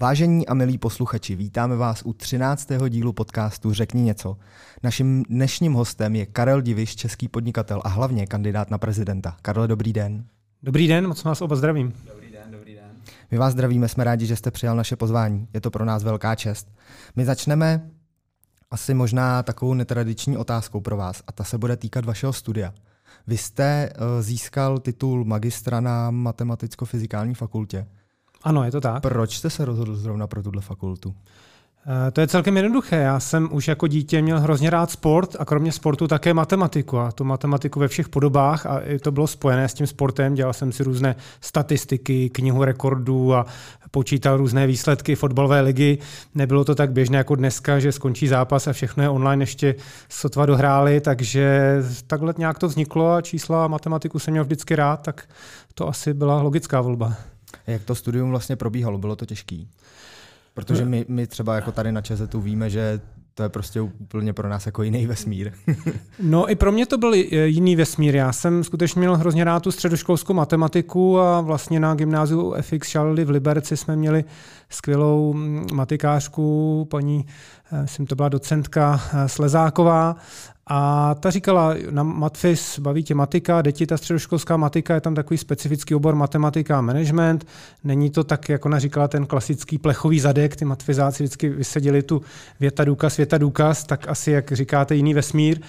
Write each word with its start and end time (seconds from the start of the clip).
Vážení 0.00 0.48
a 0.48 0.54
milí 0.54 0.78
posluchači, 0.78 1.36
vítáme 1.36 1.76
vás 1.76 2.02
u 2.04 2.12
13. 2.12 2.68
dílu 2.88 3.12
podcastu 3.12 3.72
Řekni 3.72 4.02
něco. 4.02 4.36
Naším 4.82 5.22
dnešním 5.22 5.72
hostem 5.72 6.16
je 6.16 6.26
Karel 6.26 6.62
Diviš, 6.62 6.96
český 6.96 7.28
podnikatel 7.28 7.82
a 7.84 7.88
hlavně 7.88 8.26
kandidát 8.26 8.70
na 8.70 8.78
prezidenta. 8.78 9.36
Karel, 9.42 9.66
dobrý 9.66 9.92
den. 9.92 10.24
Dobrý 10.62 10.88
den, 10.88 11.08
moc 11.08 11.24
vás 11.24 11.40
oba 11.42 11.56
zdravím. 11.56 11.92
Dobrý 12.06 12.30
den, 12.30 12.50
dobrý 12.50 12.74
den. 12.74 12.90
My 13.30 13.38
vás 13.38 13.52
zdravíme, 13.52 13.88
jsme 13.88 14.04
rádi, 14.04 14.26
že 14.26 14.36
jste 14.36 14.50
přijal 14.50 14.76
naše 14.76 14.96
pozvání. 14.96 15.48
Je 15.54 15.60
to 15.60 15.70
pro 15.70 15.84
nás 15.84 16.02
velká 16.04 16.34
čest. 16.34 16.68
My 17.16 17.24
začneme 17.24 17.90
asi 18.70 18.94
možná 18.94 19.42
takovou 19.42 19.74
netradiční 19.74 20.36
otázkou 20.36 20.80
pro 20.80 20.96
vás 20.96 21.22
a 21.26 21.32
ta 21.32 21.44
se 21.44 21.58
bude 21.58 21.76
týkat 21.76 22.04
vašeho 22.04 22.32
studia. 22.32 22.74
Vy 23.26 23.36
jste 23.36 23.90
uh, 23.92 24.22
získal 24.22 24.78
titul 24.78 25.24
magistra 25.24 25.80
na 25.80 26.10
matematicko-fyzikální 26.10 27.34
fakultě. 27.34 27.86
Ano, 28.46 28.64
je 28.64 28.70
to 28.70 28.80
tak. 28.80 29.02
Proč 29.02 29.36
jste 29.36 29.50
se 29.50 29.64
rozhodl 29.64 29.96
zrovna 29.96 30.26
pro 30.26 30.42
tuhle 30.42 30.62
fakultu? 30.62 31.14
Eh, 31.88 32.10
to 32.10 32.20
je 32.20 32.26
celkem 32.26 32.56
jednoduché. 32.56 32.96
Já 32.96 33.20
jsem 33.20 33.48
už 33.52 33.68
jako 33.68 33.86
dítě 33.86 34.22
měl 34.22 34.40
hrozně 34.40 34.70
rád 34.70 34.90
sport 34.90 35.36
a 35.38 35.44
kromě 35.44 35.72
sportu 35.72 36.08
také 36.08 36.34
matematiku. 36.34 36.98
A 36.98 37.12
tu 37.12 37.24
matematiku 37.24 37.80
ve 37.80 37.88
všech 37.88 38.08
podobách 38.08 38.66
a 38.66 38.80
to 39.02 39.12
bylo 39.12 39.26
spojené 39.26 39.68
s 39.68 39.74
tím 39.74 39.86
sportem. 39.86 40.34
Dělal 40.34 40.52
jsem 40.52 40.72
si 40.72 40.82
různé 40.82 41.16
statistiky, 41.40 42.30
knihu 42.30 42.64
rekordů 42.64 43.34
a 43.34 43.46
počítal 43.90 44.36
různé 44.36 44.66
výsledky 44.66 45.14
fotbalové 45.14 45.60
ligy. 45.60 45.98
Nebylo 46.34 46.64
to 46.64 46.74
tak 46.74 46.92
běžné 46.92 47.18
jako 47.18 47.34
dneska, 47.34 47.78
že 47.78 47.92
skončí 47.92 48.28
zápas 48.28 48.66
a 48.66 48.72
všechno 48.72 49.02
je 49.02 49.08
online 49.08 49.42
ještě 49.42 49.74
sotva 50.08 50.46
dohráli, 50.46 51.00
takže 51.00 51.76
takhle 52.06 52.34
nějak 52.38 52.58
to 52.58 52.68
vzniklo 52.68 53.12
a 53.12 53.22
čísla 53.22 53.64
a 53.64 53.68
matematiku 53.68 54.18
jsem 54.18 54.32
měl 54.32 54.44
vždycky 54.44 54.76
rád, 54.76 54.96
tak 54.96 55.28
to 55.74 55.88
asi 55.88 56.14
byla 56.14 56.42
logická 56.42 56.80
volba. 56.80 57.16
Jak 57.66 57.84
to 57.84 57.94
studium 57.94 58.30
vlastně 58.30 58.56
probíhalo? 58.56 58.98
Bylo 58.98 59.16
to 59.16 59.26
těžký? 59.26 59.68
Protože 60.54 60.84
my, 60.84 61.04
my 61.08 61.26
třeba 61.26 61.54
jako 61.54 61.72
tady 61.72 61.92
na 61.92 62.00
ČZ 62.00 62.34
víme, 62.34 62.70
že 62.70 63.00
to 63.34 63.42
je 63.42 63.48
prostě 63.48 63.80
úplně 63.80 64.32
pro 64.32 64.48
nás 64.48 64.66
jako 64.66 64.82
jiný 64.82 65.06
vesmír. 65.06 65.52
no 66.22 66.50
i 66.50 66.54
pro 66.54 66.72
mě 66.72 66.86
to 66.86 66.98
byl 66.98 67.14
jiný 67.44 67.76
vesmír. 67.76 68.16
Já 68.16 68.32
jsem 68.32 68.64
skutečně 68.64 68.98
měl 68.98 69.16
hrozně 69.16 69.44
rád 69.44 69.62
tu 69.62 69.72
středoškolskou 69.72 70.34
matematiku 70.34 71.20
a 71.20 71.40
vlastně 71.40 71.80
na 71.80 71.94
gymnáziu 71.94 72.54
FX 72.60 72.92
Charlie 72.92 73.24
v 73.24 73.30
Liberci 73.30 73.76
jsme 73.76 73.96
měli 73.96 74.24
skvělou 74.70 75.34
matikářku, 75.72 76.86
paní, 76.90 77.26
eh, 77.72 77.82
myslím, 77.82 78.06
to 78.06 78.14
byla 78.14 78.28
docentka 78.28 79.00
eh, 79.12 79.28
Slezáková 79.28 80.16
a 80.70 81.14
ta 81.14 81.30
říkala, 81.30 81.74
na 81.90 82.02
Matfis 82.02 82.78
baví 82.78 83.02
tě 83.02 83.14
matika, 83.14 83.62
děti 83.62 83.86
ta 83.86 83.96
středoškolská 83.96 84.56
matika, 84.56 84.94
je 84.94 85.00
tam 85.00 85.14
takový 85.14 85.38
specifický 85.38 85.94
obor 85.94 86.14
matematika 86.14 86.78
a 86.78 86.80
management. 86.80 87.46
Není 87.84 88.10
to 88.10 88.24
tak, 88.24 88.48
jako 88.48 88.68
ona 88.68 88.78
říkala, 88.78 89.08
ten 89.08 89.26
klasický 89.26 89.78
plechový 89.78 90.20
zadek, 90.20 90.56
ty 90.56 90.64
matfizáci 90.64 91.22
vždycky 91.22 91.48
vyseděli 91.48 92.02
tu 92.02 92.22
věta, 92.60 92.84
důkaz, 92.84 93.16
věta, 93.16 93.38
důkaz, 93.38 93.84
tak 93.84 94.08
asi, 94.08 94.30
jak 94.30 94.52
říkáte, 94.52 94.94
jiný 94.94 95.14
vesmír. 95.14 95.60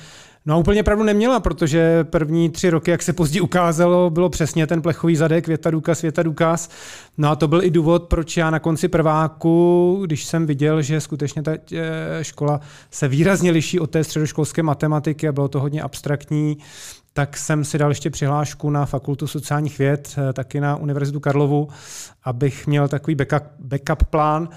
No 0.47 0.53
a 0.53 0.57
úplně 0.57 0.83
pravdu 0.83 1.03
neměla, 1.03 1.39
protože 1.39 2.03
první 2.03 2.49
tři 2.49 2.69
roky, 2.69 2.91
jak 2.91 3.01
se 3.01 3.13
později 3.13 3.41
ukázalo, 3.41 4.09
bylo 4.09 4.29
přesně 4.29 4.67
ten 4.67 4.81
plechový 4.81 5.15
zadek, 5.15 5.47
věta, 5.47 5.71
důkaz, 5.71 6.01
věta, 6.01 6.23
důkaz. 6.23 6.69
No 7.17 7.29
a 7.29 7.35
to 7.35 7.47
byl 7.47 7.63
i 7.63 7.71
důvod, 7.71 8.03
proč 8.03 8.37
já 8.37 8.49
na 8.49 8.59
konci 8.59 8.87
prváku, 8.87 9.97
když 10.05 10.25
jsem 10.25 10.45
viděl, 10.45 10.81
že 10.81 11.01
skutečně 11.01 11.43
ta 11.43 11.51
eh, 11.73 12.23
škola 12.23 12.61
se 12.91 13.07
výrazně 13.07 13.51
liší 13.51 13.79
od 13.79 13.89
té 13.89 14.03
středoškolské 14.03 14.63
matematiky 14.63 15.27
a 15.27 15.31
bylo 15.31 15.47
to 15.47 15.59
hodně 15.59 15.81
abstraktní, 15.81 16.57
tak 17.13 17.37
jsem 17.37 17.63
si 17.63 17.77
dal 17.77 17.91
ještě 17.91 18.09
přihlášku 18.09 18.69
na 18.69 18.85
Fakultu 18.85 19.27
sociálních 19.27 19.79
věd, 19.79 20.15
eh, 20.17 20.33
taky 20.33 20.59
na 20.59 20.75
Univerzitu 20.75 21.19
Karlovu, 21.19 21.67
abych 22.23 22.67
měl 22.67 22.87
takový 22.87 23.15
backup, 23.15 23.43
backup 23.59 24.03
plán. 24.09 24.49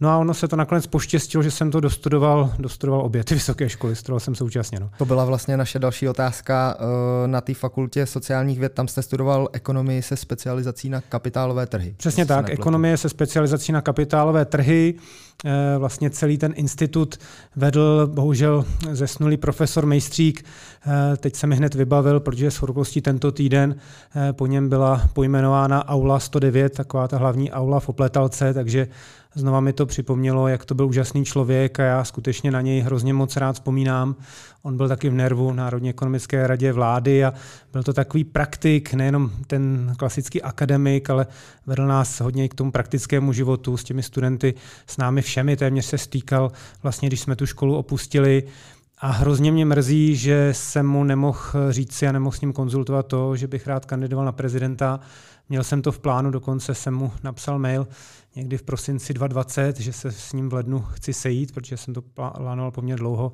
No 0.00 0.10
a 0.10 0.18
ono 0.18 0.34
se 0.34 0.48
to 0.48 0.56
nakonec 0.56 0.86
poštěstilo, 0.86 1.42
že 1.42 1.50
jsem 1.50 1.70
to 1.70 1.80
dostudoval, 1.80 2.52
dostudoval 2.58 3.00
obě 3.00 3.24
ty 3.24 3.34
vysoké 3.34 3.68
školy, 3.68 3.96
studoval 3.96 4.20
jsem 4.20 4.34
současně. 4.34 4.80
No. 4.80 4.90
To 4.98 5.04
byla 5.04 5.24
vlastně 5.24 5.56
naše 5.56 5.78
další 5.78 6.08
otázka. 6.08 6.76
Eh, 6.78 7.28
na 7.28 7.40
té 7.40 7.54
fakultě 7.54 8.06
sociálních 8.06 8.58
věd 8.58 8.72
tam 8.72 8.88
jste 8.88 9.02
studoval 9.02 9.48
ekonomii 9.52 10.02
se 10.02 10.16
specializací 10.16 10.88
na 10.88 11.00
kapitálové 11.00 11.66
trhy. 11.66 11.94
Přesně 11.96 12.26
tak, 12.26 12.50
ekonomie 12.50 12.96
se 12.96 13.08
specializací 13.08 13.72
na 13.72 13.80
kapitálové 13.80 14.44
trhy. 14.44 14.94
Eh, 15.44 15.78
vlastně 15.78 16.10
celý 16.10 16.38
ten 16.38 16.52
institut 16.56 17.18
vedl 17.56 18.06
bohužel 18.06 18.64
zesnulý 18.92 19.36
profesor 19.36 19.86
Mejstřík. 19.86 20.44
Eh, 20.86 21.16
teď 21.16 21.36
se 21.36 21.46
mi 21.46 21.56
hned 21.56 21.74
vybavil, 21.74 22.20
protože 22.20 22.50
s 22.50 22.56
horkostí 22.56 23.00
tento 23.00 23.32
týden 23.32 23.76
po 24.32 24.46
něm 24.46 24.68
byla 24.68 25.08
pojmenována 25.12 25.88
Aula 25.88 26.20
109, 26.20 26.74
taková 26.74 27.08
ta 27.08 27.18
hlavní 27.18 27.52
aula 27.52 27.80
v 27.80 27.88
Opletalce, 27.88 28.54
takže 28.54 28.88
Znova 29.34 29.60
mi 29.60 29.72
to 29.72 29.86
připomnělo, 29.86 30.48
jak 30.48 30.64
to 30.64 30.74
byl 30.74 30.86
úžasný 30.86 31.24
člověk 31.24 31.80
a 31.80 31.82
já 31.82 32.04
skutečně 32.04 32.50
na 32.50 32.60
něj 32.60 32.80
hrozně 32.80 33.14
moc 33.14 33.36
rád 33.36 33.52
vzpomínám. 33.52 34.16
On 34.62 34.76
byl 34.76 34.88
taky 34.88 35.08
v 35.08 35.14
Nervu, 35.14 35.52
Národní 35.52 35.90
ekonomické 35.90 36.46
radě 36.46 36.72
vlády 36.72 37.24
a 37.24 37.32
byl 37.72 37.82
to 37.82 37.92
takový 37.92 38.24
praktik, 38.24 38.94
nejenom 38.94 39.30
ten 39.46 39.94
klasický 39.98 40.42
akademik, 40.42 41.10
ale 41.10 41.26
vedl 41.66 41.86
nás 41.86 42.20
hodně 42.20 42.48
k 42.48 42.54
tomu 42.54 42.72
praktickému 42.72 43.32
životu 43.32 43.76
s 43.76 43.84
těmi 43.84 44.02
studenty, 44.02 44.54
s 44.86 44.96
námi 44.96 45.22
všemi, 45.22 45.56
téměř 45.56 45.84
se 45.84 45.98
stýkal 45.98 46.52
vlastně, 46.82 47.08
když 47.08 47.20
jsme 47.20 47.36
tu 47.36 47.46
školu 47.46 47.76
opustili. 47.76 48.42
A 48.98 49.10
hrozně 49.10 49.52
mě 49.52 49.64
mrzí, 49.64 50.16
že 50.16 50.48
jsem 50.52 50.86
mu 50.86 51.04
nemohl 51.04 51.40
říct 51.70 51.92
si 51.92 52.08
a 52.08 52.12
nemohl 52.12 52.36
s 52.36 52.40
ním 52.40 52.52
konzultovat 52.52 53.06
to, 53.06 53.36
že 53.36 53.46
bych 53.46 53.66
rád 53.66 53.84
kandidoval 53.84 54.24
na 54.24 54.32
prezidenta. 54.32 55.00
Měl 55.48 55.64
jsem 55.64 55.82
to 55.82 55.92
v 55.92 55.98
plánu, 55.98 56.30
dokonce 56.30 56.74
jsem 56.74 56.94
mu 56.94 57.12
napsal 57.22 57.58
mail, 57.58 57.88
někdy 58.36 58.58
v 58.58 58.62
prosinci 58.62 59.14
2020, 59.14 59.80
že 59.80 59.92
se 59.92 60.12
s 60.12 60.32
ním 60.32 60.48
v 60.48 60.52
lednu 60.54 60.80
chci 60.80 61.12
sejít, 61.12 61.52
protože 61.54 61.76
jsem 61.76 61.94
to 61.94 62.02
plánoval 62.02 62.70
poměrně 62.70 62.98
dlouho 62.98 63.32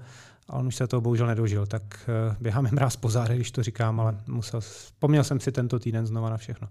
a 0.49 0.53
on 0.53 0.67
už 0.67 0.77
se 0.77 0.87
toho 0.87 1.01
bohužel 1.01 1.27
nedožil. 1.27 1.67
Tak 1.67 1.83
uh, 2.29 2.37
běhám 2.41 2.67
jim 2.67 2.75
mráz 2.75 2.97
po 2.97 3.11
záře, 3.11 3.35
když 3.37 3.51
to 3.51 3.63
říkám, 3.63 4.01
ale 4.01 4.21
musel, 4.27 4.61
vzpomněl 4.61 5.25
jsem 5.25 5.41
si 5.41 5.53
tento 5.53 5.79
týden 5.79 6.07
znova 6.07 6.31
na 6.31 6.37
všechno. 6.37 6.69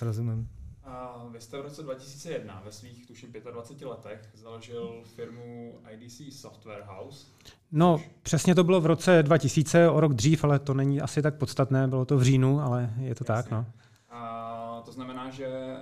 Rozumím. 0.00 0.48
A 0.84 1.24
vy 1.32 1.40
jste 1.40 1.58
v 1.58 1.60
roce 1.60 1.82
2001 1.82 2.62
ve 2.64 2.72
svých 2.72 3.06
tuším 3.06 3.32
25 3.52 3.88
letech 3.88 4.20
založil 4.34 5.02
firmu 5.16 5.74
IDC 5.90 6.40
Software 6.40 6.84
House. 6.86 7.26
No, 7.72 8.00
přesně 8.22 8.54
to 8.54 8.64
bylo 8.64 8.80
v 8.80 8.86
roce 8.86 9.22
2000, 9.22 9.88
o 9.88 10.00
rok 10.00 10.14
dřív, 10.14 10.44
ale 10.44 10.58
to 10.58 10.74
není 10.74 11.00
asi 11.00 11.22
tak 11.22 11.34
podstatné, 11.34 11.88
bylo 11.88 12.04
to 12.04 12.16
v 12.16 12.22
říjnu, 12.22 12.60
ale 12.60 12.94
je 12.98 13.14
to 13.14 13.24
Jasně. 13.28 13.42
tak. 13.42 13.50
No. 13.50 13.66
A 14.10 14.82
to 14.84 14.92
znamená, 14.92 15.30
že 15.30 15.76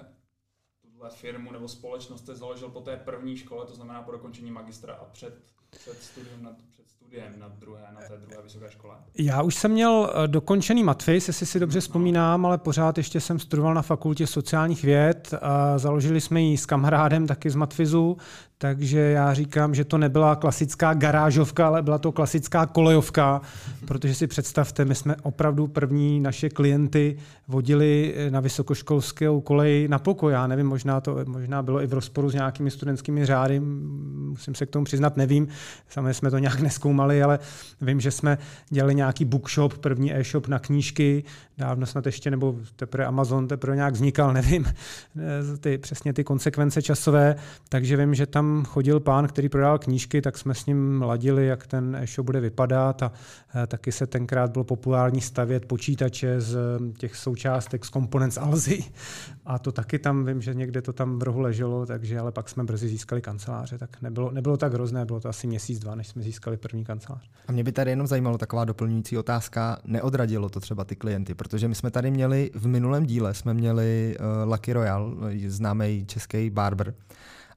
firmu 1.10 1.52
nebo 1.52 1.68
společnost 1.68 2.20
jste 2.20 2.34
založil 2.34 2.70
po 2.70 2.80
té 2.80 2.96
první 2.96 3.36
škole, 3.36 3.66
to 3.66 3.74
znamená 3.74 4.02
po 4.02 4.12
dokončení 4.12 4.50
magistra 4.50 4.94
a 4.94 5.04
před, 5.04 5.44
před 5.70 6.02
studiem 6.02 6.42
na, 6.42 6.56
před 6.70 6.88
studiem 7.06 7.32
na, 7.38 7.48
druhé, 7.60 7.80
na 7.94 8.00
té 8.00 8.16
druhé 8.26 8.42
vysoké 8.42 8.70
škole? 8.70 8.94
Já 9.18 9.42
už 9.42 9.54
jsem 9.54 9.70
měl 9.70 10.10
eh, 10.14 10.28
dokončený 10.28 10.84
matfis, 10.84 11.28
jestli 11.28 11.46
si 11.46 11.60
dobře 11.60 11.80
vzpomínám, 11.80 12.46
ale 12.46 12.58
pořád 12.58 12.98
ještě 12.98 13.20
jsem 13.20 13.38
studoval 13.38 13.74
na 13.74 13.82
fakultě 13.82 14.26
sociálních 14.26 14.84
věd 14.84 15.34
a 15.42 15.78
založili 15.78 16.20
jsme 16.20 16.40
ji 16.40 16.58
s 16.58 16.66
kamarádem 16.66 17.26
taky 17.26 17.50
z 17.50 17.54
matfizu, 17.54 18.16
takže 18.58 18.98
já 19.00 19.34
říkám, 19.34 19.74
že 19.74 19.84
to 19.84 19.98
nebyla 19.98 20.36
klasická 20.36 20.94
garážovka, 20.94 21.66
ale 21.66 21.82
byla 21.82 21.98
to 21.98 22.12
klasická 22.12 22.66
kolejovka, 22.66 23.40
protože 23.86 24.14
si 24.14 24.26
představte, 24.26 24.84
my 24.84 24.94
jsme 24.94 25.16
opravdu 25.22 25.66
první 25.66 26.20
naše 26.20 26.48
klienty 26.48 27.16
vodili 27.48 28.14
na 28.30 28.40
vysokoškolskou 28.40 29.40
kolej 29.40 29.88
na 29.88 29.98
pokoj. 29.98 30.32
Já 30.32 30.46
nevím, 30.46 30.66
možná 30.66 31.00
to 31.00 31.16
možná 31.26 31.62
bylo 31.62 31.82
i 31.82 31.86
v 31.86 31.92
rozporu 31.92 32.30
s 32.30 32.34
nějakými 32.34 32.70
studentskými 32.70 33.26
řády, 33.26 33.60
musím 33.60 34.54
se 34.54 34.66
k 34.66 34.70
tomu 34.70 34.84
přiznat, 34.84 35.16
nevím. 35.16 35.48
Sami 35.88 36.14
jsme 36.14 36.30
to 36.30 36.38
nějak 36.38 36.60
neskoumali, 36.68 36.93
ale 37.00 37.38
vím, 37.80 38.00
že 38.00 38.10
jsme 38.10 38.38
dělali 38.70 38.94
nějaký 38.94 39.24
bookshop, 39.24 39.78
první 39.78 40.14
e-shop 40.14 40.48
na 40.48 40.58
knížky, 40.58 41.24
dávno 41.58 41.86
snad 41.86 42.06
ještě, 42.06 42.30
nebo 42.30 42.56
teprve 42.76 43.06
Amazon 43.06 43.48
teprve 43.48 43.76
nějak 43.76 43.94
vznikal, 43.94 44.32
nevím, 44.32 44.64
ty, 45.60 45.78
přesně 45.78 46.12
ty 46.12 46.24
konsekvence 46.24 46.82
časové, 46.82 47.36
takže 47.68 47.96
vím, 47.96 48.14
že 48.14 48.26
tam 48.26 48.64
chodil 48.64 49.00
pán, 49.00 49.28
který 49.28 49.48
prodal 49.48 49.78
knížky, 49.78 50.22
tak 50.22 50.38
jsme 50.38 50.54
s 50.54 50.66
ním 50.66 51.02
ladili, 51.02 51.46
jak 51.46 51.66
ten 51.66 51.96
e-shop 51.96 52.26
bude 52.26 52.40
vypadat 52.40 53.02
a 53.02 53.12
e, 53.62 53.66
taky 53.66 53.92
se 53.92 54.06
tenkrát 54.06 54.50
bylo 54.50 54.64
populární 54.64 55.20
stavět 55.20 55.66
počítače 55.66 56.40
z 56.40 56.56
těch 56.98 57.16
součástek, 57.16 57.84
z 57.84 57.88
komponent 57.88 58.32
z 58.32 58.38
Alzy. 58.38 58.84
A 59.46 59.58
to 59.58 59.72
taky 59.72 59.98
tam, 59.98 60.26
vím, 60.26 60.42
že 60.42 60.54
někde 60.54 60.82
to 60.82 60.92
tam 60.92 61.18
v 61.18 61.22
rohu 61.22 61.40
leželo, 61.40 61.86
takže 61.86 62.18
ale 62.18 62.32
pak 62.32 62.48
jsme 62.48 62.64
brzy 62.64 62.88
získali 62.88 63.22
kanceláře, 63.22 63.78
tak 63.78 64.02
nebylo, 64.02 64.30
nebylo 64.30 64.56
tak 64.56 64.72
hrozné, 64.72 65.04
bylo 65.04 65.20
to 65.20 65.28
asi 65.28 65.46
měsíc, 65.46 65.78
dva, 65.78 65.94
než 65.94 66.08
jsme 66.08 66.22
získali 66.22 66.56
první 66.56 66.83
kancelář. 66.84 67.30
A 67.48 67.52
mě 67.52 67.64
by 67.64 67.72
tady 67.72 67.90
jenom 67.90 68.06
zajímalo 68.06 68.38
taková 68.38 68.64
doplňující 68.64 69.18
otázka, 69.18 69.78
neodradilo 69.84 70.48
to 70.48 70.60
třeba 70.60 70.84
ty 70.84 70.96
klienty, 70.96 71.34
protože 71.34 71.68
my 71.68 71.74
jsme 71.74 71.90
tady 71.90 72.10
měli 72.10 72.50
v 72.54 72.66
minulém 72.66 73.06
díle 73.06 73.34
jsme 73.34 73.54
měli 73.54 74.16
uh, 74.20 74.52
Lucky 74.52 74.72
Royal, 74.72 75.16
známý 75.46 76.06
český 76.06 76.50
barber, 76.50 76.94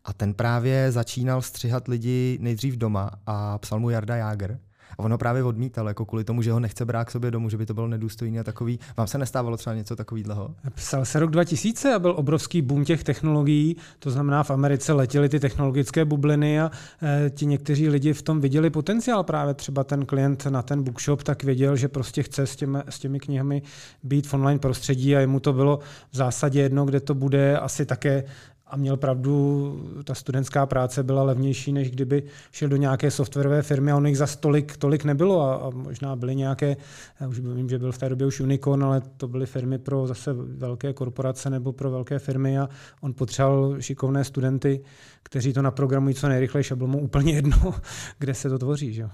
a 0.05 0.13
ten 0.13 0.33
právě 0.33 0.91
začínal 0.91 1.41
střihat 1.41 1.87
lidi 1.87 2.37
nejdřív 2.41 2.77
doma 2.77 3.11
a 3.25 3.57
psal 3.57 3.79
mu 3.79 3.89
Jarda 3.89 4.15
Jágr. 4.15 4.59
A 4.97 5.03
ono 5.03 5.17
právě 5.17 5.43
odmítal, 5.43 5.87
jako 5.87 6.05
kvůli 6.05 6.23
tomu, 6.23 6.41
že 6.41 6.51
ho 6.51 6.59
nechce 6.59 6.85
brát 6.85 7.05
k 7.05 7.11
sobě 7.11 7.31
domů, 7.31 7.49
že 7.49 7.57
by 7.57 7.65
to 7.65 7.73
bylo 7.73 7.87
nedůstojné 7.87 8.39
a 8.39 8.43
takový. 8.43 8.79
Vám 8.97 9.07
se 9.07 9.17
nestávalo 9.17 9.57
třeba 9.57 9.75
něco 9.75 9.95
takového? 9.95 10.55
Psal 10.75 11.05
se 11.05 11.19
rok 11.19 11.31
2000 11.31 11.93
a 11.93 11.99
byl 11.99 12.13
obrovský 12.17 12.61
boom 12.61 12.85
těch 12.85 13.03
technologií. 13.03 13.75
To 13.99 14.11
znamená, 14.11 14.43
v 14.43 14.51
Americe 14.51 14.93
letěly 14.93 15.29
ty 15.29 15.39
technologické 15.39 16.05
bubliny 16.05 16.61
a 16.61 16.71
e, 17.01 17.29
ti 17.29 17.45
někteří 17.45 17.89
lidi 17.89 18.13
v 18.13 18.21
tom 18.21 18.41
viděli 18.41 18.69
potenciál. 18.69 19.23
Právě 19.23 19.53
třeba 19.53 19.83
ten 19.83 20.05
klient 20.05 20.45
na 20.45 20.61
ten 20.61 20.83
bookshop 20.83 21.23
tak 21.23 21.43
věděl, 21.43 21.75
že 21.75 21.87
prostě 21.87 22.23
chce 22.23 22.47
s 22.47 22.55
těmi, 22.55 22.79
s 22.89 22.99
těmi 22.99 23.19
knihami 23.19 23.61
být 24.03 24.27
v 24.27 24.33
online 24.33 24.59
prostředí 24.59 25.15
a 25.15 25.19
jemu 25.19 25.39
to 25.39 25.53
bylo 25.53 25.79
v 26.11 26.15
zásadě 26.15 26.61
jedno, 26.61 26.85
kde 26.85 26.99
to 26.99 27.15
bude. 27.15 27.59
Asi 27.59 27.85
také 27.85 28.23
a 28.69 28.77
měl 28.77 28.97
pravdu, 28.97 30.03
ta 30.03 30.15
studentská 30.15 30.65
práce 30.65 31.03
byla 31.03 31.23
levnější, 31.23 31.71
než 31.71 31.91
kdyby 31.91 32.23
šel 32.51 32.69
do 32.69 32.75
nějaké 32.75 33.11
softwarové 33.11 33.61
firmy 33.61 33.91
a 33.91 33.95
on 33.95 34.07
jich 34.07 34.17
za 34.17 34.27
tolik, 34.39 34.77
tolik 34.77 35.03
nebylo 35.03 35.41
a, 35.41 35.55
a 35.55 35.69
možná 35.69 36.15
byly 36.15 36.35
nějaké, 36.35 36.77
já 37.19 37.27
už 37.27 37.39
vím, 37.39 37.69
že 37.69 37.79
byl 37.79 37.91
v 37.91 37.97
té 37.97 38.09
době 38.09 38.27
už 38.27 38.39
Unicorn, 38.39 38.83
ale 38.83 39.01
to 39.01 39.27
byly 39.27 39.45
firmy 39.45 39.79
pro 39.79 40.07
zase 40.07 40.33
velké 40.33 40.93
korporace 40.93 41.49
nebo 41.49 41.73
pro 41.73 41.91
velké 41.91 42.19
firmy 42.19 42.59
a 42.59 42.69
on 43.01 43.13
potřeboval 43.13 43.81
šikovné 43.81 44.23
studenty, 44.23 44.83
kteří 45.23 45.53
to 45.53 45.61
naprogramují 45.61 46.15
co 46.15 46.29
nejrychleji 46.29 46.65
a 46.71 46.75
bylo 46.75 46.87
mu 46.87 46.99
úplně 46.99 47.33
jedno, 47.33 47.73
kde 48.19 48.33
se 48.33 48.49
to 48.49 48.59
tvoří. 48.59 48.93
Že? 48.93 49.09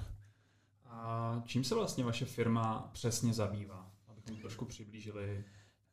A 0.89 1.41
čím 1.45 1.63
se 1.63 1.75
vlastně 1.75 2.03
vaše 2.03 2.25
firma 2.25 2.89
přesně 2.93 3.33
zabývá? 3.33 3.87
Abychom 4.07 4.35
trošku 4.41 4.65
přiblížili. 4.65 5.43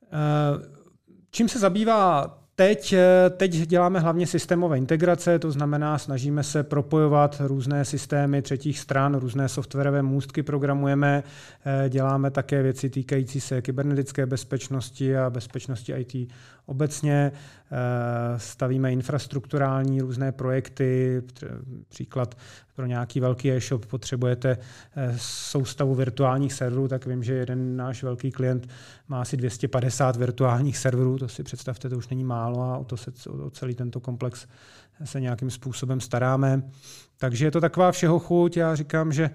Uh, 0.03 0.63
čím 1.31 1.49
se 1.49 1.59
zabývá 1.59 2.41
Teď, 2.61 2.93
eh, 2.93 3.31
teď 3.31 3.51
děláme 3.51 4.01
hlavně 4.01 4.27
systémové 4.27 4.79
integrace, 4.79 5.39
to 5.39 5.51
znamená, 5.51 5.99
snažíme 5.99 6.43
se 6.43 6.63
propojovat 6.63 7.43
různé 7.45 7.85
systémy 7.85 8.43
třetích 8.43 8.79
stran, 8.79 9.15
různé 9.15 9.49
softwarové 9.49 10.03
můstky 10.03 10.43
programujeme, 10.43 11.23
eh, 11.65 11.89
děláme 11.89 12.31
také 12.31 12.63
věci 12.63 12.91
týkající 12.91 13.41
se 13.41 13.63
kybernetické 13.63 14.27
bezpečnosti 14.27 15.17
a 15.17 15.31
bezpečnosti 15.31 15.93
IT 15.93 16.29
obecně, 16.67 17.33
eh, 17.33 18.39
stavíme 18.39 18.93
infrastrukturální 18.93 20.01
různé 20.01 20.33
projekty, 20.33 21.23
příklad 21.89 22.35
pro 22.77 22.87
nějaký 22.87 23.21
velký 23.21 23.53
e-shop 23.53 23.87
potřebujete 23.87 24.59
soustavu 25.17 25.95
virtuálních 25.95 26.53
serverů, 26.53 26.89
tak 26.89 27.07
vím, 27.07 27.23
že 27.23 27.35
jeden 27.35 27.77
náš 27.77 28.03
velký 28.03 28.31
klient 28.31 28.69
má 29.09 29.21
asi 29.21 29.37
250 29.37 30.17
virtuálních 30.17 30.79
serverů, 30.79 31.19
to 31.19 31.29
si 31.29 31.43
představte, 31.43 31.89
to 31.89 31.97
už 31.97 32.09
není 32.09 32.25
málo 32.25 32.63
a 32.63 32.79
o, 32.79 32.85
to 32.85 32.97
se, 32.97 33.13
o 33.31 33.51
celý 33.51 33.75
tento 33.75 34.01
komplex 34.01 34.47
se 35.05 35.21
nějakým 35.21 35.51
způsobem 35.51 36.01
staráme. 36.01 36.63
Takže 37.21 37.45
je 37.45 37.51
to 37.51 37.61
taková 37.61 37.93
všeho 37.93 38.19
chuť. 38.19 38.57
Já 38.57 38.75
říkám, 38.75 39.13
že 39.13 39.31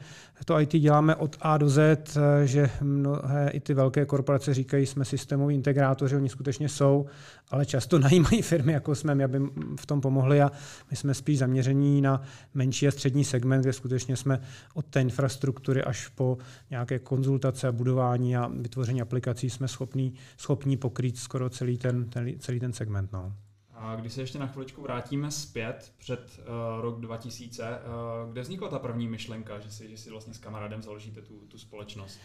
to 0.46 0.60
IT 0.60 0.70
děláme 0.70 1.16
od 1.16 1.36
A 1.42 1.58
do 1.58 1.70
Z, 1.70 2.18
že 2.46 2.70
mnohé 2.82 3.50
i 3.50 3.60
ty 3.60 3.74
velké 3.74 4.06
korporace 4.06 4.54
říkají, 4.54 4.86
jsme 4.86 5.06
systémoví 5.06 5.56
integrátoři, 5.56 6.16
oni 6.16 6.30
skutečně 6.30 6.70
jsou, 6.70 7.06
ale 7.50 7.66
často 7.66 8.00
najímají 8.10 8.42
firmy, 8.42 8.74
jako 8.74 8.96
jsme 8.96 9.16
my, 9.16 9.24
aby 9.24 9.40
v 9.80 9.86
tom 9.86 10.02
pomohli 10.02 10.42
a 10.42 10.52
my 10.92 10.98
jsme 10.98 11.14
spíš 11.14 11.40
zaměření 11.40 12.02
na 12.02 12.22
menší 12.54 12.88
a 12.88 12.92
střední 12.92 13.24
segment, 13.24 13.62
kde 13.62 13.74
skutečně 13.74 14.16
jsme 14.18 14.42
od 14.74 14.86
té 14.86 15.02
infrastruktury 15.02 15.84
až 15.84 16.08
po 16.08 16.38
nějaké 16.70 17.00
konzultace 17.00 17.68
a 17.68 17.72
budování 17.72 18.38
a 18.38 18.48
vytvoření 18.48 19.02
aplikací 19.02 19.50
jsme 19.50 19.68
schopní, 19.68 20.14
schopní 20.38 20.78
pokrýt 20.78 21.18
skoro 21.18 21.50
celý 21.50 21.78
ten, 21.78 22.10
ten, 22.10 22.40
celý 22.40 22.60
ten 22.60 22.74
segment. 22.74 23.12
No. 23.14 23.34
A 23.78 23.96
když 23.96 24.14
se 24.14 24.22
ještě 24.22 24.40
na 24.40 24.48
chviličku 24.48 24.82
vrátíme 24.82 25.32
zpět 25.32 25.94
před 25.98 26.40
uh, 26.40 26.82
rok 26.82 27.00
2000, 27.00 27.64
uh, 27.64 27.68
eh, 27.68 28.32
kde 28.32 28.42
vznikla 28.42 28.70
ta 28.70 28.80
první 28.80 29.08
myšlenka, 29.08 29.60
že 29.60 29.72
si, 29.72 29.90
že 29.90 29.98
si 29.98 30.10
vlastně 30.10 30.34
s 30.34 30.38
kamarádem 30.38 30.82
založíte 30.82 31.22
tu, 31.22 31.40
tu 31.48 31.58
společnost? 31.58 32.20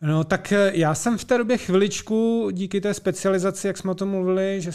No 0.00 0.24
tak 0.24 0.52
eh, 0.52 0.72
já 0.74 0.94
jsem 0.94 1.18
v 1.18 1.24
té 1.24 1.38
době 1.38 1.58
chviličku 1.58 2.48
díky 2.52 2.80
té 2.80 2.94
specializaci, 2.94 3.66
jak 3.66 3.78
jsme 3.78 3.90
o 3.90 3.94
tom 3.94 4.08
mluvili, 4.08 4.60
že 4.60 4.72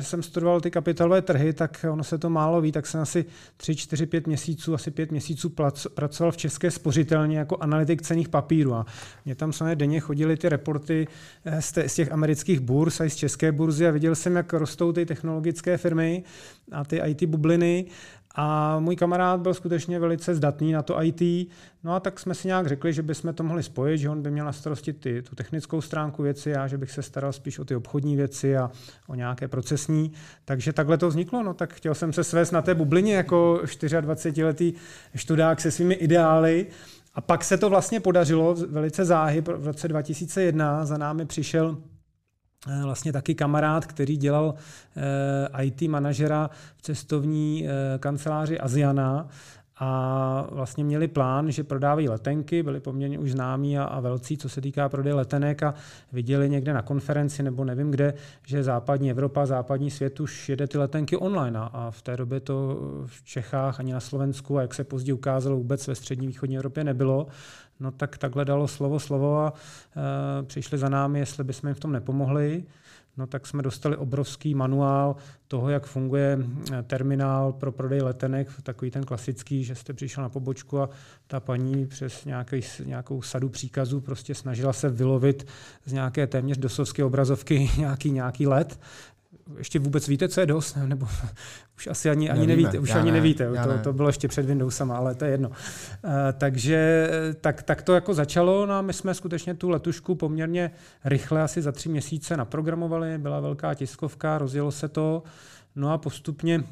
jsem 0.00 0.22
studoval 0.22 0.60
ty 0.60 0.70
kapitálové 0.70 1.22
trhy, 1.22 1.52
tak 1.52 1.86
ono 1.90 2.04
se 2.04 2.18
to 2.18 2.30
málo 2.30 2.60
ví, 2.60 2.72
tak 2.72 2.86
jsem 2.86 3.00
asi 3.00 3.24
3, 3.56 3.76
4, 3.76 4.06
5 4.06 4.26
měsíců, 4.26 4.74
asi 4.74 4.90
5 4.90 5.10
měsíců 5.10 5.52
pracoval 5.94 6.32
v 6.32 6.36
České 6.36 6.70
spořitelně 6.70 7.38
jako 7.38 7.56
analytik 7.56 8.02
cených 8.02 8.28
papírů. 8.28 8.74
A 8.74 8.86
mě 9.24 9.34
tam 9.34 9.52
samozřejmě 9.52 9.76
denně 9.76 10.00
chodily 10.00 10.36
ty 10.36 10.48
reporty 10.48 11.08
eh, 11.44 11.62
z 11.62 11.94
těch 11.94 12.12
amerických 12.12 12.60
burs 12.60 13.00
a 13.00 13.10
z 13.10 13.16
české 13.16 13.52
burzy 13.52 13.86
a 13.86 13.90
viděl 13.90 14.14
jsem, 14.14 14.36
jak 14.36 14.52
rostou 14.52 14.92
ty 14.92 15.06
technologické 15.06 15.76
firmy 15.76 16.24
a 16.72 16.84
ty 16.84 17.00
IT 17.06 17.24
bubliny 17.24 17.86
a 18.34 18.78
můj 18.78 18.96
kamarád 18.96 19.40
byl 19.40 19.54
skutečně 19.54 19.98
velice 19.98 20.34
zdatný 20.34 20.72
na 20.72 20.82
to 20.82 21.02
IT, 21.02 21.50
no 21.84 21.94
a 21.94 22.00
tak 22.00 22.20
jsme 22.20 22.34
si 22.34 22.48
nějak 22.48 22.66
řekli, 22.66 22.92
že 22.92 23.02
bychom 23.02 23.34
to 23.34 23.42
mohli 23.42 23.62
spojit, 23.62 23.98
že 23.98 24.10
on 24.10 24.22
by 24.22 24.30
měl 24.30 24.46
na 24.46 24.52
starosti 24.52 24.92
ty, 24.92 25.22
tu 25.22 25.34
technickou 25.34 25.80
stránku 25.80 26.22
věci, 26.22 26.56
a 26.56 26.68
že 26.68 26.78
bych 26.78 26.90
se 26.90 27.02
staral 27.02 27.32
spíš 27.32 27.58
o 27.58 27.64
ty 27.64 27.76
obchodní 27.76 28.16
věci 28.16 28.56
a 28.56 28.70
o 29.06 29.14
nějaké 29.14 29.48
procesní. 29.48 30.12
Takže 30.44 30.72
takhle 30.72 30.98
to 30.98 31.08
vzniklo, 31.08 31.42
no 31.42 31.54
tak 31.54 31.74
chtěl 31.74 31.94
jsem 31.94 32.12
se 32.12 32.24
svést 32.24 32.52
na 32.52 32.62
té 32.62 32.74
bublině 32.74 33.14
jako 33.14 33.60
24-letý 33.64 34.72
študák 35.14 35.60
se 35.60 35.70
svými 35.70 35.94
ideály, 35.94 36.66
a 37.14 37.20
pak 37.20 37.44
se 37.44 37.58
to 37.58 37.70
vlastně 37.70 38.00
podařilo 38.00 38.54
velice 38.54 39.04
záhy. 39.04 39.40
V 39.40 39.66
roce 39.66 39.88
2001 39.88 40.84
za 40.86 40.98
námi 40.98 41.26
přišel 41.26 41.78
vlastně 42.66 43.12
taky 43.12 43.34
kamarád, 43.34 43.86
který 43.86 44.16
dělal 44.16 44.54
eh, 44.96 45.64
IT 45.64 45.82
manažera 45.82 46.50
v 46.76 46.82
cestovní 46.82 47.66
eh, 47.66 47.98
kanceláři 47.98 48.58
Aziana. 48.58 49.28
A 49.84 50.46
vlastně 50.50 50.84
měli 50.84 51.08
plán, 51.08 51.50
že 51.50 51.64
prodávají 51.64 52.08
letenky, 52.08 52.62
byli 52.62 52.80
poměrně 52.80 53.18
už 53.18 53.32
známí 53.32 53.78
a, 53.78 53.84
a 53.84 54.00
velcí, 54.00 54.36
co 54.36 54.48
se 54.48 54.60
týká 54.60 54.88
prodeje 54.88 55.14
letenek 55.14 55.62
a 55.62 55.74
viděli 56.12 56.50
někde 56.50 56.72
na 56.72 56.82
konferenci 56.82 57.42
nebo 57.42 57.64
nevím 57.64 57.90
kde, 57.90 58.14
že 58.46 58.62
západní 58.62 59.10
Evropa, 59.10 59.46
západní 59.46 59.90
svět 59.90 60.20
už 60.20 60.48
jede 60.48 60.66
ty 60.66 60.78
letenky 60.78 61.16
online. 61.16 61.58
A 61.58 61.90
v 61.90 62.02
té 62.02 62.16
době 62.16 62.40
to 62.40 62.78
v 63.06 63.24
Čechách 63.24 63.80
ani 63.80 63.92
na 63.92 64.00
Slovensku 64.00 64.58
a 64.58 64.62
jak 64.62 64.74
se 64.74 64.84
později 64.84 65.12
ukázalo 65.12 65.56
vůbec 65.56 65.86
ve 65.86 65.94
střední 65.94 66.26
východní 66.26 66.56
Evropě 66.56 66.84
nebylo, 66.84 67.26
no 67.82 67.90
tak 67.90 68.18
takhle 68.18 68.44
dalo 68.44 68.68
slovo 68.68 69.00
slovo 69.00 69.38
a 69.38 69.52
e, 69.52 70.42
přišli 70.42 70.78
za 70.78 70.88
námi, 70.88 71.18
jestli 71.18 71.44
bychom 71.44 71.68
jim 71.68 71.74
v 71.74 71.80
tom 71.80 71.92
nepomohli. 71.92 72.64
No 73.16 73.26
tak 73.26 73.46
jsme 73.46 73.62
dostali 73.62 73.96
obrovský 73.96 74.54
manuál 74.54 75.16
toho, 75.48 75.68
jak 75.68 75.86
funguje 75.86 76.38
eh, 76.72 76.82
terminál 76.82 77.52
pro 77.52 77.72
prodej 77.72 78.00
letenek, 78.00 78.48
takový 78.62 78.90
ten 78.90 79.04
klasický, 79.04 79.64
že 79.64 79.74
jste 79.74 79.92
přišel 79.92 80.22
na 80.22 80.28
pobočku 80.28 80.80
a 80.80 80.90
ta 81.26 81.40
paní 81.40 81.86
přes 81.86 82.24
nějaký, 82.24 82.60
nějakou 82.84 83.22
sadu 83.22 83.48
příkazů 83.48 84.00
prostě 84.00 84.34
snažila 84.34 84.72
se 84.72 84.88
vylovit 84.88 85.46
z 85.84 85.92
nějaké 85.92 86.26
téměř 86.26 86.58
dosovské 86.58 87.04
obrazovky 87.04 87.70
nějaký, 87.78 88.10
nějaký 88.10 88.46
let 88.46 88.80
ještě 89.58 89.78
vůbec 89.78 90.08
víte, 90.08 90.28
co 90.28 90.40
je 90.40 90.46
DOS? 90.46 90.74
Nebo 90.86 91.06
už 91.76 91.86
asi 91.86 92.10
ani, 92.10 92.30
ani 92.30 92.46
Nevíme, 92.46 92.62
nevíte. 92.62 92.78
Už 92.78 92.94
ani 92.94 93.10
ne, 93.10 93.16
nevíte. 93.16 93.46
To, 93.46 93.68
ne. 93.68 93.78
to 93.78 93.92
bylo 93.92 94.08
ještě 94.08 94.28
před 94.28 94.46
Windowsama, 94.46 94.96
ale 94.96 95.14
to 95.14 95.24
je 95.24 95.30
jedno. 95.30 95.48
Uh, 95.48 95.54
takže 96.38 97.10
tak, 97.40 97.62
tak 97.62 97.82
to 97.82 97.94
jako 97.94 98.14
začalo. 98.14 98.66
No 98.66 98.74
a 98.74 98.82
my 98.82 98.92
jsme 98.92 99.14
skutečně 99.14 99.54
tu 99.54 99.68
letušku 99.68 100.14
poměrně 100.14 100.70
rychle, 101.04 101.42
asi 101.42 101.62
za 101.62 101.72
tři 101.72 101.88
měsíce 101.88 102.36
naprogramovali. 102.36 103.18
Byla 103.18 103.40
velká 103.40 103.74
tiskovka, 103.74 104.38
rozjelo 104.38 104.72
se 104.72 104.88
to. 104.88 105.22
No 105.76 105.92
a 105.92 105.98
postupně 105.98 106.64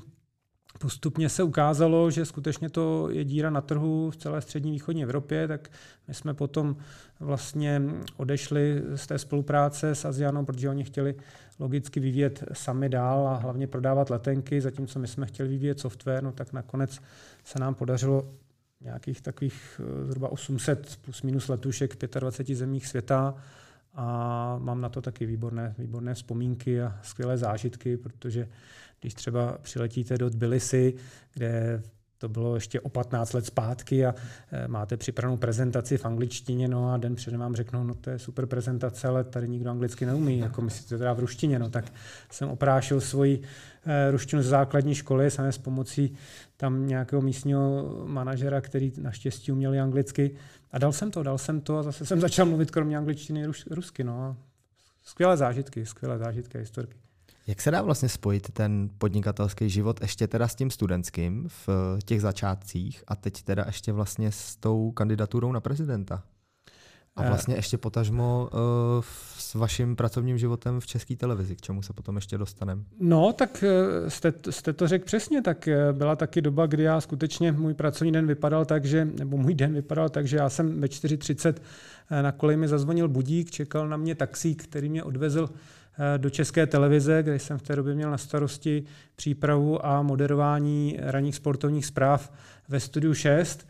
postupně 0.82 1.28
se 1.28 1.42
ukázalo, 1.42 2.10
že 2.10 2.25
skutečně 2.25 2.70
to 2.70 3.10
je 3.10 3.25
díra 3.25 3.50
na 3.50 3.60
trhu 3.60 4.10
v 4.10 4.16
celé 4.16 4.40
střední 4.40 4.70
východní 4.70 5.02
Evropě, 5.02 5.49
tak 5.49 5.68
my 6.08 6.14
jsme 6.14 6.34
potom 6.34 6.76
vlastně 7.20 7.82
odešli 8.16 8.82
z 8.94 9.06
té 9.06 9.18
spolupráce 9.18 9.94
s 9.94 10.04
Azianou, 10.04 10.44
protože 10.44 10.68
oni 10.68 10.84
chtěli 10.84 11.14
logicky 11.58 12.00
vyvíjet 12.00 12.44
sami 12.52 12.88
dál 12.88 13.28
a 13.28 13.37
hlavně 13.37 13.66
prodávat 13.66 14.10
letenky, 14.10 14.60
zatímco 14.60 14.99
my 14.99 15.08
jsme 15.08 15.26
chtěli 15.26 15.49
vyvíjet 15.49 15.80
software, 15.80 16.22
no 16.22 16.32
tak 16.32 16.52
nakonec 16.52 17.00
se 17.44 17.58
nám 17.58 17.75
podařilo 17.75 18.28
nějakých 18.80 19.20
takových 19.20 19.80
eh, 19.80 20.06
zhruba 20.06 20.32
800 20.32 20.99
plus 21.02 21.22
minus 21.22 21.49
letušek 21.49 22.04
v 22.04 22.20
25 22.20 22.56
zemích 22.56 22.87
světa 22.87 23.34
a 23.94 24.58
mám 24.58 24.80
na 24.80 24.88
to 24.88 25.02
taky 25.02 25.26
výborné, 25.26 25.75
výborné 25.78 26.14
vzpomínky 26.14 26.82
a 26.82 26.99
skvělé 27.02 27.38
zážitky, 27.38 27.96
protože 27.96 28.49
když 29.00 29.14
třeba 29.14 29.59
přiletíte 29.62 30.19
do 30.19 30.30
Tbilisi, 30.30 30.95
kde 31.35 31.83
to 32.21 32.28
bylo 32.28 32.54
ještě 32.54 32.80
o 32.80 32.88
15 32.88 33.33
let 33.33 33.47
zpátky 33.47 34.07
a 34.07 34.14
e, 34.52 34.69
máte 34.69 34.97
připravenou 34.97 35.37
prezentaci 35.37 35.99
v 35.99 36.04
angličtině, 36.04 36.69
no 36.69 36.92
a 36.92 36.97
den 36.97 37.14
předem 37.14 37.40
vám 37.40 37.54
řeknou, 37.54 37.85
no 37.85 37.95
to 37.95 38.11
je 38.11 38.19
super 38.19 38.47
prezentace, 38.47 39.09
ale 39.09 39.25
tady 39.25 39.49
nikdo 39.49 39.71
anglicky 39.71 40.07
neumí, 40.07 40.38
jako 40.38 40.62
myslíte 40.62 40.99
teda 40.99 41.12
v 41.12 41.21
ruštině, 41.21 41.59
no 41.59 41.71
tak 41.71 41.92
jsem 42.30 42.49
oprášil 42.49 43.00
svoji 43.00 43.42
e, 43.87 44.11
ruštinu 44.11 44.42
z 44.42 44.47
základní 44.47 44.95
školy, 44.95 45.30
samé 45.30 45.52
s 45.52 45.59
pomocí 45.59 46.16
tam 46.57 46.87
nějakého 46.87 47.23
místního 47.23 47.95
manažera, 48.07 48.61
který 48.61 48.92
naštěstí 48.99 49.52
uměl 49.52 49.83
anglicky 49.83 50.37
a 50.73 50.78
dal 50.78 50.92
jsem 50.92 51.11
to, 51.11 51.23
dal 51.23 51.38
jsem 51.38 51.61
to 51.61 51.78
a 51.78 51.83
zase 51.83 52.07
jsem 52.07 52.21
začal 52.21 52.47
mluvit 52.47 52.71
kromě 52.71 52.99
angličtiny 52.99 53.47
rusky, 53.71 54.04
no. 54.04 54.37
Skvělé 55.02 55.37
zážitky, 55.37 55.87
skvělé 55.87 56.19
zážitky 56.19 56.59
a 56.59 56.61
historky. 56.61 56.97
Jak 57.50 57.61
se 57.61 57.71
dá 57.71 57.83
vlastně 57.83 58.09
spojit 58.09 58.50
ten 58.52 58.90
podnikatelský 58.99 59.71
život 59.71 60.00
ještě 60.02 60.26
teda 60.26 60.49
s 60.49 60.54
tím 60.54 60.71
studentským 60.71 61.49
v 61.49 61.69
těch 62.04 62.21
začátcích 62.21 63.04
a 63.09 63.16
teď 63.16 63.42
teda 63.42 63.64
ještě 63.66 63.92
vlastně 63.92 64.33
s 64.33 64.57
tou 64.57 64.90
kandidaturou 64.90 65.52
na 65.52 65.61
prezidenta? 65.61 66.23
A 67.16 67.28
vlastně 67.28 67.54
ještě 67.54 67.78
potažmo 67.78 68.50
uh, 68.52 68.59
s 69.38 69.54
vaším 69.54 69.97
pracovním 69.97 70.38
životem 70.38 70.80
v 70.80 70.87
české 70.87 71.16
televizi, 71.16 71.57
k 71.57 71.61
čemu 71.61 71.83
se 71.83 71.92
potom 71.92 72.16
ještě 72.16 72.38
dostaneme. 72.38 72.83
No, 73.00 73.33
tak 73.33 73.64
jste, 74.09 74.33
jste 74.50 74.73
to 74.73 74.88
řekl 74.88 75.04
přesně, 75.04 75.42
tak 75.42 75.69
byla 75.92 76.16
taky 76.16 76.42
doba, 76.42 76.66
kdy 76.66 76.83
já 76.83 77.00
skutečně, 77.00 77.52
můj 77.52 77.75
pracovní 77.75 78.12
den 78.12 78.26
vypadal 78.26 78.64
tak, 78.64 78.85
že, 78.85 79.04
nebo 79.04 79.37
můj 79.37 79.54
den 79.54 79.75
vypadal 79.75 80.09
tak, 80.09 80.26
že 80.26 80.37
já 80.37 80.49
jsem 80.49 80.80
ve 80.80 80.87
4.30 80.87 81.54
na 82.23 82.33
koleji 82.33 82.57
mi 82.57 82.69
zazvonil 82.69 83.09
budík, 83.09 83.50
čekal 83.50 83.88
na 83.88 83.97
mě 83.97 84.14
taxík, 84.14 84.62
který 84.62 84.88
mě 84.88 85.04
odvezl 85.04 85.50
do 86.16 86.30
České 86.30 86.66
televize, 86.66 87.23
kde 87.23 87.38
jsem 87.38 87.59
v 87.59 87.62
té 87.62 87.76
době 87.76 87.95
měl 87.95 88.11
na 88.11 88.19
starosti 88.19 88.85
přípravu 89.16 89.87
a 89.87 90.02
moderování 90.02 90.97
ranních 91.00 91.37
sportovních 91.37 91.87
zpráv 91.87 92.33
ve 92.69 92.80
studiu 92.80 93.14
6. 93.14 93.69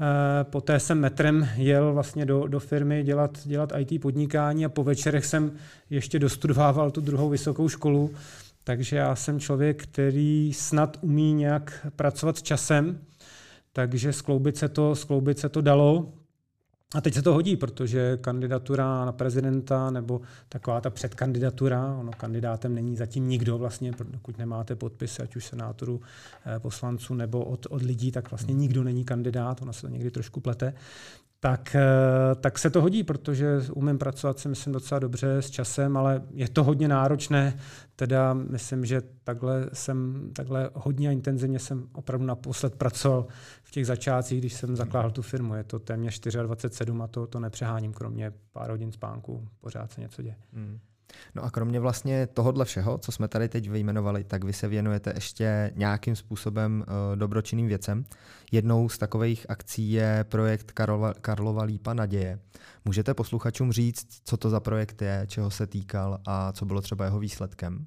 Eh, 0.00 0.44
poté 0.44 0.80
jsem 0.80 1.00
metrem 1.00 1.48
jel 1.56 1.92
vlastně 1.92 2.26
do, 2.26 2.46
do 2.46 2.60
firmy 2.60 3.02
dělat, 3.02 3.38
dělat 3.44 3.72
IT 3.78 4.02
podnikání 4.02 4.64
a 4.64 4.68
po 4.68 4.84
večerech 4.84 5.26
jsem 5.26 5.52
ještě 5.90 6.18
dostudovával 6.18 6.90
tu 6.90 7.00
druhou 7.00 7.28
vysokou 7.28 7.68
školu. 7.68 8.10
Takže 8.64 8.96
já 8.96 9.16
jsem 9.16 9.40
člověk, 9.40 9.82
který 9.82 10.52
snad 10.52 10.96
umí 11.00 11.34
nějak 11.34 11.86
pracovat 11.96 12.38
s 12.38 12.42
časem, 12.42 12.98
takže 13.72 14.12
skloubit 14.12 14.56
se 14.56 14.68
to, 14.68 14.94
skloubit 14.94 15.38
se 15.38 15.48
to 15.48 15.60
dalo. 15.60 16.12
A 16.94 17.00
teď 17.00 17.14
se 17.14 17.22
to 17.22 17.34
hodí, 17.34 17.56
protože 17.56 18.18
kandidatura 18.20 19.04
na 19.04 19.12
prezidenta 19.12 19.90
nebo 19.90 20.20
taková 20.48 20.80
ta 20.80 20.90
předkandidatura, 20.90 21.96
ono 22.00 22.12
kandidátem 22.12 22.74
není 22.74 22.96
zatím 22.96 23.28
nikdo 23.28 23.58
vlastně, 23.58 23.92
dokud 24.10 24.38
nemáte 24.38 24.76
podpisy, 24.76 25.22
ať 25.22 25.36
už 25.36 25.44
senátorů, 25.44 26.00
eh, 26.46 26.58
poslanců 26.58 27.14
nebo 27.14 27.44
od, 27.44 27.66
od 27.70 27.82
lidí, 27.82 28.12
tak 28.12 28.30
vlastně 28.30 28.54
nikdo 28.54 28.84
není 28.84 29.04
kandidát, 29.04 29.62
ono 29.62 29.72
se 29.72 29.80
to 29.80 29.88
někdy 29.88 30.10
trošku 30.10 30.40
plete 30.40 30.74
tak, 31.40 31.74
eh, 31.74 32.34
tak 32.40 32.58
se 32.58 32.70
to 32.70 32.80
hodí, 32.82 33.02
protože 33.02 33.60
umím 33.74 33.98
pracovat 33.98 34.38
si 34.38 34.48
myslím 34.48 34.72
docela 34.72 34.98
dobře 34.98 35.36
s 35.36 35.50
časem, 35.50 35.96
ale 35.96 36.22
je 36.34 36.48
to 36.48 36.64
hodně 36.64 36.88
náročné. 36.88 37.58
Teda 37.96 38.34
myslím, 38.34 38.84
že 38.84 39.02
takhle 39.24 39.70
jsem 39.72 40.30
takhle 40.32 40.70
hodně 40.74 41.08
a 41.08 41.12
intenzivně 41.12 41.58
jsem 41.58 41.88
opravdu 41.92 42.26
naposled 42.26 42.74
pracoval 42.74 43.26
v 43.62 43.70
těch 43.70 43.86
začátcích, 43.86 44.40
když 44.40 44.52
jsem 44.52 44.76
zakládal 44.76 45.10
tu 45.10 45.22
firmu. 45.22 45.54
Je 45.54 45.64
to 45.64 45.78
téměř 45.78 46.20
24 46.20 46.92
a 47.02 47.06
to, 47.06 47.26
to 47.26 47.40
nepřeháním, 47.40 47.92
kromě 47.92 48.32
pár 48.52 48.70
hodin 48.70 48.92
spánku. 48.92 49.48
Pořád 49.60 49.92
se 49.92 50.00
něco 50.00 50.22
děje. 50.22 50.36
Hmm. 50.52 50.78
No 51.34 51.44
a 51.44 51.50
kromě 51.50 51.80
vlastně 51.80 52.26
tohohle 52.26 52.64
všeho, 52.64 52.98
co 52.98 53.12
jsme 53.12 53.28
tady 53.28 53.48
teď 53.48 53.70
vyjmenovali, 53.70 54.24
tak 54.24 54.44
vy 54.44 54.52
se 54.52 54.68
věnujete 54.68 55.12
ještě 55.14 55.72
nějakým 55.74 56.16
způsobem 56.16 56.84
uh, 56.86 57.16
dobročinným 57.16 57.66
věcem. 57.66 58.04
Jednou 58.52 58.88
z 58.88 58.98
takových 58.98 59.46
akcí 59.48 59.92
je 59.92 60.24
projekt 60.28 60.72
Karlova, 60.72 61.14
Karlova 61.14 61.62
Lípa 61.62 61.94
naděje. 61.94 62.38
Můžete 62.84 63.14
posluchačům 63.14 63.72
říct, 63.72 64.06
co 64.24 64.36
to 64.36 64.50
za 64.50 64.60
projekt 64.60 65.02
je, 65.02 65.24
čeho 65.26 65.50
se 65.50 65.66
týkal 65.66 66.18
a 66.26 66.52
co 66.52 66.64
bylo 66.64 66.80
třeba 66.80 67.04
jeho 67.04 67.18
výsledkem? 67.18 67.86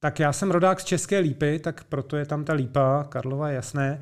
Tak 0.00 0.20
já 0.20 0.32
jsem 0.32 0.50
rodák 0.50 0.80
z 0.80 0.84
České 0.84 1.18
lípy, 1.18 1.58
tak 1.58 1.84
proto 1.84 2.16
je 2.16 2.26
tam 2.26 2.44
ta 2.44 2.52
lípa, 2.52 3.04
Karlova 3.08 3.50
jasné. 3.50 4.00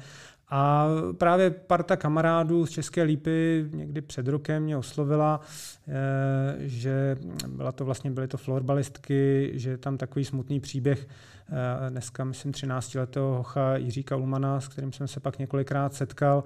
A 0.55 0.89
právě 1.19 1.51
parta 1.51 1.97
kamarádů 1.97 2.67
z 2.67 2.71
České 2.71 3.03
lípy 3.03 3.65
někdy 3.73 4.01
před 4.01 4.29
rokem 4.29 4.63
mě 4.63 4.77
oslovila, 4.77 5.41
eh, 5.89 5.93
že 6.59 7.17
byla 7.49 7.73
to 7.73 7.85
vlastně, 7.85 8.11
byly 8.11 8.29
to 8.29 8.37
florbalistky, 8.37 9.51
že 9.55 9.71
je 9.71 9.79
tam 9.79 9.97
takový 9.99 10.25
smutný 10.25 10.61
příběh 10.61 11.07
eh, 11.07 11.91
dneska, 11.91 12.25
myslím, 12.25 12.53
13-letého 12.53 13.37
hocha 13.37 13.77
Jiříka 13.77 14.17
Ulmana, 14.17 14.61
s 14.61 14.69
kterým 14.69 14.93
jsem 14.93 15.09
se 15.09 15.21
pak 15.21 15.39
několikrát 15.39 15.95
setkal, 15.95 16.45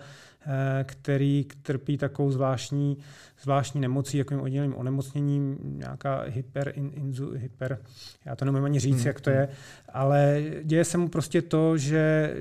který 0.84 1.46
trpí 1.62 1.98
takovou 1.98 2.30
zvláštní, 2.30 2.98
zvláštní 3.42 3.80
nemocí, 3.80 4.18
jakým 4.18 4.40
odděleným 4.40 4.76
onemocněním, 4.76 5.58
nějaká 5.62 6.22
hyper, 6.22 6.72
in, 6.76 6.90
inzu, 6.94 7.32
hyper, 7.34 7.78
já 8.24 8.36
to 8.36 8.44
nemůžu 8.44 8.64
ani 8.64 8.80
říct, 8.80 8.96
hmm. 8.96 9.06
jak 9.06 9.20
to 9.20 9.30
je, 9.30 9.48
ale 9.88 10.42
děje 10.62 10.84
se 10.84 10.98
mu 10.98 11.08
prostě 11.08 11.42
to, 11.42 11.78
že, 11.78 12.34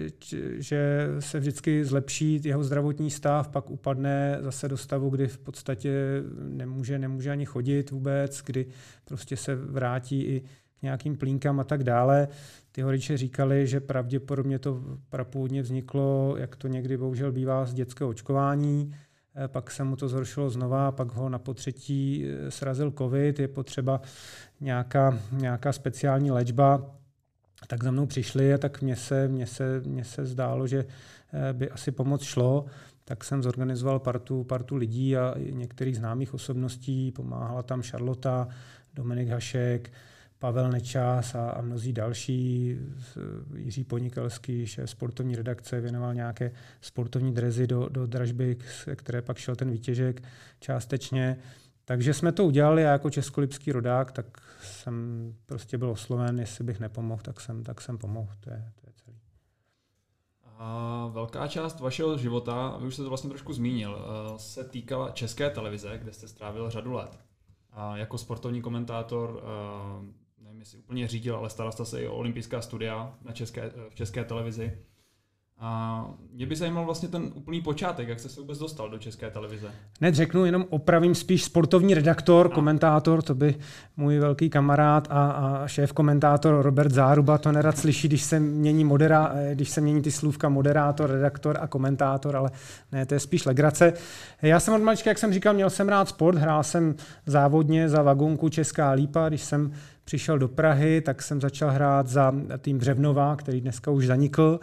že 0.57 1.07
se 1.19 1.39
vždycky 1.39 1.85
zlepší 1.85 2.41
jeho 2.43 2.63
zdravotní 2.63 3.11
stav, 3.11 3.47
pak 3.47 3.69
upadne 3.69 4.37
zase 4.41 4.69
do 4.69 4.77
stavu, 4.77 5.09
kdy 5.09 5.27
v 5.27 5.37
podstatě 5.37 6.23
nemůže, 6.39 6.99
nemůže 6.99 7.31
ani 7.31 7.45
chodit 7.45 7.91
vůbec, 7.91 8.41
kdy 8.41 8.65
prostě 9.05 9.37
se 9.37 9.55
vrátí 9.55 10.23
i 10.23 10.43
k 10.79 10.81
nějakým 10.81 11.17
plínkám 11.17 11.59
a 11.59 11.63
tak 11.63 11.83
dále. 11.83 12.27
Ty 12.75 12.81
rodiče 12.81 13.17
říkali, 13.17 13.67
že 13.67 13.79
pravděpodobně 13.79 14.59
to 14.59 14.81
prapůvodně 15.09 15.61
vzniklo, 15.61 16.35
jak 16.37 16.55
to 16.55 16.67
někdy 16.67 16.97
bohužel 16.97 17.31
bývá 17.31 17.65
z 17.65 17.73
dětského 17.73 18.09
očkování, 18.09 18.95
eh, 19.35 19.47
pak 19.47 19.71
se 19.71 19.83
mu 19.83 19.95
to 19.95 20.07
zhoršilo 20.07 20.49
znova, 20.49 20.91
pak 20.91 21.11
ho 21.11 21.29
na 21.29 21.39
potřetí 21.39 22.25
eh, 22.25 22.51
srazil 22.51 22.91
covid, 22.91 23.39
je 23.39 23.47
potřeba 23.47 24.01
nějaká, 24.61 25.19
nějaká 25.31 25.73
speciální 25.73 26.31
léčba, 26.31 26.95
tak 27.67 27.83
za 27.83 27.91
mnou 27.91 28.05
přišli 28.05 28.53
a 28.53 28.57
tak 28.57 28.81
mně 28.81 28.95
se, 28.95 29.27
mně 29.27 29.47
se, 29.47 29.81
mně 29.85 30.03
se 30.03 30.25
zdálo, 30.25 30.67
že 30.67 30.85
eh, 31.33 31.53
by 31.53 31.69
asi 31.69 31.91
pomoc 31.91 32.23
šlo, 32.23 32.65
tak 33.05 33.23
jsem 33.23 33.43
zorganizoval 33.43 33.99
partu, 33.99 34.43
partu 34.43 34.75
lidí 34.75 35.17
a 35.17 35.35
některých 35.49 35.97
známých 35.97 36.33
osobností, 36.33 37.11
pomáhala 37.11 37.63
tam 37.63 37.81
Charlotta, 37.81 38.47
Dominik 38.93 39.29
Hašek, 39.29 39.91
Pavel 40.39 40.71
Nečas 40.71 41.35
a, 41.35 41.49
a 41.49 41.61
mnozí 41.61 41.93
další, 41.93 42.75
Jiří 43.55 43.83
Ponikelský, 43.83 44.67
šéf 44.67 44.89
sportovní 44.89 45.35
redakce, 45.35 45.81
věnoval 45.81 46.13
nějaké 46.13 46.51
sportovní 46.81 47.33
drezy 47.33 47.67
do, 47.67 47.89
do 47.89 48.07
dražby, 48.07 48.57
které 48.95 49.21
pak 49.21 49.37
šel 49.37 49.55
ten 49.55 49.71
výtěžek 49.71 50.23
částečně. 50.59 51.37
Takže 51.85 52.13
jsme 52.13 52.31
to 52.31 52.45
udělali 52.45 52.85
a 52.85 52.91
jako 52.91 53.09
českolipský 53.09 53.71
rodák, 53.71 54.11
tak 54.11 54.25
jsem 54.61 55.33
prostě 55.45 55.77
byl 55.77 55.89
osloven, 55.89 56.39
jestli 56.39 56.63
bych 56.63 56.79
nepomohl, 56.79 57.21
tak 57.21 57.41
jsem, 57.41 57.63
tak 57.63 57.81
jsem 57.81 57.97
pomohl. 57.97 58.33
To 58.39 58.49
je, 58.49 58.71
to 58.81 58.87
je 58.87 58.93
celý. 59.05 59.17
A 60.57 61.09
velká 61.13 61.47
část 61.47 61.79
vašeho 61.79 62.17
života, 62.17 62.77
vy 62.81 62.87
už 62.87 62.93
jste 62.93 63.03
to 63.03 63.09
vlastně 63.09 63.29
trošku 63.29 63.53
zmínil, 63.53 63.97
eh, 63.99 64.39
se 64.39 64.63
týkala 64.63 65.09
české 65.11 65.49
televize, 65.49 65.97
kde 65.97 66.13
jste 66.13 66.27
strávil 66.27 66.69
řadu 66.69 66.93
let. 66.93 67.19
A 67.71 67.97
jako 67.97 68.17
sportovní 68.17 68.61
komentátor 68.61 69.43
eh, 70.55 70.61
jestli 70.61 70.77
úplně 70.77 71.07
řídil, 71.07 71.35
ale 71.35 71.49
staral 71.49 71.71
se 71.71 72.01
i 72.01 72.07
o 72.07 72.15
olympijská 72.15 72.61
studia 72.61 73.15
na 73.25 73.31
české, 73.31 73.71
v 73.89 73.95
české 73.95 74.23
televizi. 74.23 74.77
A 75.59 76.05
mě 76.33 76.45
by 76.45 76.55
zajímal 76.55 76.85
vlastně 76.85 77.09
ten 77.09 77.31
úplný 77.33 77.61
počátek, 77.61 78.07
jak 78.07 78.19
jste 78.19 78.29
se 78.29 78.41
vůbec 78.41 78.59
dostal 78.59 78.89
do 78.89 78.97
české 78.97 79.31
televize. 79.31 79.71
Hned 79.99 80.15
řeknu, 80.15 80.45
jenom 80.45 80.65
opravím 80.69 81.15
spíš 81.15 81.43
sportovní 81.43 81.93
redaktor, 81.93 82.49
no. 82.49 82.55
komentátor, 82.55 83.21
to 83.21 83.35
by 83.35 83.55
můj 83.97 84.19
velký 84.19 84.49
kamarád 84.49 85.07
a, 85.11 85.31
a 85.31 85.67
šéf 85.67 85.93
komentátor 85.93 86.61
Robert 86.61 86.91
Záruba 86.91 87.37
to 87.37 87.51
nerad 87.51 87.77
slyší, 87.77 88.07
když 88.07 88.23
se 88.23 88.39
mění, 88.39 88.83
modera, 88.83 89.33
když 89.53 89.69
se 89.69 89.81
mění 89.81 90.01
ty 90.01 90.11
slůvka 90.11 90.49
moderátor, 90.49 91.09
redaktor 91.09 91.57
a 91.61 91.67
komentátor, 91.67 92.35
ale 92.35 92.51
ne, 92.91 93.05
to 93.05 93.13
je 93.13 93.19
spíš 93.19 93.45
legrace. 93.45 93.93
Já 94.41 94.59
jsem 94.59 94.73
od 94.73 94.81
malička, 94.81 95.09
jak 95.09 95.17
jsem 95.17 95.33
říkal, 95.33 95.53
měl 95.53 95.69
jsem 95.69 95.89
rád 95.89 96.09
sport, 96.09 96.37
hrál 96.37 96.63
jsem 96.63 96.95
závodně 97.25 97.89
za 97.89 98.01
vagonku 98.01 98.49
Česká 98.49 98.91
lípa, 98.91 99.29
když 99.29 99.41
jsem 99.41 99.73
přišel 100.05 100.39
do 100.39 100.47
Prahy, 100.47 101.01
tak 101.01 101.21
jsem 101.21 101.41
začal 101.41 101.71
hrát 101.71 102.07
za 102.07 102.33
tým 102.57 102.77
Břevnova, 102.77 103.35
který 103.35 103.61
dneska 103.61 103.91
už 103.91 104.07
zanikl. 104.07 104.59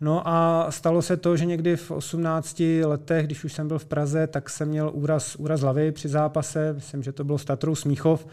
No 0.00 0.28
a 0.28 0.66
stalo 0.70 1.02
se 1.02 1.16
to, 1.16 1.36
že 1.36 1.44
někdy 1.46 1.76
v 1.76 1.90
18 1.90 2.62
letech, 2.84 3.26
když 3.26 3.44
už 3.44 3.52
jsem 3.52 3.68
byl 3.68 3.78
v 3.78 3.84
Praze, 3.84 4.26
tak 4.26 4.50
jsem 4.50 4.68
měl 4.68 4.90
úraz, 4.94 5.36
úraz 5.36 5.60
hlavy 5.60 5.92
při 5.92 6.08
zápase, 6.08 6.72
myslím, 6.72 7.02
že 7.02 7.12
to 7.12 7.24
bylo 7.24 7.38
s 7.38 7.44
Tatrou 7.44 7.74
Smíchov, 7.74 8.26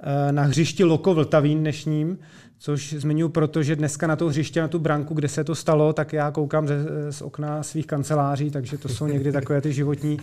eh, 0.00 0.32
na 0.32 0.42
hřišti 0.42 0.84
Loko 0.84 1.14
Vltavín 1.14 1.60
dnešním, 1.60 2.18
což 2.62 2.92
zmiňuji 2.92 3.28
proto, 3.28 3.62
že 3.62 3.76
dneska 3.76 4.06
na 4.06 4.16
to 4.16 4.28
hřiště, 4.28 4.60
na 4.60 4.68
tu 4.68 4.78
branku, 4.78 5.14
kde 5.14 5.28
se 5.28 5.44
to 5.44 5.54
stalo, 5.54 5.92
tak 5.92 6.12
já 6.12 6.30
koukám 6.30 6.68
ze, 6.68 6.84
z 7.12 7.22
okna 7.22 7.62
svých 7.62 7.86
kanceláří, 7.86 8.50
takže 8.50 8.78
to 8.78 8.88
jsou 8.88 9.06
někdy 9.06 9.32
takové 9.32 9.60
ty 9.60 9.72
životní, 9.72 10.18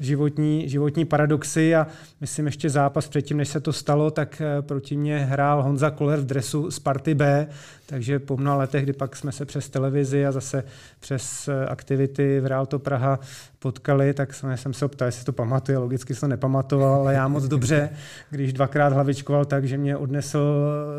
životní, 0.00 0.68
životní 0.68 1.04
paradoxy. 1.04 1.74
A 1.74 1.86
myslím 2.20 2.46
ještě 2.46 2.70
zápas 2.70 3.08
předtím, 3.08 3.36
než 3.36 3.48
se 3.48 3.60
to 3.60 3.72
stalo, 3.72 4.10
tak 4.10 4.40
eh, 4.40 4.62
proti 4.62 4.96
mě 4.96 5.18
hrál 5.18 5.62
Honza 5.62 5.90
Koller 5.90 6.20
v 6.20 6.24
dresu 6.24 6.70
Sparty 6.70 7.14
B, 7.14 7.46
takže 7.86 8.18
po 8.18 8.36
mnoha 8.36 8.56
letech, 8.56 8.82
kdy 8.82 8.92
pak 8.92 9.16
jsme 9.16 9.32
se 9.32 9.44
přes 9.44 9.68
televizi 9.68 10.26
a 10.26 10.32
zase 10.32 10.64
přes 11.00 11.48
eh, 11.48 11.66
aktivity 11.66 12.40
v 12.40 12.46
Realto 12.46 12.78
Praha 12.78 13.20
potkali, 13.58 14.14
tak 14.14 14.34
jsem, 14.34 14.74
se 14.74 14.88
ptal, 14.88 15.08
jestli 15.08 15.24
to 15.24 15.32
pamatuje, 15.32 15.78
logicky 15.78 16.14
jsem 16.14 16.20
to 16.20 16.30
nepamatoval, 16.30 16.94
ale 16.94 17.14
já 17.14 17.28
moc 17.28 17.44
dobře, 17.44 17.90
když 18.30 18.52
dvakrát 18.52 18.92
hlavičkoval 18.92 19.44
tak, 19.44 19.64
že 19.64 19.78
mě 19.78 19.96
odnesl 19.96 20.38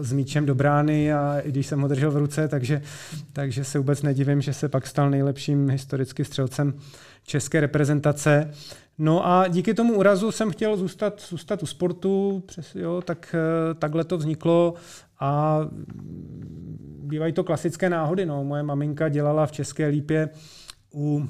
s 0.01 0.13
míčem 0.13 0.45
do 0.45 0.55
brány 0.55 0.82
a 0.91 1.39
i 1.39 1.49
když 1.49 1.67
jsem 1.67 1.81
ho 1.81 1.87
držel 1.87 2.11
v 2.11 2.17
ruce, 2.17 2.47
takže, 2.47 2.81
takže 3.33 3.63
se 3.63 3.77
vůbec 3.77 4.01
nedivím, 4.01 4.41
že 4.41 4.53
se 4.53 4.69
pak 4.69 4.87
stal 4.87 5.09
nejlepším 5.09 5.69
historicky 5.69 6.25
střelcem 6.25 6.73
české 7.25 7.59
reprezentace. 7.59 8.51
No 8.97 9.27
a 9.27 9.47
díky 9.47 9.73
tomu 9.73 9.93
úrazu 9.93 10.31
jsem 10.31 10.51
chtěl 10.51 10.77
zůstat, 10.77 11.21
zůstat 11.29 11.63
u 11.63 11.65
sportu, 11.65 12.43
přes, 12.45 12.75
jo, 12.75 13.01
tak 13.05 13.35
takhle 13.79 14.03
to 14.03 14.17
vzniklo 14.17 14.73
A 15.19 15.59
bývají 17.03 17.33
to 17.33 17.43
klasické 17.43 17.89
náhody. 17.89 18.25
No. 18.25 18.43
Moje 18.43 18.63
maminka 18.63 19.09
dělala 19.09 19.45
v 19.45 19.51
České 19.51 19.87
lípě 19.87 20.29
u, 20.93 21.27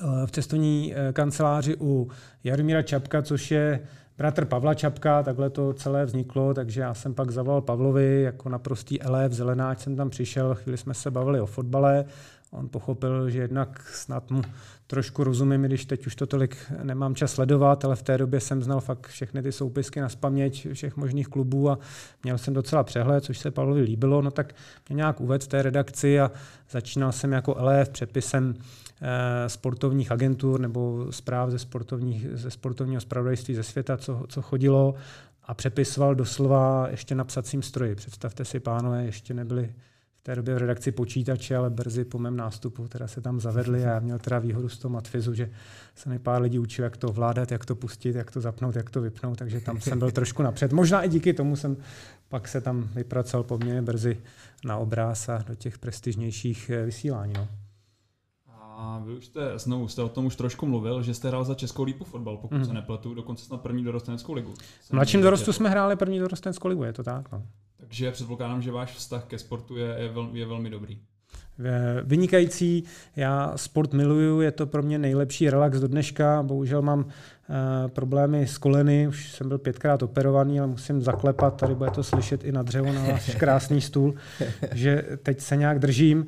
eh, 0.00 0.26
v 0.26 0.30
cestovní 0.30 0.94
eh, 0.94 1.12
kanceláři 1.12 1.76
u 1.80 2.10
Jaromíra 2.44 2.82
Čapka, 2.82 3.22
což 3.22 3.50
je 3.50 3.80
bratr 4.18 4.44
Pavla 4.44 4.74
Čapka, 4.74 5.22
takhle 5.22 5.50
to 5.50 5.72
celé 5.72 6.04
vzniklo, 6.04 6.54
takže 6.54 6.80
já 6.80 6.94
jsem 6.94 7.14
pak 7.14 7.30
zavolal 7.30 7.60
Pavlovi 7.60 8.22
jako 8.22 8.48
naprostý 8.48 9.02
elef, 9.02 9.32
zelenáč 9.32 9.80
jsem 9.80 9.96
tam 9.96 10.10
přišel, 10.10 10.54
chvíli 10.54 10.78
jsme 10.78 10.94
se 10.94 11.10
bavili 11.10 11.40
o 11.40 11.46
fotbale, 11.46 12.04
on 12.50 12.68
pochopil, 12.68 13.30
že 13.30 13.38
jednak 13.38 13.88
snad 13.88 14.30
mu 14.30 14.42
trošku 14.86 15.24
rozumím, 15.24 15.62
když 15.62 15.84
teď 15.84 16.06
už 16.06 16.14
to 16.14 16.26
tolik 16.26 16.56
nemám 16.82 17.14
čas 17.14 17.32
sledovat, 17.32 17.84
ale 17.84 17.96
v 17.96 18.02
té 18.02 18.18
době 18.18 18.40
jsem 18.40 18.62
znal 18.62 18.80
fakt 18.80 19.06
všechny 19.06 19.42
ty 19.42 19.52
soupisky 19.52 20.00
na 20.00 20.08
spaměť 20.08 20.72
všech 20.72 20.96
možných 20.96 21.28
klubů 21.28 21.70
a 21.70 21.78
měl 22.22 22.38
jsem 22.38 22.54
docela 22.54 22.84
přehled, 22.84 23.24
což 23.24 23.38
se 23.38 23.50
Pavlovi 23.50 23.80
líbilo, 23.80 24.22
no 24.22 24.30
tak 24.30 24.54
mě 24.88 24.96
nějak 24.96 25.20
uved 25.20 25.44
v 25.44 25.48
té 25.48 25.62
redakci 25.62 26.20
a 26.20 26.30
začínal 26.70 27.12
jsem 27.12 27.32
jako 27.32 27.56
LF 27.58 27.88
přepisem 27.88 28.54
sportovních 29.46 30.12
agentur 30.12 30.60
nebo 30.60 31.06
zpráv 31.10 31.50
ze, 31.50 31.58
sportovních, 31.58 32.26
ze 32.32 32.50
sportovního 32.50 33.00
spravodajství 33.00 33.54
ze 33.54 33.62
světa, 33.62 33.96
co, 33.96 34.24
co 34.28 34.42
chodilo 34.42 34.94
a 35.44 35.54
přepisoval 35.54 36.14
doslova 36.14 36.88
ještě 36.90 37.14
na 37.14 37.24
psacím 37.24 37.62
stroji. 37.62 37.94
Představte 37.94 38.44
si, 38.44 38.60
pánové, 38.60 39.04
ještě 39.04 39.34
nebyli 39.34 39.72
té 40.28 40.34
době 40.34 40.54
v 40.54 40.58
redakci 40.58 40.92
počítače, 40.92 41.56
ale 41.56 41.70
brzy 41.70 42.04
po 42.04 42.18
mém 42.18 42.36
nástupu 42.36 42.88
teda 42.88 43.08
se 43.08 43.20
tam 43.20 43.40
zavedli 43.40 43.84
a 43.84 43.88
já 43.88 44.00
měl 44.00 44.18
teda 44.18 44.38
výhodu 44.38 44.68
z 44.68 44.78
toho 44.78 44.92
matfizu, 44.92 45.34
že 45.34 45.50
se 45.94 46.08
mi 46.08 46.18
pár 46.18 46.42
lidí 46.42 46.58
učil, 46.58 46.84
jak 46.84 46.96
to 46.96 47.08
ovládat, 47.08 47.52
jak 47.52 47.64
to 47.64 47.74
pustit, 47.74 48.16
jak 48.16 48.30
to 48.30 48.40
zapnout, 48.40 48.76
jak 48.76 48.90
to 48.90 49.00
vypnout, 49.00 49.38
takže 49.38 49.60
tam 49.60 49.80
jsem 49.80 49.98
byl 49.98 50.10
trošku 50.10 50.42
napřed. 50.42 50.72
Možná 50.72 51.02
i 51.02 51.08
díky 51.08 51.32
tomu 51.32 51.56
jsem 51.56 51.76
pak 52.28 52.48
se 52.48 52.60
tam 52.60 52.88
vypracoval 52.94 53.44
poměrně 53.44 53.82
brzy 53.82 54.16
na 54.64 54.76
obráz 54.76 55.28
a 55.28 55.44
do 55.48 55.54
těch 55.54 55.78
prestižnějších 55.78 56.70
eh, 56.70 56.84
vysílání. 56.84 57.32
No. 57.32 57.48
A 58.80 59.02
vy 59.04 59.14
už 59.14 59.26
jste, 59.26 59.40
znovu 59.58 59.88
jste 59.88 60.02
o 60.02 60.08
tom 60.08 60.26
už 60.26 60.36
trošku 60.36 60.66
mluvil, 60.66 61.02
že 61.02 61.14
jste 61.14 61.28
hrál 61.28 61.44
za 61.44 61.54
Českou 61.54 61.82
lípu 61.82 62.04
fotbal, 62.04 62.36
pokud 62.36 62.58
mm. 62.58 62.64
se 62.64 62.72
nepletu, 62.72 63.14
dokonce 63.14 63.44
snad 63.44 63.60
první 63.60 63.84
dorosteneckou 63.84 64.32
ligu. 64.32 64.54
V 64.80 64.92
mladším 64.92 65.22
dorostu 65.22 65.52
jsme 65.52 65.70
hráli 65.70 65.96
první 65.96 66.18
dorosteneckou 66.18 66.68
ligu, 66.68 66.84
je 66.84 66.92
to 66.92 67.02
tak? 67.02 67.32
No. 67.32 67.42
Takže 67.76 68.12
předpokládám, 68.12 68.62
že 68.62 68.72
váš 68.72 68.92
vztah 68.92 69.24
ke 69.24 69.38
sportu 69.38 69.76
je, 69.76 69.96
je, 69.98 70.08
vel, 70.08 70.28
je 70.32 70.46
velmi 70.46 70.70
dobrý. 70.70 70.98
Vynikající, 72.04 72.84
já 73.16 73.52
sport 73.56 73.92
miluju, 73.92 74.40
je 74.40 74.50
to 74.50 74.66
pro 74.66 74.82
mě 74.82 74.98
nejlepší 74.98 75.50
relax 75.50 75.80
do 75.80 75.88
dneška. 75.88 76.42
Bohužel 76.42 76.82
mám 76.82 76.98
uh, 76.98 77.06
problémy 77.88 78.46
s 78.46 78.58
koleny, 78.58 79.08
už 79.08 79.32
jsem 79.32 79.48
byl 79.48 79.58
pětkrát 79.58 80.02
operovaný, 80.02 80.60
ale 80.60 80.68
musím 80.68 81.02
zaklepat, 81.02 81.56
tady 81.56 81.74
bude 81.74 81.90
to 81.90 82.02
slyšet 82.02 82.44
i 82.44 82.52
na 82.52 82.62
dřevo 82.62 82.92
na 82.92 83.02
váš 83.02 83.34
krásný 83.38 83.80
stůl, 83.80 84.14
že 84.72 85.04
teď 85.22 85.40
se 85.40 85.56
nějak 85.56 85.78
držím. 85.78 86.26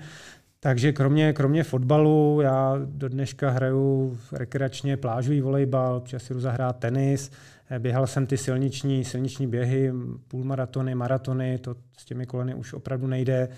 Takže 0.63 0.93
kromě, 0.93 1.33
kromě 1.33 1.65
fotbalu, 1.65 2.41
já 2.41 2.75
do 2.85 3.09
dneška 3.09 3.51
hraju 3.51 4.19
rekreačně 4.33 4.97
plážový 4.97 5.41
volejbal, 5.41 5.97
občas 5.97 6.31
jdu 6.31 6.41
zahrát 6.41 6.79
tenis, 6.79 7.31
Běhal 7.79 8.07
jsem 8.07 8.27
ty 8.27 8.37
silniční, 8.37 9.05
silniční 9.05 9.47
běhy, 9.47 9.93
půlmaratony, 10.29 10.95
maratony, 10.95 11.59
to 11.59 11.75
s 11.99 12.05
těmi 12.05 12.27
koleny 12.27 12.55
už 12.55 12.73
opravdu 12.73 13.07
nejde. 13.07 13.49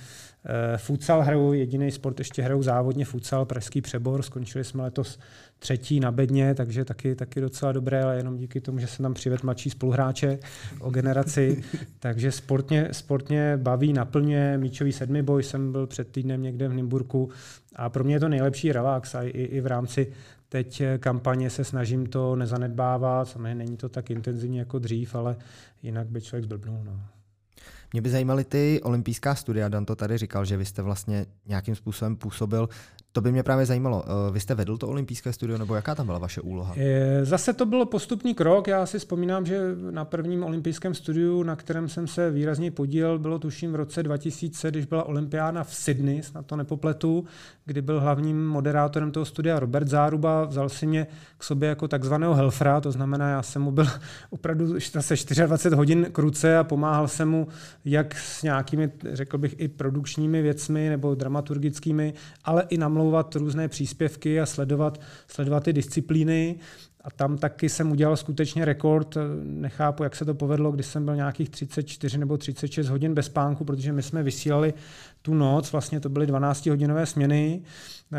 Eh, 0.45 0.79
futsal 0.79 1.23
hraju, 1.23 1.53
jediný 1.53 1.91
sport 1.91 2.19
ještě 2.19 2.43
hraju 2.43 2.63
závodně 2.63 3.05
futsal, 3.05 3.45
pražský 3.45 3.81
přebor, 3.81 4.23
skončili 4.23 4.65
jsme 4.65 4.83
letos 4.83 5.19
třetí 5.63 6.01
na 6.01 6.13
bedně, 6.13 6.55
takže 6.55 6.85
taky, 6.85 7.15
taky 7.15 7.41
docela 7.41 7.73
dobré, 7.73 8.03
ale 8.03 8.17
jenom 8.17 8.37
díky 8.37 8.61
tomu, 8.61 8.79
že 8.79 8.87
jsem 8.87 9.03
tam 9.03 9.15
přived 9.15 9.43
mladší 9.43 9.71
spoluhráče 9.71 10.39
o 10.81 10.91
generaci. 10.91 11.65
takže 11.99 12.33
sportně, 12.33 12.89
sportně 12.93 13.57
baví, 13.57 13.93
naplňuje. 13.93 14.59
Míčový 14.59 14.93
sedmiboj 14.93 15.43
jsem 15.43 15.73
byl 15.73 15.87
před 15.87 16.09
týdnem 16.09 16.43
někde 16.43 16.69
v 16.69 16.75
Nymburku 16.75 17.31
a 17.77 17.89
pro 17.89 18.05
mě 18.05 18.15
je 18.15 18.21
to 18.21 18.29
nejlepší 18.29 18.73
relax 18.73 19.15
a 19.15 19.23
i, 19.23 19.29
i 19.29 19.61
v 19.61 19.67
rámci 19.67 20.13
Teď 20.49 20.83
kampaně 20.99 21.51
se 21.51 21.65
snažím 21.65 22.07
to 22.07 22.37
nezanedbávat, 22.37 23.29
samozřejmě 23.29 23.55
není 23.55 23.77
to 23.77 23.89
tak 23.89 24.11
intenzivní 24.11 24.57
jako 24.57 24.79
dřív, 24.79 25.15
ale 25.15 25.37
jinak 25.83 26.07
by 26.07 26.21
člověk 26.21 26.45
zblbnul. 26.45 26.81
No. 26.85 27.01
Mě 27.93 28.03
by 28.03 28.11
zajímaly 28.11 28.45
ty 28.45 28.81
olympijská 28.83 29.35
studia. 29.35 29.69
Dan 29.69 29.85
to 29.85 29.97
tady 29.97 30.19
říkal, 30.19 30.45
že 30.45 30.57
vy 30.57 30.65
jste 30.65 30.83
vlastně 30.83 31.27
nějakým 31.47 31.75
způsobem 31.75 32.17
působil 32.17 32.69
to 33.13 33.21
by 33.21 33.33
mě 33.33 33.43
právě 33.43 33.67
zajímalo. 33.67 34.05
Eh, 34.07 34.33
vy 34.33 34.41
jste 34.41 34.55
vedl 34.55 34.77
to 34.77 34.89
olympijské 34.89 35.33
studio, 35.33 35.59
nebo 35.59 35.75
jaká 35.75 35.95
tam 35.95 36.07
byla 36.07 36.19
vaše 36.19 36.41
úloha? 36.41 36.75
Eh, 36.77 37.25
zase 37.25 37.53
to 37.53 37.67
bylo 37.67 37.87
postupný 37.87 38.35
krok. 38.35 38.69
Já 38.69 38.87
si 38.87 38.99
vzpomínám, 38.99 39.47
že 39.47 39.61
na 39.91 40.05
prvním 40.05 40.45
olympijském 40.45 40.95
studiu, 40.95 41.43
na 41.43 41.57
kterém 41.57 41.89
jsem 41.89 42.07
se 42.07 42.31
výrazně 42.31 42.71
podílel, 42.71 43.19
bylo 43.19 43.39
tuším 43.39 43.73
v 43.73 43.75
roce 43.75 44.03
2000, 44.03 44.71
když 44.71 44.87
byla 44.87 45.05
olympiáda 45.05 45.65
v 45.65 45.75
Sydney, 45.75 46.23
snad 46.23 46.47
to 46.47 46.57
nepopletu, 46.57 47.25
kdy 47.65 47.83
byl 47.83 48.01
hlavním 48.01 48.49
moderátorem 48.49 49.11
toho 49.11 49.27
studia 49.27 49.61
Robert 49.61 49.89
Záruba. 49.89 50.45
Vzal 50.45 50.69
si 50.69 50.87
mě 50.87 51.07
k 51.39 51.45
sobě 51.45 51.69
jako 51.69 51.89
takzvaného 51.89 52.35
helfra, 52.35 52.81
to 52.81 52.93
znamená, 52.93 53.31
já 53.31 53.43
jsem 53.43 53.63
mu 53.63 53.71
byl 53.71 53.87
opravdu 54.31 54.81
se 54.81 55.15
24 55.47 55.77
hodin 55.77 56.07
kruce 56.13 56.59
a 56.59 56.65
pomáhal 56.65 57.09
jsem 57.09 57.29
mu 57.29 57.49
jak 57.85 58.15
s 58.15 58.43
nějakými, 58.43 58.91
řekl 59.13 59.39
bych, 59.39 59.55
i 59.59 59.69
produkčními 59.69 60.43
věcmi 60.43 60.89
nebo 60.89 61.15
dramaturgickými, 61.15 62.15
ale 62.45 62.65
i 62.69 62.79
na 62.79 62.89
namlouvat 63.03 63.37
různé 63.37 63.69
příspěvky 63.69 64.41
a 64.41 64.47
sledovat, 64.47 65.01
sledovat 65.27 65.65
ty 65.65 65.73
disciplíny. 65.73 66.57
A 67.05 67.11
tam 67.11 67.39
taky 67.39 67.69
jsem 67.69 67.91
udělal 67.91 68.17
skutečně 68.17 68.65
rekord. 68.65 69.17
Nechápu, 69.43 70.03
jak 70.03 70.17
se 70.17 70.25
to 70.25 70.35
povedlo, 70.35 70.73
když 70.73 70.87
jsem 70.87 71.05
byl 71.05 71.17
nějakých 71.17 71.51
34 71.51 72.19
nebo 72.19 72.39
36 72.39 72.89
hodin 72.89 73.15
bez 73.15 73.27
spánku, 73.27 73.65
protože 73.65 73.93
my 73.93 74.03
jsme 74.03 74.23
vysílali 74.23 74.75
tu 75.23 75.35
noc, 75.35 75.73
vlastně 75.73 76.01
to 76.01 76.09
byly 76.09 76.27
12-hodinové 76.27 77.03
směny. 77.03 77.63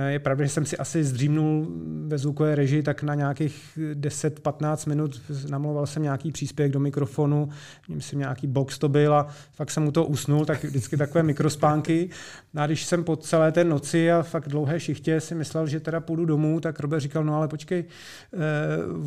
Je 0.08 0.20
pravda, 0.20 0.44
že 0.44 0.50
jsem 0.50 0.66
si 0.66 0.78
asi 0.78 1.04
zdřímnul 1.04 1.68
ve 2.08 2.18
zvukové 2.18 2.56
režii 2.56 2.84
tak 2.84 3.04
na 3.04 3.16
nějakých 3.16 3.80
10-15 3.94 4.90
minut, 4.90 5.22
namlouval 5.50 5.88
jsem 5.88 6.04
nějaký 6.04 6.32
příspěvek 6.32 6.72
do 6.72 6.80
mikrofonu, 6.80 7.50
myslím 7.90 8.20
nějaký 8.20 8.48
box 8.48 8.80
to 8.80 8.90
byl 8.90 9.14
a 9.14 9.28
fakt 9.52 9.72
jsem 9.72 9.84
mu 9.84 9.92
to 9.92 10.06
usnul, 10.06 10.46
tak 10.46 10.64
vždycky 10.64 10.98
takové 10.98 11.24
mikrospánky. 11.24 12.10
No 12.54 12.62
a 12.62 12.66
když 12.66 12.86
jsem 12.86 13.04
po 13.04 13.16
celé 13.16 13.52
té 13.52 13.64
noci 13.64 14.12
a 14.12 14.24
fakt 14.24 14.50
dlouhé 14.50 14.80
šichtě 14.80 15.22
si 15.22 15.36
myslel, 15.36 15.68
že 15.68 15.80
teda 15.80 16.00
půjdu 16.00 16.26
domů, 16.26 16.60
tak 16.60 16.80
Robert 16.80 17.02
říkal, 17.02 17.24
no 17.24 17.36
ale 17.36 17.48
počkej, 17.48 17.86
eh, 18.34 18.40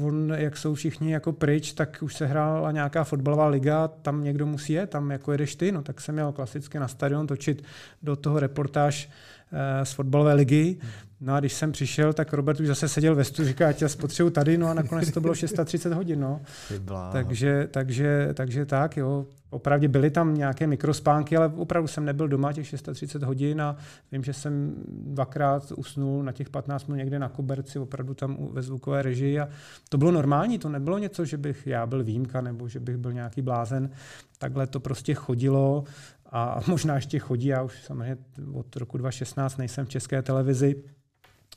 on, 0.04 0.32
jak 0.36 0.56
jsou 0.56 0.74
všichni 0.74 1.12
jako 1.12 1.32
pryč, 1.32 1.72
tak 1.72 1.98
už 2.00 2.14
se 2.14 2.26
hrála 2.26 2.72
nějaká 2.72 3.04
fotbalová 3.04 3.46
liga, 3.46 3.88
tam 3.88 4.24
někdo 4.24 4.46
musí 4.46 4.72
jet, 4.72 4.90
tam 4.90 5.10
jako 5.10 5.32
jedeš 5.32 5.56
ty, 5.56 5.72
no 5.72 5.82
tak 5.82 6.00
jsem 6.00 6.14
měl 6.14 6.32
klasicky 6.32 6.78
na 6.78 6.88
stadion 6.88 7.26
točit 7.26 7.62
do 8.02 8.16
toho 8.16 8.40
reportáž 8.40 9.10
z 9.84 9.92
fotbalové 9.92 10.34
ligy. 10.34 10.76
No 11.20 11.34
a 11.34 11.40
když 11.40 11.52
jsem 11.52 11.72
přišel, 11.72 12.12
tak 12.12 12.32
Robert 12.32 12.60
už 12.60 12.66
zase 12.66 12.88
seděl 12.88 13.14
ve 13.14 13.24
studiu, 13.24 13.48
říká, 13.48 13.66
já 13.66 13.72
tě 13.72 13.88
spotřebuji 13.88 14.30
tady, 14.30 14.58
no 14.58 14.68
a 14.68 14.74
nakonec 14.74 15.10
to 15.10 15.20
bylo 15.20 15.34
630 15.44 15.92
hodin. 15.92 16.20
No. 16.20 16.40
Takže, 17.12 17.68
takže, 17.70 18.28
takže 18.34 18.66
tak, 18.66 18.96
jo. 18.96 19.26
Opravdu 19.50 19.88
byly 19.88 20.10
tam 20.10 20.34
nějaké 20.34 20.66
mikrospánky, 20.66 21.36
ale 21.36 21.52
opravdu 21.56 21.88
jsem 21.88 22.04
nebyl 22.04 22.28
doma 22.28 22.52
těch 22.52 22.66
630 22.66 23.22
hodin 23.22 23.62
a 23.62 23.76
vím, 24.12 24.24
že 24.24 24.32
jsem 24.32 24.74
dvakrát 24.88 25.72
usnul 25.76 26.22
na 26.22 26.32
těch 26.32 26.50
15 26.50 26.86
minut 26.86 26.96
někde 26.96 27.18
na 27.18 27.28
koberci, 27.28 27.78
opravdu 27.78 28.14
tam 28.14 28.36
ve 28.52 28.62
zvukové 28.62 29.02
režii 29.02 29.40
a 29.40 29.48
to 29.88 29.98
bylo 29.98 30.10
normální, 30.10 30.58
to 30.58 30.68
nebylo 30.68 30.98
něco, 30.98 31.24
že 31.24 31.36
bych 31.36 31.66
já 31.66 31.86
byl 31.86 32.04
výjimka 32.04 32.40
nebo 32.40 32.68
že 32.68 32.80
bych 32.80 32.96
byl 32.96 33.12
nějaký 33.12 33.42
blázen. 33.42 33.90
Takhle 34.38 34.66
to 34.66 34.80
prostě 34.80 35.14
chodilo 35.14 35.84
a 36.32 36.60
možná 36.66 36.94
ještě 36.94 37.18
chodí, 37.18 37.46
já 37.46 37.62
už 37.62 37.82
samozřejmě 37.82 38.18
od 38.52 38.76
roku 38.76 38.98
2016 38.98 39.56
nejsem 39.56 39.86
v 39.86 39.88
české 39.88 40.22
televizi, 40.22 40.82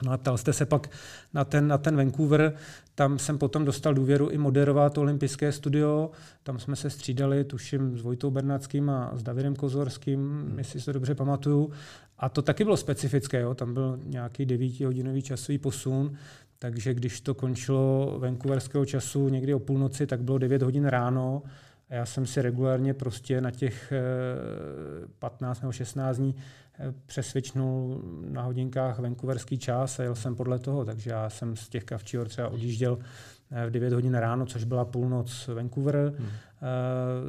No 0.04 0.12
a 0.12 0.18
ptal 0.18 0.38
jste 0.38 0.54
se 0.54 0.66
pak 0.66 0.90
na 1.34 1.46
ten, 1.46 1.68
na 1.68 1.78
ten 1.78 1.96
Vancouver, 1.96 2.54
tam 2.96 3.20
jsem 3.20 3.38
potom 3.38 3.66
dostal 3.66 3.94
důvěru 3.94 4.30
i 4.30 4.38
moderovat 4.38 4.98
olympijské 4.98 5.52
studio, 5.52 6.12
tam 6.44 6.60
jsme 6.60 6.76
se 6.76 6.90
střídali, 6.90 7.44
tuším, 7.44 7.98
s 7.98 8.02
Vojtou 8.02 8.32
Bernackým 8.32 8.90
a 8.90 9.12
s 9.16 9.24
Davidem 9.24 9.56
Kozorským, 9.56 10.20
hmm. 10.20 10.58
jestli 10.58 10.80
si 10.80 10.86
to 10.86 10.94
dobře 10.94 11.16
pamatuju. 11.16 11.72
A 12.18 12.30
to 12.30 12.42
taky 12.42 12.64
bylo 12.64 12.78
specifické, 12.78 13.40
jo? 13.40 13.54
tam 13.54 13.74
byl 13.74 14.00
nějaký 14.04 14.46
devítihodinový 14.46 15.22
časový 15.22 15.58
posun, 15.58 16.14
takže 16.60 16.94
když 16.94 17.22
to 17.22 17.34
končilo 17.34 18.16
vancouverského 18.20 18.86
času 18.86 19.30
někdy 19.30 19.54
o 19.54 19.60
půlnoci, 19.60 20.08
tak 20.08 20.22
bylo 20.22 20.38
9 20.38 20.62
hodin 20.62 20.86
ráno 20.86 21.44
a 21.90 21.96
já 21.96 22.06
jsem 22.06 22.26
si 22.26 22.42
regulárně 22.42 22.94
prostě 22.94 23.42
na 23.42 23.52
těch 23.52 23.94
15 25.20 25.58
eh, 25.58 25.62
nebo 25.62 25.72
16 25.72 26.18
dní 26.18 26.36
eh, 26.80 26.94
přesvědčnul 27.06 28.02
na 28.30 28.42
hodinkách 28.42 29.00
vancouverský 29.00 29.58
čas 29.58 30.00
a 30.00 30.04
jel 30.04 30.16
jsem 30.16 30.36
podle 30.36 30.60
toho, 30.60 30.86
takže 30.86 31.10
já 31.10 31.30
jsem 31.30 31.56
z 31.56 31.70
těch 31.70 31.84
kavčíhor 31.84 32.28
třeba 32.28 32.50
odjížděl 32.50 33.00
v 33.68 33.72
9 33.72 33.94
hodin 33.94 34.14
ráno, 34.14 34.46
což 34.46 34.64
byla 34.64 34.86
půlnoc 34.86 35.48
Vancouver. 35.48 36.14
Hmm. 36.18 36.28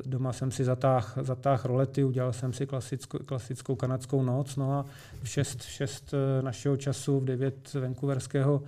Doma 0.07 0.33
jsem 0.33 0.51
si 0.51 0.65
zatáhl, 0.65 1.07
zatáh 1.23 1.65
rolety, 1.65 2.05
udělal 2.05 2.33
jsem 2.33 2.53
si 2.53 2.67
klasickou, 2.67 3.19
klasickou 3.19 3.75
kanadskou 3.77 4.23
noc, 4.23 4.57
no 4.57 4.73
a 4.73 4.85
v 5.23 5.29
6, 5.29 5.63
6 5.63 6.15
našeho 6.41 6.77
času, 6.77 7.21
v 7.21 7.25
9 7.25 7.75
vancouverského 7.75 8.63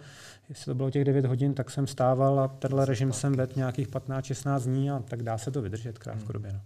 jestli 0.49 0.65
to 0.65 0.75
bylo 0.75 0.91
těch 0.91 1.05
9 1.05 1.25
hodin, 1.25 1.55
tak 1.55 1.71
jsem 1.71 1.87
stával 1.87 2.41
a 2.41 2.49
tenhle 2.49 2.87
režim 2.87 3.13
jsem 3.13 3.33
vedl 3.33 3.53
nějakých 3.57 3.89
15-16 3.89 4.61
dní 4.61 4.91
a 4.91 4.99
tak 4.99 5.23
dá 5.23 5.39
se 5.39 5.51
to 5.51 5.63
vydržet 5.63 5.99
krátkodobě. 5.99 6.53
No. 6.53 6.61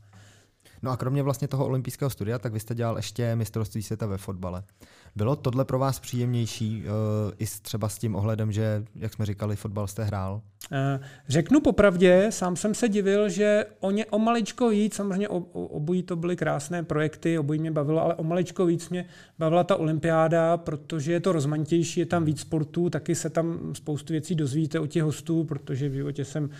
No 0.82 0.90
a 0.90 0.96
kromě 0.96 1.22
vlastně 1.22 1.48
toho 1.48 1.66
olympijského 1.66 2.10
studia, 2.10 2.38
tak 2.38 2.52
vy 2.52 2.60
jste 2.60 2.74
dělal 2.74 2.96
ještě 2.96 3.36
mistrovství 3.36 3.82
světa 3.82 4.06
ve 4.06 4.18
fotbale. 4.18 4.62
Bylo 5.16 5.36
tohle 5.36 5.64
pro 5.64 5.78
vás 5.78 6.00
příjemnější 6.00 6.84
uh, 6.84 7.32
i 7.38 7.46
třeba 7.46 7.88
s 7.88 7.98
tím 7.98 8.16
ohledem, 8.16 8.52
že, 8.52 8.84
jak 8.94 9.14
jsme 9.14 9.26
říkali, 9.26 9.56
fotbal 9.56 9.86
jste 9.86 10.04
hrál? 10.04 10.42
Eh, 10.72 11.00
řeknu 11.28 11.60
popravdě, 11.60 12.26
sám 12.30 12.56
jsem 12.56 12.74
se 12.74 12.88
divil, 12.88 13.28
že 13.28 13.66
o, 13.80 13.90
ně, 13.90 14.06
o 14.06 14.18
maličko 14.18 14.68
víc, 14.68 14.94
samozřejmě 14.94 15.28
o, 15.28 15.38
o, 15.38 15.66
obojí 15.66 16.02
to 16.02 16.16
byly 16.16 16.36
krásné 16.36 16.82
projekty, 16.82 17.38
obojí 17.38 17.60
mě 17.60 17.70
bavilo, 17.70 18.02
ale 18.02 18.14
o 18.14 18.22
maličko 18.22 18.66
víc 18.66 18.88
mě 18.88 19.06
bavila 19.38 19.64
ta 19.64 19.76
olympiáda, 19.76 20.56
protože 20.56 21.12
je 21.12 21.20
to 21.20 21.32
rozmanitější, 21.32 22.00
je 22.00 22.06
tam 22.06 22.24
víc 22.24 22.40
sportů, 22.40 22.90
taky 22.90 23.14
se 23.14 23.30
tam 23.30 23.58
spoustu 23.72 24.12
věcí 24.12 24.34
dozvíte 24.34 24.80
od 24.80 24.86
těch 24.86 25.02
hostů, 25.02 25.44
protože 25.44 25.88
v 25.88 25.92
životě 25.92 26.24
jsem, 26.24 26.50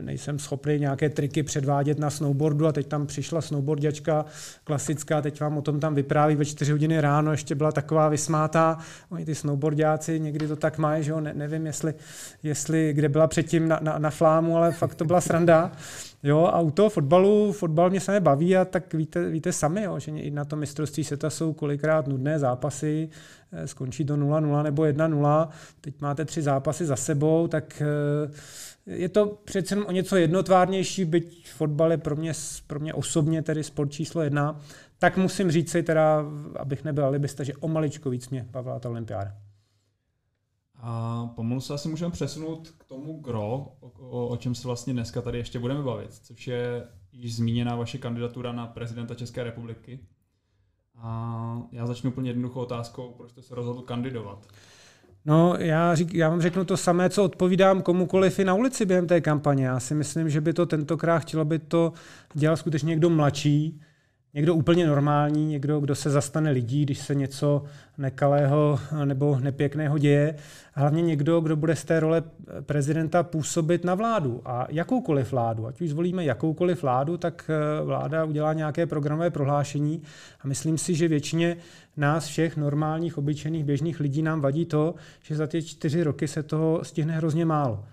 nejsem 0.00 0.38
schopný 0.38 0.78
nějaké 0.78 1.10
triky 1.10 1.42
předvádět 1.42 1.98
na 1.98 2.10
snowboardu 2.10 2.66
a 2.66 2.72
teď 2.72 2.86
tam 2.86 3.06
přišla 3.06 3.40
snowboardiačka 3.40 4.24
klasická, 4.64 5.22
teď 5.22 5.40
vám 5.40 5.58
o 5.58 5.62
tom 5.62 5.80
tam 5.80 5.94
vypráví 5.94 6.36
ve 6.36 6.44
4 6.44 6.72
hodiny 6.72 7.00
ráno, 7.00 7.30
ještě 7.30 7.54
byla 7.54 7.72
taková 7.72 8.08
vysmátá, 8.08 8.78
oni 9.10 9.24
ty 9.24 9.34
snowboardiáci 9.34 10.20
někdy 10.20 10.48
to 10.48 10.56
tak 10.56 10.78
mají, 10.78 11.04
že 11.04 11.10
jo, 11.10 11.20
ne, 11.20 11.34
nevím, 11.34 11.66
jestli, 11.66 11.94
jestli 12.42 12.92
kde 12.92 13.08
byla 13.08 13.26
předtím 13.26 13.53
na, 13.60 13.78
na, 13.82 13.98
na 13.98 14.10
flámu, 14.10 14.56
ale 14.56 14.72
fakt 14.72 14.94
to 14.94 15.04
byla 15.04 15.20
sranda. 15.20 15.72
Jo, 16.22 16.44
a 16.44 16.60
u 16.60 16.70
toho 16.70 16.90
fotbalu, 16.90 17.52
fotbal 17.52 17.90
mě 17.90 18.00
samé 18.00 18.20
baví 18.20 18.56
a 18.56 18.64
tak 18.64 18.94
víte, 18.94 19.30
víte 19.30 19.52
sami, 19.52 19.82
jo, 19.82 19.98
že 19.98 20.10
i 20.10 20.30
na 20.30 20.44
to 20.44 20.56
mistrovství 20.56 21.04
světa 21.04 21.30
jsou 21.30 21.52
kolikrát 21.52 22.06
nudné 22.06 22.38
zápasy, 22.38 23.08
eh, 23.52 23.66
skončí 23.66 24.04
to 24.04 24.16
0-0 24.16 24.62
nebo 24.62 24.84
1-0, 24.84 25.48
teď 25.80 26.00
máte 26.00 26.24
tři 26.24 26.42
zápasy 26.42 26.86
za 26.86 26.96
sebou, 26.96 27.48
tak 27.48 27.82
eh, 27.82 28.30
je 28.86 29.08
to 29.08 29.38
přece 29.44 29.76
o 29.76 29.92
něco 29.92 30.16
jednotvárnější, 30.16 31.04
byť 31.04 31.50
fotbal 31.50 31.90
je 31.90 31.98
pro 31.98 32.16
mě, 32.16 32.32
pro 32.66 32.80
mě 32.80 32.94
osobně 32.94 33.42
tedy 33.42 33.64
sport 33.64 33.92
číslo 33.92 34.22
jedna, 34.22 34.60
tak 34.98 35.16
musím 35.16 35.50
říct 35.50 35.70
si 35.70 35.82
teda, 35.82 36.24
abych 36.56 36.84
nebyl 36.84 37.04
alibista, 37.04 37.44
že 37.44 37.54
o 37.60 37.68
maličko 37.68 38.10
víc 38.10 38.28
mě 38.28 38.46
bavila 38.50 38.78
ta 38.78 38.88
olympiáda. 38.88 39.43
A 40.86 41.26
pomalu 41.34 41.60
se 41.60 41.74
asi 41.74 41.88
můžeme 41.88 42.10
přesunout 42.10 42.68
k 42.78 42.84
tomu 42.84 43.20
gro, 43.20 43.66
o, 43.80 43.92
o, 43.98 44.28
o 44.28 44.36
čem 44.36 44.54
se 44.54 44.68
vlastně 44.68 44.92
dneska 44.92 45.22
tady 45.22 45.38
ještě 45.38 45.58
budeme 45.58 45.82
bavit, 45.82 46.12
což 46.12 46.46
je 46.46 46.84
již 47.12 47.36
zmíněná 47.36 47.76
vaše 47.76 47.98
kandidatura 47.98 48.52
na 48.52 48.66
prezidenta 48.66 49.14
České 49.14 49.44
republiky. 49.44 50.00
A 50.96 51.62
já 51.72 51.86
začnu 51.86 52.10
úplně 52.10 52.30
jednoduchou 52.30 52.60
otázkou, 52.60 53.14
proč 53.16 53.30
jste 53.30 53.42
se 53.42 53.54
rozhodl 53.54 53.80
kandidovat. 53.80 54.46
No, 55.24 55.54
já, 55.58 55.94
řík, 55.94 56.14
já 56.14 56.28
vám 56.28 56.40
řeknu 56.40 56.64
to 56.64 56.76
samé, 56.76 57.10
co 57.10 57.24
odpovídám 57.24 57.82
komukoliv 57.82 58.38
i 58.38 58.44
na 58.44 58.54
ulici 58.54 58.86
během 58.86 59.06
té 59.06 59.20
kampaně. 59.20 59.66
Já 59.66 59.80
si 59.80 59.94
myslím, 59.94 60.30
že 60.30 60.40
by 60.40 60.52
to 60.52 60.66
tentokrát 60.66 61.18
chtělo 61.18 61.44
by 61.44 61.58
to 61.58 61.92
dělal 62.34 62.56
skutečně 62.56 62.88
někdo 62.88 63.10
mladší, 63.10 63.80
někdo 64.34 64.54
úplně 64.54 64.86
normální, 64.86 65.46
někdo, 65.46 65.80
kdo 65.80 65.94
se 65.94 66.10
zastane 66.10 66.50
lidí, 66.50 66.82
když 66.82 66.98
se 66.98 67.14
něco 67.14 67.64
nekalého 67.98 68.80
nebo 69.04 69.38
nepěkného 69.40 69.98
děje. 69.98 70.34
Hlavně 70.72 71.02
někdo, 71.02 71.40
kdo 71.40 71.56
bude 71.56 71.76
z 71.76 71.84
té 71.84 72.00
role 72.00 72.22
prezidenta 72.60 73.22
působit 73.22 73.84
na 73.84 73.94
vládu. 73.94 74.42
A 74.44 74.66
jakoukoliv 74.70 75.32
vládu, 75.32 75.66
ať 75.66 75.80
už 75.80 75.90
zvolíme 75.90 76.24
jakoukoliv 76.24 76.82
vládu, 76.82 77.16
tak 77.16 77.50
eh, 77.50 77.84
vláda 77.84 78.24
udělá 78.24 78.52
nějaké 78.52 78.86
programové 78.86 79.30
prohlášení. 79.30 80.02
A 80.40 80.48
myslím 80.48 80.78
si, 80.78 80.94
že 80.94 81.08
většině 81.08 81.56
nás 81.96 82.26
všech 82.26 82.56
normálních, 82.56 83.18
obyčejných, 83.18 83.64
běžných 83.64 84.00
lidí 84.00 84.22
nám 84.22 84.40
vadí 84.40 84.64
to, 84.66 84.94
že 85.22 85.36
za 85.36 85.46
ty 85.46 85.62
čtyři 85.62 86.02
roky 86.02 86.28
se 86.28 86.42
toho 86.42 86.84
stihne 86.84 87.16
hrozně 87.16 87.44
málo. 87.44 87.84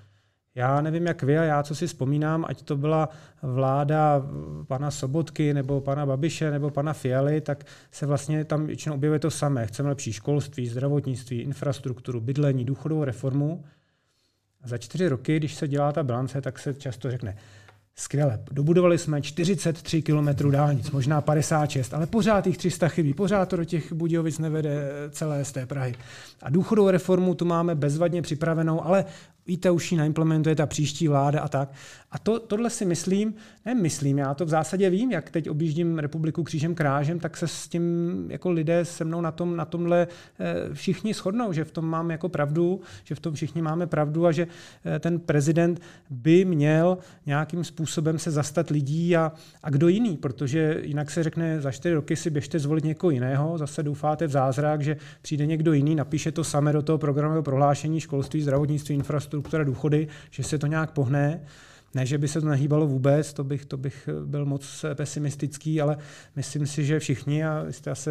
Já 0.56 0.82
nevím, 0.82 1.06
jak 1.06 1.24
vy 1.24 1.38
a 1.38 1.44
já, 1.44 1.64
co 1.64 1.76
si 1.76 1.88
vzpomínám, 1.88 2.46
ať 2.48 2.62
to 2.62 2.78
byla 2.78 3.10
vláda 3.42 4.26
pana 4.68 4.92
Sobotky, 4.92 5.54
nebo 5.54 5.82
pana 5.82 6.06
Babiše, 6.06 6.52
nebo 6.52 6.70
pana 6.70 6.94
Fialy, 6.94 7.42
tak 7.42 7.64
se 7.92 8.06
vlastně 8.06 8.46
tam 8.46 8.66
většinou 8.66 8.96
objevuje 8.96 9.20
to 9.20 9.32
samé. 9.32 9.68
Chceme 9.68 9.90
lepší 9.90 10.14
školství, 10.14 10.68
zdravotnictví, 10.68 11.40
infrastrukturu, 11.40 12.22
bydlení, 12.22 12.66
důchodovou 12.66 13.04
reformu. 13.04 13.64
A 14.62 14.68
za 14.68 14.78
čtyři 14.78 15.08
roky, 15.08 15.38
když 15.38 15.56
se 15.56 15.68
dělá 15.68 15.92
ta 15.92 16.04
bilance, 16.04 16.42
tak 16.42 16.60
se 16.60 16.74
často 16.74 17.12
řekne, 17.12 17.36
Skvěle. 17.96 18.40
Dobudovali 18.52 18.98
jsme 18.98 19.22
43 19.22 20.02
km 20.02 20.52
dálnic, 20.52 20.92
možná 20.92 21.22
56, 21.22 21.94
ale 21.94 22.08
pořád 22.08 22.48
jich 22.48 22.58
300 22.58 22.88
chybí, 22.88 23.14
pořád 23.14 23.50
to 23.50 23.56
do 23.56 23.66
těch 23.66 23.94
Budějovic 23.94 24.40
nevede 24.40 24.90
celé 25.10 25.46
z 25.46 25.52
té 25.52 25.66
Prahy. 25.66 25.96
A 26.42 26.50
důchodovou 26.50 26.90
reformu 26.90 27.36
tu 27.36 27.46
máme 27.46 27.76
bezvadně 27.76 28.22
připravenou, 28.22 28.86
ale 28.86 29.06
víte, 29.48 29.72
už 29.72 29.92
ji 29.92 29.98
naimplementuje 29.98 30.56
ta 30.56 30.66
příští 30.66 31.08
vláda 31.08 31.42
a 31.42 31.48
tak. 31.48 31.74
A 32.12 32.20
to, 32.20 32.40
tohle 32.40 32.70
si 32.70 32.86
myslím, 32.86 33.34
ne 33.66 33.76
myslím, 33.76 34.18
já 34.18 34.34
to 34.34 34.46
v 34.46 34.50
zásadě 34.50 34.90
vím, 34.90 35.12
jak 35.12 35.30
teď 35.30 35.50
objíždím 35.50 36.00
republiku 36.00 36.44
křížem 36.44 36.76
krážem, 36.76 37.20
tak 37.20 37.38
se 37.38 37.48
s 37.48 37.68
tím 37.68 38.26
jako 38.30 38.52
lidé 38.52 38.86
se 38.86 39.06
mnou 39.06 39.22
na, 39.22 39.32
tom, 39.32 39.56
na 39.56 39.66
tomhle 39.66 40.08
eh, 40.40 40.74
všichni 40.74 41.14
shodnou, 41.14 41.54
že 41.54 41.64
v 41.64 41.72
tom 41.72 41.86
mám 41.86 42.12
jako 42.12 42.30
pravdu, 42.30 42.82
že 43.04 43.16
v 43.16 43.20
tom 43.20 43.34
všichni 43.34 43.62
máme 43.62 43.88
pravdu 43.88 44.26
a 44.26 44.32
že 44.32 44.48
eh, 44.86 45.00
ten 45.00 45.20
prezident 45.20 45.82
by 46.10 46.46
měl 46.46 46.98
nějakým 47.26 47.64
způsobem 47.64 48.20
se 48.20 48.32
zastat 48.32 48.70
lidí 48.70 49.18
a, 49.18 49.32
a 49.64 49.70
kdo 49.70 49.88
jiný, 49.88 50.18
protože 50.18 50.82
jinak 50.84 51.12
se 51.12 51.24
řekne, 51.24 51.62
za 51.62 51.72
čtyři 51.72 51.96
roky 51.96 52.16
si 52.16 52.30
běžte 52.30 52.60
zvolit 52.60 52.84
někoho 52.84 53.12
jiného, 53.12 53.58
zase 53.58 53.84
doufáte 53.84 54.28
v 54.28 54.32
zázrak, 54.32 54.82
že 54.82 54.98
přijde 55.22 55.46
někdo 55.46 55.74
jiný, 55.74 55.96
napíše 55.96 56.32
to 56.32 56.44
samé 56.44 56.74
do 56.74 56.82
toho 56.82 56.98
programového 56.98 57.44
prohlášení 57.44 58.00
školství, 58.00 58.42
zdravotnictví, 58.42 58.98
infrastruktura, 59.38 59.64
důchody, 59.64 60.08
že 60.32 60.44
se 60.44 60.58
to 60.58 60.68
nějak 60.68 60.92
pohne. 60.92 61.42
Ne, 61.94 62.06
že 62.06 62.18
by 62.18 62.28
se 62.28 62.42
to 62.42 62.48
nehýbalo 62.48 62.88
vůbec, 62.88 63.34
to 63.34 63.44
bych, 63.44 63.66
to 63.66 63.78
bych 63.78 64.10
byl 64.26 64.46
moc 64.46 64.86
pesimistický, 64.96 65.82
ale 65.82 65.98
myslím 66.36 66.68
si, 66.68 66.86
že 66.86 67.00
všichni, 67.00 67.46
a 67.46 67.66
jste 67.70 67.92
asi 67.92 68.10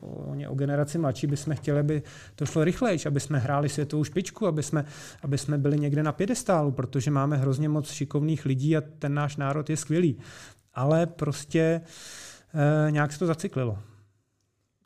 o, 0.00 0.36
o 0.48 0.54
generaci 0.54 0.98
mladší, 0.98 1.26
bychom 1.26 1.56
chtěli, 1.56 1.80
aby 1.80 2.02
to 2.36 2.46
šlo 2.46 2.64
rychleji, 2.64 2.98
aby 3.06 3.20
jsme 3.20 3.38
hráli 3.38 3.68
světovou 3.68 4.04
špičku, 4.04 4.46
aby 4.46 4.62
jsme, 4.62 4.84
aby 5.22 5.38
jsme 5.38 5.58
byli 5.58 5.80
někde 5.80 6.02
na 6.02 6.12
pědestálu, 6.12 6.72
protože 6.72 7.10
máme 7.10 7.36
hrozně 7.36 7.68
moc 7.68 7.90
šikovných 7.90 8.44
lidí 8.44 8.76
a 8.76 8.82
ten 8.98 9.14
náš 9.14 9.36
národ 9.36 9.70
je 9.70 9.76
skvělý. 9.76 10.18
Ale 10.74 11.06
prostě 11.06 11.80
e, 12.54 12.90
nějak 12.90 13.12
se 13.12 13.18
to 13.18 13.26
zacyklilo. 13.26 13.78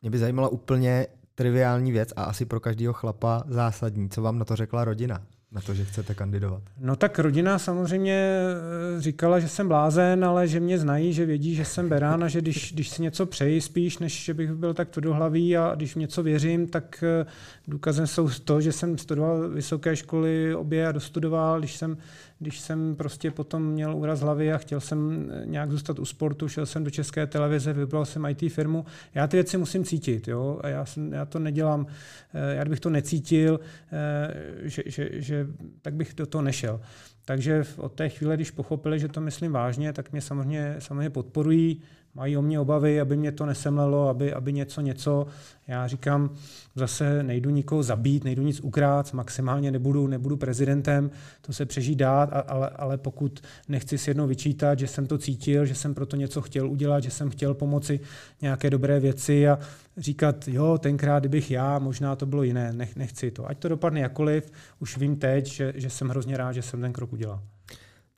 Mě 0.01 0.11
by 0.11 0.17
zajímala 0.17 0.47
úplně 0.47 1.07
triviální 1.35 1.91
věc 1.91 2.09
a 2.15 2.23
asi 2.23 2.45
pro 2.45 2.59
každého 2.59 2.93
chlapa 2.93 3.43
zásadní. 3.47 4.09
Co 4.09 4.21
vám 4.21 4.39
na 4.39 4.45
to 4.45 4.55
řekla 4.55 4.85
rodina? 4.85 5.21
Na 5.51 5.61
to, 5.61 5.73
že 5.73 5.85
chcete 5.85 6.15
kandidovat? 6.15 6.63
No 6.79 6.95
tak 6.95 7.19
rodina 7.19 7.59
samozřejmě 7.59 8.13
eh, 8.13 9.01
říkala, 9.01 9.39
že 9.39 9.47
jsem 9.47 9.67
blázen, 9.67 10.25
ale 10.25 10.47
že 10.47 10.59
mě 10.59 10.79
znají, 10.79 11.13
že 11.13 11.25
vědí, 11.25 11.55
že 11.55 11.65
jsem 11.65 11.89
berán 11.89 12.23
a 12.23 12.27
že 12.27 12.41
když, 12.41 12.73
když 12.73 12.89
si 12.89 13.01
něco 13.01 13.25
přeji 13.25 13.61
spíš, 13.61 13.97
než 13.97 14.23
že 14.25 14.33
bych 14.33 14.51
byl 14.51 14.73
tak 14.73 14.89
tvrdohlavý 14.89 15.57
a 15.57 15.75
když 15.75 15.93
v 15.93 15.99
něco 15.99 16.23
věřím, 16.23 16.67
tak 16.67 17.03
eh, 17.03 17.25
důkazem 17.67 18.07
jsou 18.07 18.29
to, 18.29 18.61
že 18.61 18.71
jsem 18.71 18.97
studoval 18.97 19.49
vysoké 19.49 19.95
školy 19.95 20.55
obě 20.55 20.87
a 20.87 20.91
dostudoval, 20.91 21.59
když 21.59 21.75
jsem 21.75 21.97
když 22.39 22.59
jsem 22.59 22.95
prostě 22.95 23.31
potom 23.31 23.63
měl 23.63 23.95
úraz 23.95 24.19
hlavy 24.19 24.53
a 24.53 24.57
chtěl 24.57 24.79
jsem 24.79 25.31
nějak 25.45 25.71
zůstat 25.71 25.99
u 25.99 26.05
sportu, 26.05 26.47
šel 26.47 26.65
jsem 26.65 26.83
do 26.83 26.89
české 26.89 27.27
televize, 27.27 27.73
vybral 27.73 28.05
jsem 28.05 28.25
IT 28.25 28.53
firmu. 28.53 28.85
Já 29.15 29.27
ty 29.27 29.37
věci 29.37 29.57
musím 29.57 29.83
cítit, 29.83 30.27
jo? 30.27 30.59
a 30.63 30.67
já, 30.67 30.85
jsem, 30.85 31.13
já 31.13 31.25
to 31.25 31.39
nedělám, 31.39 31.85
eh, 32.33 32.55
já 32.55 32.65
bych 32.65 32.79
to 32.79 32.89
necítil, 32.89 33.59
eh, 33.91 34.33
že, 34.69 34.83
že, 34.85 35.09
že, 35.13 35.47
tak 35.81 35.93
bych 35.93 36.13
do 36.15 36.25
toho 36.25 36.41
nešel. 36.41 36.81
Takže 37.25 37.63
od 37.77 37.93
té 37.93 38.09
chvíle, 38.09 38.35
když 38.35 38.51
pochopili, 38.51 38.99
že 38.99 39.07
to 39.07 39.21
myslím 39.21 39.51
vážně, 39.51 39.93
tak 39.93 40.11
mě 40.11 40.21
samozřejmě, 40.21 40.75
samozřejmě 40.79 41.09
podporují 41.09 41.81
mají 42.15 42.37
o 42.37 42.41
mě 42.41 42.59
obavy, 42.59 43.01
aby 43.01 43.17
mě 43.17 43.31
to 43.31 43.45
nesemlelo, 43.45 44.09
aby, 44.09 44.33
aby 44.33 44.53
něco, 44.53 44.81
něco. 44.81 45.27
Já 45.67 45.87
říkám, 45.87 46.29
zase 46.75 47.23
nejdu 47.23 47.49
nikoho 47.49 47.83
zabít, 47.83 48.23
nejdu 48.23 48.43
nic 48.43 48.59
ukrát, 48.59 49.13
maximálně 49.13 49.71
nebudu, 49.71 50.07
nebudu 50.07 50.37
prezidentem, 50.37 51.11
to 51.41 51.53
se 51.53 51.65
přežít 51.65 51.99
dát, 51.99 52.29
ale, 52.47 52.69
ale 52.69 52.97
pokud 52.97 53.39
nechci 53.67 53.97
si 53.97 54.09
jednou 54.09 54.27
vyčítat, 54.27 54.79
že 54.79 54.87
jsem 54.87 55.07
to 55.07 55.17
cítil, 55.17 55.65
že 55.65 55.75
jsem 55.75 55.93
proto 55.93 56.15
něco 56.15 56.41
chtěl 56.41 56.69
udělat, 56.69 57.03
že 57.03 57.11
jsem 57.11 57.29
chtěl 57.29 57.53
pomoci 57.53 57.99
nějaké 58.41 58.69
dobré 58.69 58.99
věci 58.99 59.49
a 59.49 59.59
říkat, 59.97 60.47
jo, 60.47 60.77
tenkrát, 60.77 61.19
kdybych 61.19 61.51
já, 61.51 61.79
možná 61.79 62.15
to 62.15 62.25
bylo 62.25 62.43
jiné, 62.43 62.73
nech, 62.73 62.95
nechci 62.95 63.31
to. 63.31 63.49
Ať 63.49 63.59
to 63.59 63.69
dopadne 63.69 63.99
jakoliv, 63.99 64.51
už 64.79 64.97
vím 64.97 65.15
teď, 65.15 65.47
že, 65.47 65.73
že 65.75 65.89
jsem 65.89 66.09
hrozně 66.09 66.37
rád, 66.37 66.51
že 66.53 66.61
jsem 66.61 66.81
ten 66.81 66.93
krok 66.93 67.13
udělal. 67.13 67.41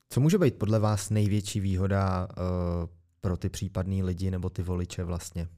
Co 0.08 0.20
může 0.20 0.38
být 0.38 0.54
podle 0.54 0.78
vás 0.78 1.10
největší 1.10 1.60
výhoda 1.60 2.28
uh 2.82 3.01
pro 3.22 3.36
ty 3.36 3.48
případný 3.48 4.02
lidi 4.02 4.30
nebo 4.30 4.50
ty 4.50 4.62
voliče 4.62 5.04
vlastně? 5.04 5.48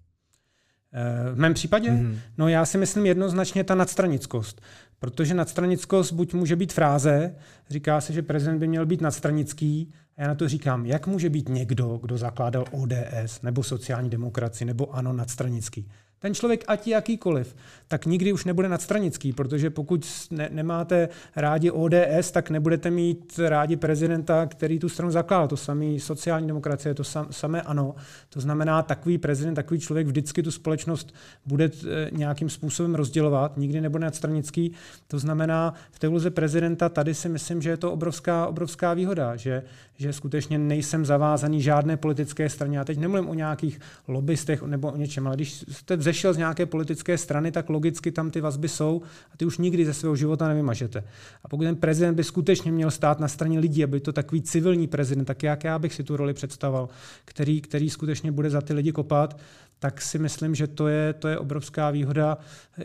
Eh, 0.92 1.32
v 1.32 1.38
mém 1.38 1.54
případě? 1.54 1.90
Mm-hmm. 1.90 2.18
No 2.38 2.48
já 2.48 2.64
si 2.64 2.78
myslím 2.78 3.06
jednoznačně 3.06 3.64
ta 3.64 3.74
nadstranickost. 3.74 4.60
Protože 4.98 5.34
nadstranickost 5.34 6.12
buď 6.12 6.34
může 6.34 6.56
být 6.56 6.72
fráze, 6.72 7.34
říká 7.70 8.00
se, 8.00 8.12
že 8.12 8.22
prezident 8.22 8.58
by 8.58 8.68
měl 8.68 8.86
být 8.86 9.00
nadstranický, 9.00 9.92
a 10.16 10.22
já 10.22 10.28
na 10.28 10.34
to 10.34 10.48
říkám, 10.48 10.86
jak 10.86 11.06
může 11.06 11.30
být 11.30 11.48
někdo, 11.48 11.98
kdo 12.02 12.18
zakládal 12.18 12.64
ODS, 12.70 13.42
nebo 13.42 13.62
sociální 13.62 14.10
demokracii, 14.10 14.66
nebo 14.66 14.94
ano, 14.94 15.12
nadstranický. 15.12 15.88
Ten 16.18 16.34
člověk, 16.34 16.64
ať 16.68 16.86
jakýkoliv, 16.86 17.56
tak 17.88 18.06
nikdy 18.06 18.32
už 18.32 18.44
nebude 18.44 18.68
nadstranický, 18.68 19.32
protože 19.32 19.70
pokud 19.70 20.06
ne, 20.30 20.48
nemáte 20.52 21.08
rádi 21.36 21.70
ODS, 21.70 22.30
tak 22.32 22.50
nebudete 22.50 22.90
mít 22.90 23.40
rádi 23.48 23.76
prezidenta, 23.76 24.46
který 24.46 24.78
tu 24.78 24.88
stranu 24.88 25.10
zakládal. 25.10 25.48
To 25.48 25.56
samé 25.56 25.98
sociální 25.98 26.46
demokracie, 26.46 26.94
to 26.94 27.04
sam, 27.04 27.26
samé 27.30 27.62
ano. 27.62 27.94
To 28.28 28.40
znamená, 28.40 28.82
takový 28.82 29.18
prezident, 29.18 29.54
takový 29.54 29.80
člověk 29.80 30.06
vždycky 30.06 30.42
tu 30.42 30.50
společnost 30.50 31.14
bude 31.46 31.64
eh, 31.64 32.10
nějakým 32.12 32.50
způsobem 32.50 32.94
rozdělovat, 32.94 33.56
nikdy 33.56 33.80
nebude 33.80 34.04
nadstranický. 34.04 34.72
To 35.06 35.18
znamená, 35.18 35.74
v 35.90 35.98
té 35.98 36.08
úloze 36.08 36.30
prezidenta 36.30 36.88
tady 36.88 37.14
si 37.14 37.28
myslím, 37.28 37.62
že 37.62 37.70
je 37.70 37.76
to 37.76 37.92
obrovská, 37.92 38.46
obrovská 38.46 38.94
výhoda, 38.94 39.36
že, 39.36 39.62
že 39.96 40.12
skutečně 40.12 40.58
nejsem 40.58 41.04
zavázaný 41.04 41.62
žádné 41.62 41.96
politické 41.96 42.48
straně. 42.48 42.78
Já 42.78 42.84
teď 42.84 42.98
nemluvím 42.98 43.28
o 43.28 43.34
nějakých 43.34 43.80
lobbystech 44.08 44.62
nebo 44.62 44.92
o 44.92 44.96
něčem, 44.96 45.26
ale 45.26 45.36
když 45.36 45.64
jste 45.68 45.96
vzešel 46.04 46.34
z 46.34 46.36
nějaké 46.36 46.66
politické 46.66 47.18
strany, 47.18 47.52
tak 47.52 47.68
logicky 47.68 48.12
tam 48.12 48.30
ty 48.30 48.40
vazby 48.40 48.68
jsou 48.68 49.02
a 49.32 49.36
ty 49.36 49.44
už 49.44 49.58
nikdy 49.58 49.86
ze 49.86 49.94
svého 49.94 50.16
života 50.16 50.48
nevymažete. 50.48 51.04
A 51.44 51.48
pokud 51.48 51.64
ten 51.64 51.76
prezident 51.76 52.14
by 52.14 52.24
skutečně 52.24 52.72
měl 52.72 52.90
stát 52.90 53.20
na 53.20 53.28
straně 53.28 53.58
lidí, 53.58 53.84
aby 53.84 54.00
to 54.00 54.12
takový 54.12 54.42
civilní 54.42 54.86
prezident, 54.86 55.24
tak 55.24 55.42
jak 55.42 55.64
já 55.64 55.78
bych 55.78 55.94
si 55.94 56.04
tu 56.04 56.16
roli 56.16 56.34
představoval, 56.34 56.88
který, 57.24 57.60
který 57.60 57.90
skutečně 57.90 58.32
bude 58.32 58.50
za 58.50 58.60
ty 58.60 58.72
lidi 58.72 58.92
kopat, 58.92 59.38
tak 59.78 60.00
si 60.00 60.18
myslím, 60.18 60.54
že 60.54 60.66
to 60.66 60.88
je, 60.88 61.12
to 61.12 61.28
je 61.28 61.38
obrovská 61.38 61.90
výhoda 61.90 62.38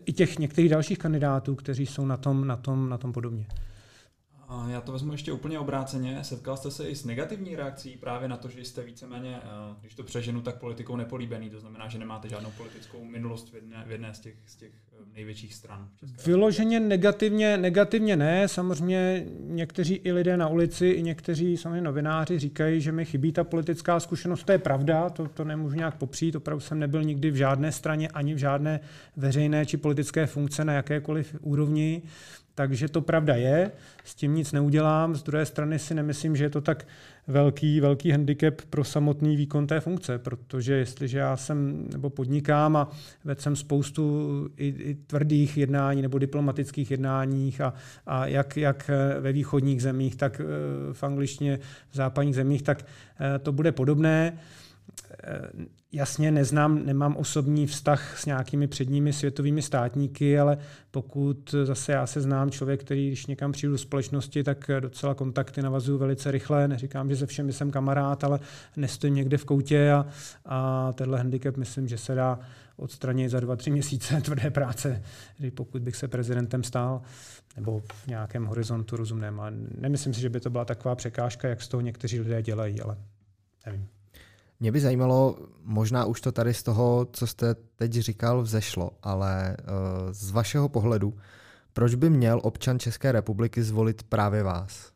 i 0.06 0.14
těch 0.14 0.40
některých 0.40 0.70
dalších 0.72 0.98
kandidátů, 0.98 1.56
kteří 1.56 1.86
jsou 1.86 2.06
na 2.06 2.18
tom, 2.18 2.48
na 2.48 2.56
tom, 2.56 2.90
na 2.90 2.98
tom 2.98 3.14
podobně. 3.14 3.46
Já 4.70 4.82
to 4.82 4.92
vezmu 4.92 5.12
ještě 5.12 5.32
úplně 5.32 5.60
obráceně. 5.60 6.24
Setkal 6.24 6.58
jste 6.58 6.72
se 6.72 6.90
i 6.90 6.96
s 6.96 7.06
negativní 7.06 7.56
reakcí 7.56 7.98
právě 7.98 8.28
na 8.28 8.38
to, 8.38 8.50
že 8.50 8.62
jste 8.62 8.84
víceméně, 8.84 9.38
eh, 9.44 9.76
když 9.82 9.96
to 9.96 10.04
přeženu, 10.04 10.42
tak 10.42 10.56
politikou 10.56 10.96
nepolíbený. 10.96 11.50
To 11.50 11.60
znamená, 11.60 11.88
že 11.88 12.00
nemáte 12.00 12.30
žádnou 12.30 12.52
politickou 12.58 13.06
minulost 13.06 13.52
v 13.52 13.56
jedné, 13.56 13.84
v 13.88 13.92
jedné 13.92 14.14
z 14.14 14.20
těch, 14.20 14.34
z 14.46 14.56
těch 14.56 14.70
eh, 14.70 14.96
největších 15.14 15.54
stran. 15.54 15.90
Vyloženě 16.26 16.80
negativně, 16.80 17.58
negativně 17.58 18.16
ne. 18.16 18.48
Samozřejmě 18.48 19.26
někteří 19.40 19.96
i 19.96 20.12
lidé 20.12 20.38
na 20.38 20.48
ulici, 20.48 20.88
i 20.88 21.02
někteří 21.02 21.58
samozřejmě 21.58 21.82
novináři 21.82 22.40
říkají, 22.40 22.82
že 22.82 22.92
mi 22.92 23.06
chybí 23.06 23.32
ta 23.32 23.44
politická 23.44 24.00
zkušenost. 24.00 24.44
To 24.44 24.52
je 24.52 24.58
pravda, 24.58 25.10
to, 25.10 25.28
to 25.28 25.44
nemůžu 25.44 25.76
nějak 25.76 25.98
popřít. 25.98 26.36
Opravdu 26.36 26.60
jsem 26.60 26.80
nebyl 26.80 27.04
nikdy 27.04 27.32
v 27.32 27.36
žádné 27.36 27.72
straně, 27.72 28.08
ani 28.08 28.34
v 28.34 28.38
žádné 28.38 28.80
veřejné 29.18 29.66
či 29.66 29.78
politické 29.78 30.26
funkce 30.26 30.66
na 30.66 30.74
jakékoliv 30.74 31.36
úrovni. 31.42 32.02
Takže 32.60 32.88
to 32.88 33.02
pravda 33.02 33.36
je, 33.36 33.72
s 34.04 34.16
tím 34.16 34.36
nic 34.36 34.52
neudělám. 34.52 35.16
Z 35.16 35.24
druhé 35.24 35.46
strany 35.46 35.80
si 35.80 35.96
nemyslím, 35.96 36.36
že 36.36 36.44
je 36.44 36.50
to 36.50 36.62
tak 36.62 36.88
velký, 37.28 37.80
velký 37.80 38.12
handicap 38.12 38.62
pro 38.70 38.84
samotný 38.84 39.36
výkon 39.36 39.68
té 39.68 39.80
funkce, 39.80 40.20
protože 40.20 40.74
jestliže 40.74 41.18
já 41.18 41.38
jsem 41.38 41.88
nebo 41.92 42.10
podnikám 42.10 42.76
a 42.76 42.92
vedl 43.24 43.42
jsem 43.42 43.56
spoustu 43.56 44.04
i, 44.58 44.68
i 44.68 44.96
tvrdých 44.96 45.58
jednání 45.58 46.02
nebo 46.02 46.18
diplomatických 46.18 46.92
jednáních 46.92 47.62
a, 47.62 47.74
a 48.06 48.26
jak, 48.26 48.58
jak 48.58 48.92
ve 49.20 49.32
východních 49.32 49.82
zemích, 49.82 50.16
tak 50.16 50.42
eh, 50.42 50.94
v 50.94 51.04
angličtině 51.04 51.60
v 51.92 51.96
západních 51.96 52.36
zemích, 52.36 52.62
tak 52.62 52.86
eh, 53.20 53.40
to 53.40 53.52
bude 53.52 53.72
podobné. 53.72 54.38
Eh, 55.24 55.50
jasně 55.92 56.32
neznám, 56.32 56.86
nemám 56.86 57.16
osobní 57.16 57.68
vztah 57.68 58.20
s 58.20 58.26
nějakými 58.26 58.68
předními 58.68 59.14
světovými 59.14 59.62
státníky, 59.62 60.40
ale 60.40 60.58
pokud 60.92 61.56
zase 61.64 61.92
já 61.92 62.08
se 62.08 62.22
znám 62.22 62.52
člověk, 62.52 62.82
který 62.82 63.08
když 63.08 63.26
někam 63.26 63.52
přijdu 63.52 63.72
do 63.72 63.78
společnosti, 63.78 64.44
tak 64.44 64.72
docela 64.80 65.14
kontakty 65.14 65.62
navazuju 65.62 65.98
velice 65.98 66.32
rychle. 66.32 66.68
Neříkám, 66.68 67.10
že 67.10 67.16
se 67.16 67.26
všemi 67.26 67.54
jsem 67.54 67.72
kamarád, 67.72 68.24
ale 68.24 68.40
nestojím 68.78 69.16
někde 69.16 69.38
v 69.38 69.46
koutě 69.46 69.92
a, 69.92 70.06
a 70.46 70.92
tenhle 70.94 71.18
handicap 71.18 71.58
myslím, 71.58 71.88
že 71.88 71.98
se 71.98 72.16
dá 72.16 72.40
odstranit 72.78 73.30
za 73.30 73.40
dva, 73.40 73.56
tři 73.56 73.72
měsíce 73.72 74.22
tvrdé 74.26 74.52
práce, 74.52 75.04
pokud 75.54 75.82
bych 75.82 75.96
se 75.96 76.08
prezidentem 76.08 76.64
stál 76.64 77.02
nebo 77.56 77.80
v 77.80 78.08
nějakém 78.08 78.46
horizontu 78.46 78.96
rozumném. 78.96 79.40
A 79.40 79.52
nemyslím 79.78 80.14
si, 80.14 80.22
že 80.22 80.30
by 80.30 80.40
to 80.40 80.50
byla 80.50 80.66
taková 80.66 80.96
překážka, 80.96 81.48
jak 81.48 81.62
z 81.62 81.68
toho 81.68 81.82
někteří 81.82 82.20
lidé 82.20 82.42
dělají, 82.42 82.82
ale 82.82 82.98
nevím. 83.66 83.88
Mě 84.60 84.72
by 84.72 84.80
zajímalo, 84.80 85.38
možná 85.64 86.06
už 86.06 86.22
to 86.22 86.32
tady 86.32 86.54
z 86.54 86.64
toho, 86.64 87.08
co 87.12 87.28
jste 87.28 87.56
teď 87.76 87.92
říkal, 87.94 88.42
vzešlo, 88.42 88.92
ale 89.04 89.58
uh, 89.60 90.12
z 90.12 90.32
vašeho 90.32 90.70
pohledu, 90.70 91.14
proč 91.74 91.96
by 91.96 92.10
měl 92.10 92.40
občan 92.44 92.80
České 92.80 93.12
republiky 93.12 93.64
zvolit 93.64 94.04
právě 94.04 94.44
vás? 94.44 94.92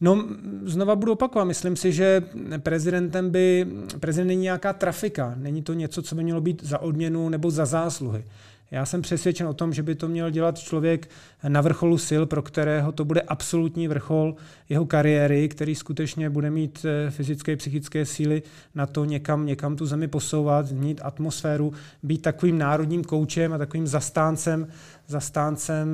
No, 0.00 0.24
znova 0.64 0.96
budu 0.96 1.12
opakovat. 1.12 1.44
Myslím 1.44 1.76
si, 1.76 1.92
že 1.92 2.24
prezidentem 2.58 3.30
by, 3.30 3.66
prezident 4.00 4.28
není 4.28 4.42
nějaká 4.42 4.72
trafika. 4.72 5.34
Není 5.36 5.62
to 5.62 5.72
něco, 5.74 6.02
co 6.02 6.14
by 6.14 6.22
mělo 6.24 6.40
být 6.40 6.64
za 6.64 6.78
odměnu 6.78 7.28
nebo 7.28 7.50
za 7.50 7.66
zásluhy. 7.66 8.24
Já 8.70 8.86
jsem 8.86 9.02
přesvědčen 9.02 9.46
o 9.46 9.54
tom, 9.54 9.72
že 9.72 9.82
by 9.82 9.94
to 9.94 10.08
měl 10.08 10.30
dělat 10.30 10.58
člověk 10.58 11.10
na 11.48 11.60
vrcholu 11.60 11.98
sil, 12.08 12.22
pro 12.26 12.42
kterého 12.42 12.92
to 12.92 13.04
bude 13.04 13.20
absolutní 13.20 13.88
vrchol 13.88 14.36
jeho 14.68 14.86
kariéry, 14.86 15.48
který 15.48 15.74
skutečně 15.74 16.30
bude 16.30 16.50
mít 16.50 16.84
eh, 16.84 17.10
fyzické, 17.10 17.56
psychické 17.56 18.06
síly 18.06 18.42
na 18.74 18.86
to 18.86 19.04
někam, 19.04 19.46
někam 19.46 19.76
tu 19.76 19.86
zemi 19.86 20.08
posouvat, 20.08 20.66
změnit 20.66 21.00
atmosféru, 21.04 21.72
být 22.02 22.22
takovým 22.22 22.58
národním 22.58 23.04
koučem 23.04 23.52
a 23.52 23.58
takovým 23.58 23.86
zastáncem, 23.86 24.68
zastáncem 25.06 25.88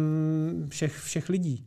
všech, 0.69 0.99
všech 0.99 1.29
lidí. 1.29 1.67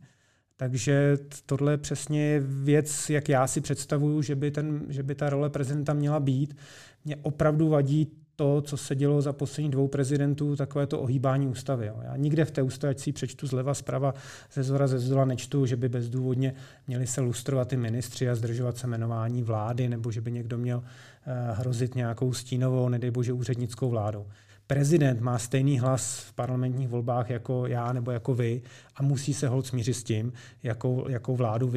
Takže 0.56 1.18
tohle 1.46 1.72
je 1.72 1.78
přesně 1.78 2.42
věc, 2.44 3.10
jak 3.10 3.28
já 3.28 3.46
si 3.46 3.60
představuju, 3.60 4.22
že 4.22 4.34
by, 4.34 4.50
ten, 4.50 4.80
že 4.88 5.02
by 5.02 5.14
ta 5.14 5.30
role 5.30 5.50
prezidenta 5.50 5.92
měla 5.92 6.20
být. 6.20 6.56
Mě 7.04 7.16
opravdu 7.16 7.68
vadí 7.68 8.19
to, 8.40 8.60
co 8.60 8.76
se 8.76 8.94
dělo 8.94 9.22
za 9.22 9.32
poslední 9.32 9.70
dvou 9.70 9.88
prezidentů, 9.88 10.56
takové 10.56 10.86
to 10.86 11.00
ohýbání 11.00 11.46
ústavy. 11.46 11.86
Jo. 11.86 11.96
Já 12.02 12.16
nikde 12.16 12.44
v 12.44 12.50
té 12.50 12.62
ústavě, 12.62 12.98
si 12.98 13.12
přečtu 13.12 13.46
zleva, 13.46 13.74
zprava, 13.74 14.14
ze 14.52 14.62
zhora, 14.62 14.86
ze 14.86 14.98
zdola 14.98 15.24
nečtu, 15.24 15.66
že 15.66 15.76
by 15.76 15.88
bezdůvodně 15.88 16.54
měli 16.86 17.06
se 17.06 17.20
lustrovat 17.20 17.68
ty 17.68 17.76
ministři 17.76 18.28
a 18.28 18.34
zdržovat 18.34 18.76
se 18.76 18.86
jmenování 18.86 19.42
vlády, 19.42 19.88
nebo 19.88 20.10
že 20.10 20.20
by 20.20 20.32
někdo 20.32 20.58
měl 20.58 20.78
uh, 20.78 21.58
hrozit 21.58 21.94
nějakou 21.94 22.32
stínovou, 22.32 22.88
nedej 22.88 23.10
bože, 23.10 23.32
úřednickou 23.32 23.90
vládou. 23.90 24.26
Prezident 24.66 25.20
má 25.20 25.38
stejný 25.38 25.78
hlas 25.78 26.24
v 26.28 26.32
parlamentních 26.32 26.88
volbách 26.88 27.30
jako 27.30 27.66
já 27.66 27.92
nebo 27.92 28.10
jako 28.10 28.34
vy 28.34 28.62
a 28.96 29.02
musí 29.02 29.34
se 29.34 29.48
hold 29.48 29.66
smířit 29.66 29.96
s 29.96 30.02
tím, 30.02 30.32
jakou, 30.62 31.08
jakou 31.08 31.36
vládu 31.36 31.68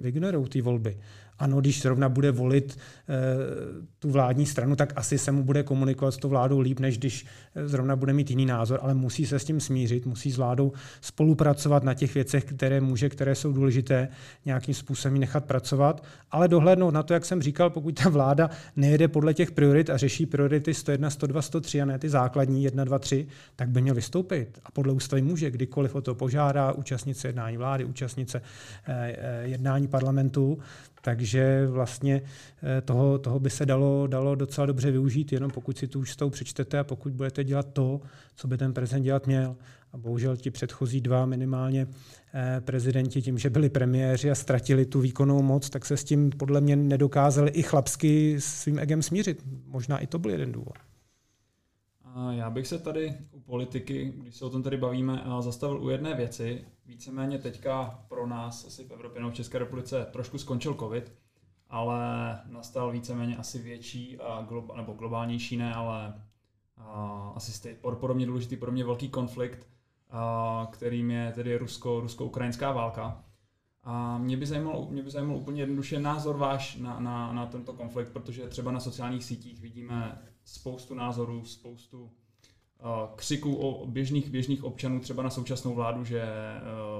vygenerují 0.00 0.48
ty 0.48 0.60
volby 0.60 0.98
ano, 1.38 1.60
když 1.60 1.82
zrovna 1.82 2.08
bude 2.08 2.30
volit 2.30 2.78
e, 3.08 3.86
tu 4.06 4.12
vládní 4.12 4.46
stranu, 4.46 4.76
tak 4.76 4.92
asi 4.96 5.18
se 5.18 5.32
mu 5.32 5.42
bude 5.42 5.62
komunikovat 5.62 6.10
s 6.10 6.16
tou 6.16 6.28
vládou 6.28 6.60
líp, 6.60 6.80
než 6.80 6.98
když 6.98 7.26
eh, 7.54 7.68
zrovna 7.68 7.96
bude 7.96 8.12
mít 8.12 8.30
jiný 8.30 8.46
názor, 8.46 8.78
ale 8.82 8.94
musí 8.94 9.26
se 9.26 9.38
s 9.38 9.44
tím 9.44 9.60
smířit, 9.60 10.06
musí 10.06 10.32
s 10.32 10.36
vládou 10.36 10.72
spolupracovat 11.00 11.82
na 11.82 11.94
těch 11.94 12.14
věcech, 12.14 12.44
které 12.44 12.80
může, 12.80 13.08
které 13.08 13.34
jsou 13.34 13.52
důležité, 13.52 14.08
nějakým 14.44 14.74
způsobem 14.74 15.18
nechat 15.18 15.44
pracovat, 15.44 16.04
ale 16.30 16.48
dohlednout 16.48 16.94
na 16.94 17.02
to, 17.02 17.14
jak 17.14 17.24
jsem 17.24 17.42
říkal, 17.42 17.70
pokud 17.70 17.94
ta 18.02 18.08
vláda 18.08 18.50
nejede 18.76 19.08
podle 19.08 19.34
těch 19.34 19.50
priorit 19.50 19.90
a 19.90 19.96
řeší 19.96 20.26
priority 20.26 20.74
101, 20.74 21.10
102, 21.10 21.42
103 21.42 21.82
a 21.82 21.84
ne 21.84 21.98
ty 21.98 22.08
základní 22.08 22.64
1, 22.64 22.84
2, 22.84 22.98
3, 22.98 23.26
tak 23.56 23.68
by 23.68 23.82
měl 23.82 23.94
vystoupit. 23.94 24.58
A 24.64 24.70
podle 24.70 24.92
ústavy 24.92 25.22
může 25.22 25.50
kdykoliv 25.50 25.94
o 25.94 26.00
to 26.00 26.14
požádá, 26.14 26.72
účastnit 26.72 27.14
se 27.14 27.28
jednání 27.28 27.56
vlády, 27.56 27.84
účastnit 27.84 28.30
se 28.30 28.42
eh, 28.86 29.42
jednání 29.42 29.88
parlamentu, 29.88 30.58
takže 31.06 31.66
vlastně 31.66 32.22
eh, 32.62 32.80
toho, 32.80 33.18
toho 33.18 33.40
by 33.40 33.50
se 33.50 33.66
dalo, 33.66 34.06
dalo 34.06 34.34
docela 34.34 34.66
dobře 34.66 34.90
využít, 34.90 35.32
jenom 35.32 35.50
pokud 35.50 35.78
si 35.78 35.88
tu 35.88 36.00
už 36.00 36.12
s 36.12 36.16
tou 36.16 36.30
přečtete 36.30 36.78
a 36.78 36.84
pokud 36.84 37.12
budete 37.12 37.44
dělat 37.44 37.72
to, 37.72 38.00
co 38.34 38.48
by 38.48 38.58
ten 38.58 38.72
prezident 38.72 39.02
dělat 39.02 39.26
měl. 39.26 39.56
A 39.92 39.96
bohužel 39.96 40.36
ti 40.36 40.50
předchozí 40.50 41.00
dva 41.00 41.26
minimálně 41.26 41.86
eh, 42.34 42.60
prezidenti 42.60 43.22
tím, 43.22 43.38
že 43.38 43.50
byli 43.50 43.68
premiéři 43.68 44.30
a 44.30 44.34
ztratili 44.34 44.86
tu 44.86 45.00
výkonnou 45.00 45.42
moc, 45.42 45.70
tak 45.70 45.84
se 45.84 45.96
s 45.96 46.04
tím 46.04 46.30
podle 46.30 46.60
mě 46.60 46.76
nedokázali 46.76 47.50
i 47.50 47.62
chlapsky 47.62 48.36
svým 48.38 48.78
egem 48.78 49.02
smířit. 49.02 49.42
Možná 49.66 49.98
i 49.98 50.06
to 50.06 50.18
byl 50.18 50.30
jeden 50.30 50.52
důvod. 50.52 50.74
Já 52.30 52.50
bych 52.50 52.66
se 52.66 52.78
tady 52.78 53.18
u 53.32 53.40
politiky, 53.40 54.12
když 54.16 54.36
se 54.36 54.44
o 54.44 54.50
tom 54.50 54.62
tady 54.62 54.76
bavíme, 54.76 55.24
zastavil 55.40 55.82
u 55.82 55.88
jedné 55.88 56.14
věci. 56.14 56.64
Víceméně 56.86 57.38
teďka 57.38 58.04
pro 58.08 58.26
nás 58.26 58.66
asi 58.66 58.84
v 58.84 58.90
Evropě 58.90 59.20
nebo 59.20 59.30
v 59.30 59.34
České 59.34 59.58
republice 59.58 60.06
trošku 60.12 60.38
skončil 60.38 60.74
covid, 60.74 61.12
ale 61.68 61.98
nastal 62.46 62.92
víceméně 62.92 63.36
asi 63.36 63.58
větší 63.58 64.18
a 64.18 64.42
glob, 64.48 64.76
nebo 64.76 64.92
globálnější 64.92 65.56
ne, 65.56 65.74
ale 65.74 66.22
a, 66.76 67.32
asi 67.36 67.52
stej, 67.52 67.74
podobně 67.74 68.26
důležitý 68.26 68.56
pro 68.56 68.72
mě 68.72 68.84
velký 68.84 69.08
konflikt, 69.08 69.66
a, 70.10 70.68
kterým 70.72 71.10
je 71.10 71.32
tedy 71.32 71.56
rusko, 71.56 72.00
rusko-ukrajinská 72.00 72.72
válka. 72.72 73.24
A 73.84 74.18
mě 74.18 74.36
by 74.36 74.46
zajímal, 74.46 74.86
mě 74.90 75.02
by 75.02 75.10
zajímal 75.10 75.36
úplně 75.36 75.62
jednoduše 75.62 76.00
názor 76.00 76.36
váš 76.36 76.76
na, 76.76 77.00
na, 77.00 77.32
na 77.32 77.46
tento 77.46 77.72
konflikt, 77.72 78.12
protože 78.12 78.48
třeba 78.48 78.72
na 78.72 78.80
sociálních 78.80 79.24
sítích 79.24 79.60
vidíme 79.60 80.22
spoustu 80.46 80.94
názorů, 80.94 81.44
spoustu 81.44 82.02
uh, 82.02 82.10
křiků 83.16 83.56
o 83.56 83.86
běžných, 83.86 84.30
běžných 84.30 84.64
občanů 84.64 85.00
třeba 85.00 85.22
na 85.22 85.30
současnou 85.30 85.74
vládu, 85.74 86.04
že 86.04 86.24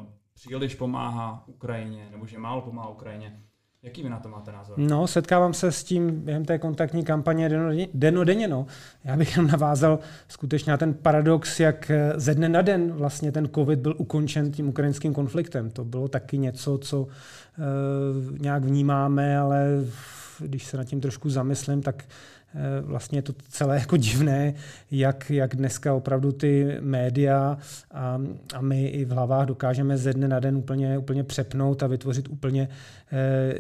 uh, 0.00 0.06
příliš 0.34 0.74
pomáhá 0.74 1.44
Ukrajině, 1.46 2.08
nebo 2.10 2.26
že 2.26 2.38
málo 2.38 2.60
pomáhá 2.60 2.88
Ukrajině. 2.88 3.40
Jaký 3.82 4.02
vy 4.02 4.08
na 4.08 4.18
to 4.18 4.28
máte 4.28 4.52
názor? 4.52 4.78
No, 4.78 5.06
setkávám 5.06 5.54
se 5.54 5.72
s 5.72 5.84
tím 5.84 6.20
během 6.20 6.44
té 6.44 6.58
kontaktní 6.58 7.04
kampaně 7.04 7.50
denodenně. 7.94 8.48
No. 8.48 8.66
Já 9.04 9.16
bych 9.16 9.36
jenom 9.36 9.50
navázal 9.50 9.98
skutečně 10.28 10.70
na 10.70 10.76
ten 10.76 10.94
paradox, 10.94 11.60
jak 11.60 11.90
ze 12.16 12.34
dne 12.34 12.48
na 12.48 12.62
den 12.62 12.92
vlastně 12.92 13.32
ten 13.32 13.48
covid 13.54 13.78
byl 13.78 13.94
ukončen 13.98 14.52
tím 14.52 14.68
ukrajinským 14.68 15.14
konfliktem. 15.14 15.70
To 15.70 15.84
bylo 15.84 16.08
taky 16.08 16.38
něco, 16.38 16.78
co 16.78 17.00
uh, 17.02 17.08
nějak 18.38 18.64
vnímáme, 18.64 19.38
ale 19.38 19.66
když 20.38 20.64
se 20.64 20.76
nad 20.76 20.84
tím 20.84 21.00
trošku 21.00 21.30
zamyslím, 21.30 21.82
tak 21.82 22.04
Eh, 22.45 22.45
vlastně 22.80 23.18
je 23.18 23.22
to 23.22 23.32
celé 23.48 23.78
jako 23.78 23.96
divné, 23.96 24.54
jak, 24.90 25.30
jak 25.30 25.56
dneska 25.56 25.94
opravdu 25.94 26.32
ty 26.32 26.76
média 26.80 27.58
a, 27.90 28.20
a 28.54 28.60
my 28.60 28.86
i 28.86 29.04
v 29.04 29.10
hlavách 29.10 29.46
dokážeme 29.46 29.98
ze 29.98 30.12
dne 30.12 30.28
na 30.28 30.40
den 30.40 30.56
úplně, 30.56 30.98
úplně 30.98 31.24
přepnout 31.24 31.82
a 31.82 31.86
vytvořit 31.86 32.28
úplně 32.28 32.68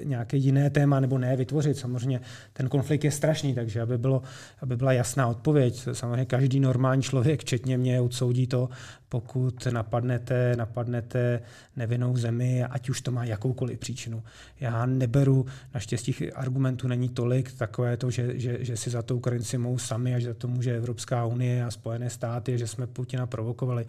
nějaké 0.04 0.36
jiné 0.36 0.70
téma, 0.70 1.00
nebo 1.00 1.18
ne 1.18 1.36
vytvořit. 1.36 1.78
Samozřejmě 1.78 2.20
ten 2.52 2.68
konflikt 2.68 3.04
je 3.04 3.10
strašný, 3.10 3.54
takže 3.54 3.80
aby, 3.80 3.98
bylo, 3.98 4.22
aby 4.60 4.76
byla 4.76 4.92
jasná 4.92 5.26
odpověď. 5.26 5.88
Samozřejmě 5.92 6.24
každý 6.24 6.60
normální 6.60 7.02
člověk, 7.02 7.40
včetně 7.40 7.78
mě, 7.78 8.00
odsoudí 8.00 8.46
to, 8.46 8.68
pokud 9.08 9.66
napadnete, 9.66 10.56
napadnete 10.56 11.40
nevinnou 11.76 12.16
zemi, 12.16 12.64
ať 12.64 12.88
už 12.88 13.00
to 13.00 13.12
má 13.12 13.24
jakoukoliv 13.24 13.78
příčinu. 13.78 14.22
Já 14.60 14.86
neberu, 14.86 15.46
naštěstí 15.74 16.32
argumentů 16.32 16.88
není 16.88 17.08
tolik, 17.08 17.52
takové 17.52 17.96
to, 17.96 18.10
že, 18.10 18.40
že, 18.40 18.64
že 18.64 18.76
si 18.76 18.90
za 18.90 19.02
to 19.02 19.16
Ukrajinci 19.16 19.58
mohou 19.58 19.78
sami 19.78 20.14
a 20.14 20.18
že 20.18 20.28
za 20.28 20.34
to 20.34 20.48
může 20.48 20.76
Evropská 20.76 21.26
unie 21.26 21.64
a 21.64 21.70
Spojené 21.70 22.10
státy, 22.10 22.58
že 22.58 22.66
jsme 22.66 22.86
Putina 22.86 23.26
provokovali. 23.26 23.86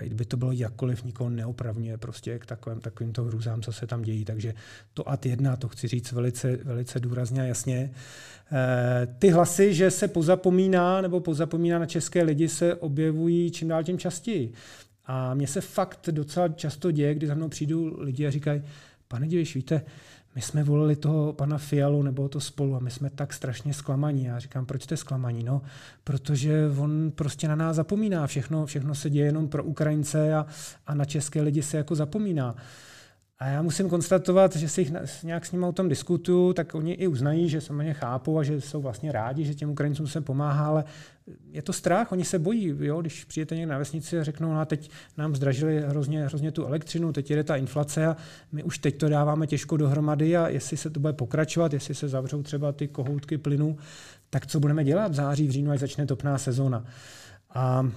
Kdyby 0.00 0.24
to 0.24 0.36
bylo 0.36 0.52
jakkoliv, 0.52 1.04
nikoho 1.04 1.30
neopravňuje 1.30 1.98
prostě 1.98 2.38
k 2.38 2.46
takovým, 2.46 2.80
takovýmto 2.80 3.24
hrůzám, 3.24 3.62
co 3.62 3.72
se 3.72 3.86
tam 3.86 4.02
dějí. 4.02 4.24
Takže 4.24 4.54
to 4.94 5.10
ad 5.10 5.26
jedna, 5.26 5.56
to 5.56 5.68
chci 5.68 5.88
říct 5.88 6.12
velice, 6.12 6.56
velice 6.56 7.00
důrazně 7.00 7.42
a 7.42 7.44
jasně. 7.44 7.90
Eh, 8.52 9.06
ty 9.18 9.30
hlasy, 9.30 9.74
že 9.74 9.90
se 9.90 10.08
pozapomíná 10.08 11.00
nebo 11.00 11.20
pozapomíná 11.20 11.78
na 11.78 11.86
české 11.86 12.22
lidi, 12.22 12.48
se 12.48 12.74
objevují 12.74 13.50
čím 13.50 13.68
dál 13.68 13.84
tím 13.84 13.98
častěji. 13.98 14.52
A 15.06 15.34
mně 15.34 15.46
se 15.46 15.60
fakt 15.60 16.08
docela 16.10 16.48
často 16.48 16.90
děje, 16.90 17.14
kdy 17.14 17.26
za 17.26 17.34
mnou 17.34 17.48
přijdou 17.48 18.00
lidi 18.00 18.26
a 18.26 18.30
říkají, 18.30 18.62
pane 19.08 19.26
Diviš, 19.26 19.54
víte, 19.54 19.82
my 20.34 20.42
jsme 20.42 20.64
volili 20.64 20.96
toho 20.96 21.32
pana 21.32 21.58
Fialu 21.58 22.02
nebo 22.02 22.28
to 22.28 22.40
spolu 22.40 22.76
a 22.76 22.78
my 22.78 22.90
jsme 22.90 23.10
tak 23.10 23.32
strašně 23.32 23.74
zklamaní. 23.74 24.24
Já 24.24 24.38
říkám, 24.38 24.66
proč 24.66 24.82
jste 24.82 24.96
zklamaní? 24.96 25.44
No, 25.44 25.62
protože 26.04 26.70
on 26.78 27.12
prostě 27.14 27.48
na 27.48 27.56
nás 27.56 27.76
zapomíná. 27.76 28.26
Všechno, 28.26 28.66
všechno 28.66 28.94
se 28.94 29.10
děje 29.10 29.26
jenom 29.26 29.48
pro 29.48 29.64
Ukrajince 29.64 30.34
a, 30.34 30.46
a 30.86 30.94
na 30.94 31.04
české 31.04 31.42
lidi 31.42 31.62
se 31.62 31.76
jako 31.76 31.94
zapomíná. 31.94 32.56
A 33.38 33.48
já 33.48 33.62
musím 33.62 33.88
konstatovat, 33.88 34.56
že 34.56 34.68
si 34.68 34.80
jich 34.80 34.92
nějak 35.22 35.46
s 35.46 35.52
nimi 35.52 35.66
o 35.66 35.72
tom 35.72 35.88
diskutuju, 35.88 36.52
tak 36.52 36.74
oni 36.74 36.92
i 36.92 37.06
uznají, 37.06 37.48
že 37.48 37.60
samozřejmě 37.60 37.94
chápou 37.94 38.38
a 38.38 38.42
že 38.42 38.60
jsou 38.60 38.82
vlastně 38.82 39.12
rádi, 39.12 39.44
že 39.44 39.54
těm 39.54 39.70
Ukrajincům 39.70 40.06
se 40.06 40.20
pomáhá, 40.20 40.66
ale 40.66 40.84
je 41.50 41.62
to 41.62 41.72
strach, 41.72 42.12
oni 42.12 42.24
se 42.24 42.38
bojí, 42.38 42.74
jo? 42.78 43.00
když 43.00 43.24
přijete 43.24 43.56
někde 43.56 43.72
na 43.72 43.78
vesnici 43.78 44.18
a 44.18 44.24
řeknou, 44.24 44.52
no 44.52 44.60
a 44.60 44.64
teď 44.64 44.90
nám 45.16 45.36
zdražili 45.36 45.80
hrozně, 45.80 46.24
hrozně 46.24 46.52
tu 46.52 46.66
elektřinu, 46.66 47.12
teď 47.12 47.30
jede 47.30 47.44
ta 47.44 47.56
inflace 47.56 48.06
a 48.06 48.16
my 48.52 48.62
už 48.62 48.78
teď 48.78 48.98
to 48.98 49.08
dáváme 49.08 49.46
těžko 49.46 49.76
dohromady 49.76 50.36
a 50.36 50.48
jestli 50.48 50.76
se 50.76 50.90
to 50.90 51.00
bude 51.00 51.12
pokračovat, 51.12 51.72
jestli 51.72 51.94
se 51.94 52.08
zavřou 52.08 52.42
třeba 52.42 52.72
ty 52.72 52.88
kohoutky 52.88 53.38
plynu, 53.38 53.76
tak 54.30 54.46
co 54.46 54.60
budeme 54.60 54.84
dělat 54.84 55.12
v 55.12 55.14
září, 55.14 55.48
v 55.48 55.50
říjnu, 55.50 55.70
až 55.70 55.80
začne 55.80 56.06
topná 56.06 56.38
sezóna. 56.38 56.84
A 57.54 57.90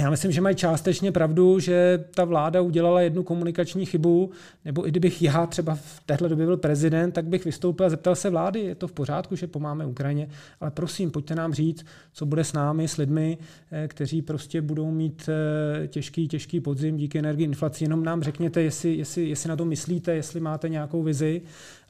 já 0.00 0.10
myslím, 0.10 0.32
že 0.32 0.40
mají 0.40 0.56
částečně 0.56 1.12
pravdu, 1.12 1.58
že 1.58 2.04
ta 2.14 2.24
vláda 2.24 2.60
udělala 2.60 3.00
jednu 3.00 3.22
komunikační 3.22 3.86
chybu, 3.86 4.30
nebo 4.64 4.86
i 4.86 4.90
kdybych 4.90 5.22
já 5.22 5.46
třeba 5.46 5.74
v 5.74 6.02
téhle 6.06 6.28
době 6.28 6.46
byl 6.46 6.56
prezident, 6.56 7.12
tak 7.12 7.24
bych 7.24 7.44
vystoupil 7.44 7.86
a 7.86 7.88
zeptal 7.88 8.14
se 8.14 8.30
vlády, 8.30 8.60
je 8.60 8.74
to 8.74 8.88
v 8.88 8.92
pořádku, 8.92 9.36
že 9.36 9.46
pomáme 9.46 9.86
Ukrajině, 9.86 10.28
ale 10.60 10.70
prosím, 10.70 11.10
pojďte 11.10 11.34
nám 11.34 11.54
říct, 11.54 11.86
co 12.12 12.26
bude 12.26 12.44
s 12.44 12.52
námi, 12.52 12.88
s 12.88 12.96
lidmi, 12.96 13.38
eh, 13.72 13.88
kteří 13.88 14.22
prostě 14.22 14.62
budou 14.62 14.90
mít 14.90 15.28
eh, 15.28 15.86
těžký, 15.88 16.28
těžký 16.28 16.60
podzim 16.60 16.96
díky 16.96 17.18
energii 17.18 17.44
inflaci. 17.44 17.84
Jenom 17.84 18.04
nám 18.04 18.22
řekněte, 18.22 18.62
jestli, 18.62 18.94
jestli, 18.94 19.28
jestli 19.28 19.48
na 19.48 19.56
to 19.56 19.64
myslíte, 19.64 20.14
jestli 20.14 20.40
máte 20.40 20.68
nějakou 20.68 21.02
vizi 21.02 21.42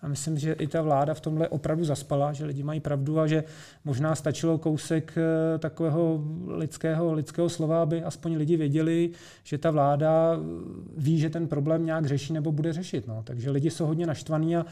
a 0.04 0.08
myslím, 0.08 0.38
že 0.38 0.52
i 0.52 0.66
ta 0.66 0.82
vláda 0.82 1.14
v 1.14 1.20
tomhle 1.20 1.48
opravdu 1.48 1.84
zaspala, 1.84 2.32
že 2.32 2.44
lidi 2.44 2.62
mají 2.62 2.80
pravdu 2.80 3.20
a 3.20 3.26
že 3.26 3.44
možná 3.84 4.14
stačilo 4.14 4.58
kousek 4.58 5.14
eh, 5.16 5.58
takového 5.58 6.24
lidského, 6.46 7.12
lidského 7.12 7.48
slova, 7.48 7.82
aby 7.82 8.02
aspoň 8.02 8.36
lidi 8.36 8.56
věděli, 8.56 9.10
že 9.44 9.58
ta 9.58 9.70
vláda 9.70 10.36
ví, 10.96 11.18
že 11.18 11.30
ten 11.30 11.48
problém 11.48 11.86
nějak 11.86 12.06
řeší 12.06 12.32
nebo 12.32 12.52
bude 12.52 12.72
řešit. 12.72 13.06
No. 13.06 13.22
Takže 13.22 13.50
lidi 13.50 13.70
jsou 13.70 13.86
hodně 13.86 14.06
naštvaní 14.06 14.56
a 14.56 14.66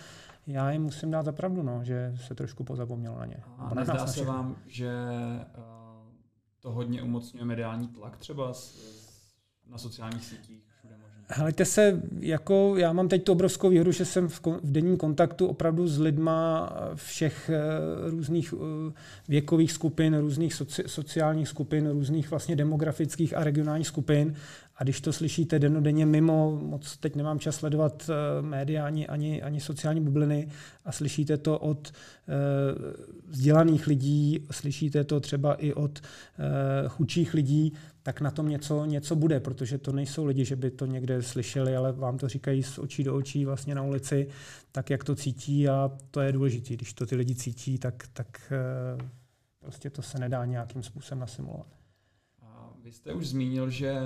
já 0.46 0.70
jim 0.70 0.82
musím 0.82 1.10
dát 1.10 1.22
za 1.22 1.32
pravdu, 1.32 1.62
no, 1.62 1.80
že 1.84 2.14
se 2.26 2.34
trošku 2.34 2.64
pozapomnělo 2.64 3.18
na 3.18 3.26
ně. 3.26 3.36
A 3.58 3.74
nezdá 3.74 4.06
se 4.06 4.24
vám, 4.24 4.56
že 4.66 4.88
eh, 4.88 5.62
to 6.60 6.72
hodně 6.72 7.02
umocňuje 7.02 7.44
mediální 7.44 7.88
tlak 7.88 8.16
třeba 8.16 8.52
na 9.70 9.78
sociálních 9.78 10.24
sítích? 10.24 10.71
Helejte 11.34 11.64
se, 11.64 12.02
jako 12.20 12.74
já 12.76 12.92
mám 12.92 13.08
teď 13.08 13.24
tu 13.24 13.32
obrovskou 13.32 13.68
výhodu, 13.68 13.92
že 13.92 14.04
jsem 14.04 14.28
v, 14.28 14.40
v 14.62 14.72
denním 14.72 14.96
kontaktu 14.96 15.46
opravdu 15.46 15.88
s 15.88 15.98
lidma 15.98 16.72
všech 16.94 17.50
uh, 17.50 18.10
různých 18.10 18.52
uh, 18.52 18.60
věkových 19.28 19.72
skupin, 19.72 20.18
různých 20.18 20.54
soci, 20.54 20.82
sociálních 20.86 21.48
skupin, 21.48 21.90
různých 21.90 22.30
vlastně 22.30 22.56
demografických 22.56 23.36
a 23.36 23.44
regionálních 23.44 23.86
skupin. 23.86 24.34
A 24.76 24.84
když 24.84 25.00
to 25.00 25.12
slyšíte 25.12 25.58
denodenně 25.58 26.06
mimo, 26.06 26.60
moc 26.62 26.96
teď 26.96 27.16
nemám 27.16 27.38
čas 27.38 27.56
sledovat 27.56 28.10
média 28.40 28.86
ani, 28.86 29.06
ani, 29.06 29.42
ani 29.42 29.60
sociální 29.60 30.00
bubliny, 30.00 30.48
a 30.84 30.92
slyšíte 30.92 31.36
to 31.36 31.58
od 31.58 31.92
vzdělaných 33.28 33.86
lidí, 33.86 34.46
slyšíte 34.50 35.04
to 35.04 35.20
třeba 35.20 35.54
i 35.54 35.72
od 35.72 36.00
chudších 36.88 37.34
lidí, 37.34 37.72
tak 38.02 38.20
na 38.20 38.30
tom 38.30 38.48
něco, 38.48 38.84
něco 38.84 39.16
bude, 39.16 39.40
protože 39.40 39.78
to 39.78 39.92
nejsou 39.92 40.24
lidi, 40.24 40.44
že 40.44 40.56
by 40.56 40.70
to 40.70 40.86
někde 40.86 41.22
slyšeli, 41.22 41.76
ale 41.76 41.92
vám 41.92 42.18
to 42.18 42.28
říkají 42.28 42.62
z 42.62 42.78
očí 42.78 43.04
do 43.04 43.16
očí 43.16 43.44
vlastně 43.44 43.74
na 43.74 43.82
ulici, 43.82 44.28
tak 44.72 44.90
jak 44.90 45.04
to 45.04 45.14
cítí 45.14 45.68
a 45.68 45.90
to 46.10 46.20
je 46.20 46.32
důležité. 46.32 46.74
Když 46.74 46.92
to 46.92 47.06
ty 47.06 47.16
lidi 47.16 47.34
cítí, 47.34 47.78
tak, 47.78 48.08
tak 48.12 48.52
eh, 48.52 49.10
prostě 49.58 49.90
to 49.90 50.02
se 50.02 50.18
nedá 50.18 50.44
nějakým 50.44 50.82
způsobem 50.82 51.20
nasimulovat. 51.20 51.66
A 52.42 52.70
vy 52.82 52.92
jste 52.92 53.14
už 53.14 53.28
zmínil, 53.28 53.70
že 53.70 54.00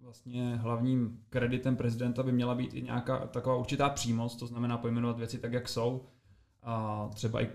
vlastně 0.00 0.56
hlavním 0.56 1.20
kreditem 1.30 1.76
prezidenta 1.76 2.22
by 2.22 2.32
měla 2.32 2.54
být 2.54 2.74
i 2.74 2.82
nějaká 2.82 3.26
taková 3.26 3.56
určitá 3.56 3.88
přímost, 3.88 4.36
to 4.36 4.46
znamená 4.46 4.78
pojmenovat 4.78 5.18
věci 5.18 5.38
tak, 5.38 5.52
jak 5.52 5.68
jsou, 5.68 6.04
a 6.62 7.08
třeba 7.14 7.42
i 7.42 7.48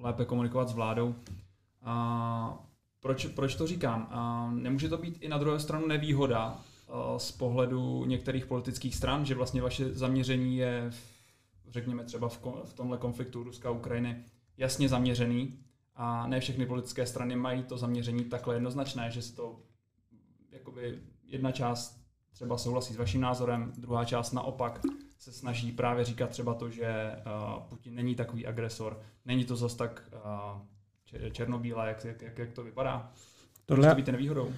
lépe 0.00 0.24
komunikovat 0.24 0.68
s 0.68 0.72
vládou. 0.72 1.14
A 1.82 2.71
proč, 3.02 3.26
proč 3.26 3.54
to 3.54 3.66
říkám? 3.66 4.08
Nemůže 4.54 4.88
to 4.88 4.98
být 4.98 5.18
i 5.20 5.28
na 5.28 5.38
druhé 5.38 5.60
stranu 5.60 5.86
nevýhoda 5.86 6.60
z 7.16 7.32
pohledu 7.32 8.04
některých 8.04 8.46
politických 8.46 8.94
stran, 8.94 9.24
že 9.26 9.34
vlastně 9.34 9.62
vaše 9.62 9.94
zaměření 9.94 10.56
je, 10.56 10.90
řekněme 11.68 12.04
třeba 12.04 12.28
v, 12.28 12.40
v 12.64 12.74
tomhle 12.74 12.98
konfliktu 12.98 13.42
Ruska 13.42 13.68
a 13.68 13.72
Ukrajiny, 13.72 14.24
jasně 14.56 14.88
zaměřený 14.88 15.58
a 15.94 16.26
ne 16.26 16.40
všechny 16.40 16.66
politické 16.66 17.06
strany 17.06 17.36
mají 17.36 17.62
to 17.62 17.78
zaměření 17.78 18.24
takhle 18.24 18.54
jednoznačné, 18.54 19.10
že 19.10 19.22
se 19.22 19.36
to 19.36 19.62
jakoby 20.50 20.98
jedna 21.24 21.52
část 21.52 22.02
třeba 22.32 22.58
souhlasí 22.58 22.94
s 22.94 22.96
vaším 22.96 23.20
názorem, 23.20 23.72
druhá 23.78 24.04
část 24.04 24.32
naopak 24.32 24.80
se 25.18 25.32
snaží 25.32 25.72
právě 25.72 26.04
říkat 26.04 26.30
třeba 26.30 26.54
to, 26.54 26.70
že 26.70 27.16
uh, 27.16 27.62
Putin 27.62 27.94
není 27.94 28.14
takový 28.14 28.46
agresor, 28.46 29.00
není 29.24 29.44
to 29.44 29.56
zas 29.56 29.74
tak 29.74 30.10
uh, 30.12 30.60
černobílé, 31.32 31.88
jak, 31.88 32.04
jak, 32.22 32.38
jak 32.38 32.52
to 32.52 32.62
vypadá. 32.62 33.12
Tohle... 33.66 33.82
Může 33.82 33.90
to 33.90 33.96
být 33.96 34.12
nevýhodou? 34.12 34.52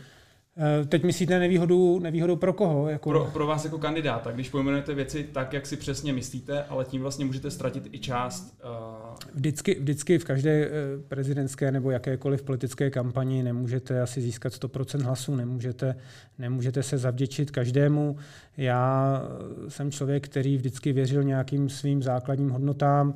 Eh, 0.56 0.86
teď 0.86 1.04
myslíte 1.04 1.38
nevýhodu, 1.38 1.98
nevýhodu 1.98 2.36
pro 2.36 2.52
koho? 2.52 2.88
Jako... 2.88 3.10
Pro, 3.10 3.24
pro 3.24 3.46
vás 3.46 3.64
jako 3.64 3.78
kandidáta, 3.78 4.30
když 4.30 4.48
pojmenujete 4.48 4.94
věci 4.94 5.28
tak, 5.32 5.52
jak 5.52 5.66
si 5.66 5.76
přesně 5.76 6.12
myslíte, 6.12 6.64
ale 6.64 6.84
tím 6.84 7.02
vlastně 7.02 7.24
můžete 7.24 7.50
ztratit 7.50 7.88
i 7.92 7.98
část. 7.98 8.58
Uh... 8.64 9.16
Vždycky, 9.34 9.74
vždycky 9.80 10.18
v 10.18 10.24
každé 10.24 10.50
eh, 10.50 10.70
prezidentské 11.08 11.72
nebo 11.72 11.90
jakékoliv 11.90 12.42
politické 12.42 12.90
kampani 12.90 13.42
nemůžete 13.42 14.00
asi 14.00 14.20
získat 14.20 14.52
100% 14.52 15.02
hlasů, 15.02 15.36
nemůžete, 15.36 15.96
nemůžete 16.38 16.82
se 16.82 16.98
zavděčit 16.98 17.50
každému. 17.50 18.16
Já 18.56 19.22
jsem 19.68 19.90
člověk, 19.90 20.24
který 20.24 20.56
vždycky 20.56 20.92
věřil 20.92 21.22
nějakým 21.22 21.68
svým 21.68 22.02
základním 22.02 22.50
hodnotám, 22.50 23.14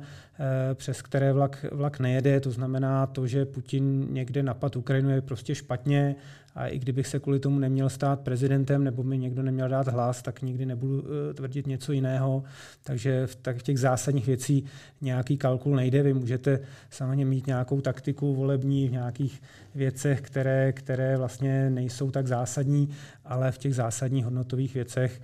přes 0.73 1.01
které 1.01 1.33
vlak, 1.33 1.65
vlak 1.71 1.99
nejede. 1.99 2.39
To 2.39 2.51
znamená 2.51 3.07
to, 3.07 3.27
že 3.27 3.45
Putin 3.45 4.07
někde 4.09 4.43
napad 4.43 4.75
Ukrajinu 4.75 5.09
je 5.09 5.21
prostě 5.21 5.55
špatně 5.55 6.15
a 6.59 6.67
i 6.67 6.79
kdybych 6.79 7.07
se 7.07 7.19
kvůli 7.19 7.39
tomu 7.39 7.59
neměl 7.59 7.89
stát 7.89 8.19
prezidentem 8.19 8.83
nebo 8.83 9.03
mi 9.03 9.17
někdo 9.17 9.43
neměl 9.43 9.69
dát 9.69 9.87
hlas, 9.87 10.21
tak 10.21 10.41
nikdy 10.41 10.65
nebudu 10.65 11.03
eh, 11.03 11.33
tvrdit 11.33 11.67
něco 11.67 11.91
jiného. 11.91 12.43
Takže 12.83 13.27
v, 13.27 13.63
těch 13.63 13.79
zásadních 13.79 14.27
věcí 14.27 14.65
nějaký 15.01 15.37
kalkul 15.37 15.75
nejde. 15.75 16.03
Vy 16.03 16.13
můžete 16.13 16.59
samozřejmě 16.89 17.25
mít 17.25 17.47
nějakou 17.47 17.81
taktiku 17.81 18.35
volební 18.35 18.87
v 18.87 18.91
nějakých 18.91 19.41
věcech, 19.75 20.21
které, 20.21 20.71
které 20.71 21.17
vlastně 21.17 21.69
nejsou 21.69 22.11
tak 22.11 22.27
zásadní, 22.27 22.89
ale 23.25 23.51
v 23.51 23.57
těch 23.57 23.75
zásadních 23.75 24.25
hodnotových 24.25 24.73
věcech 24.73 25.21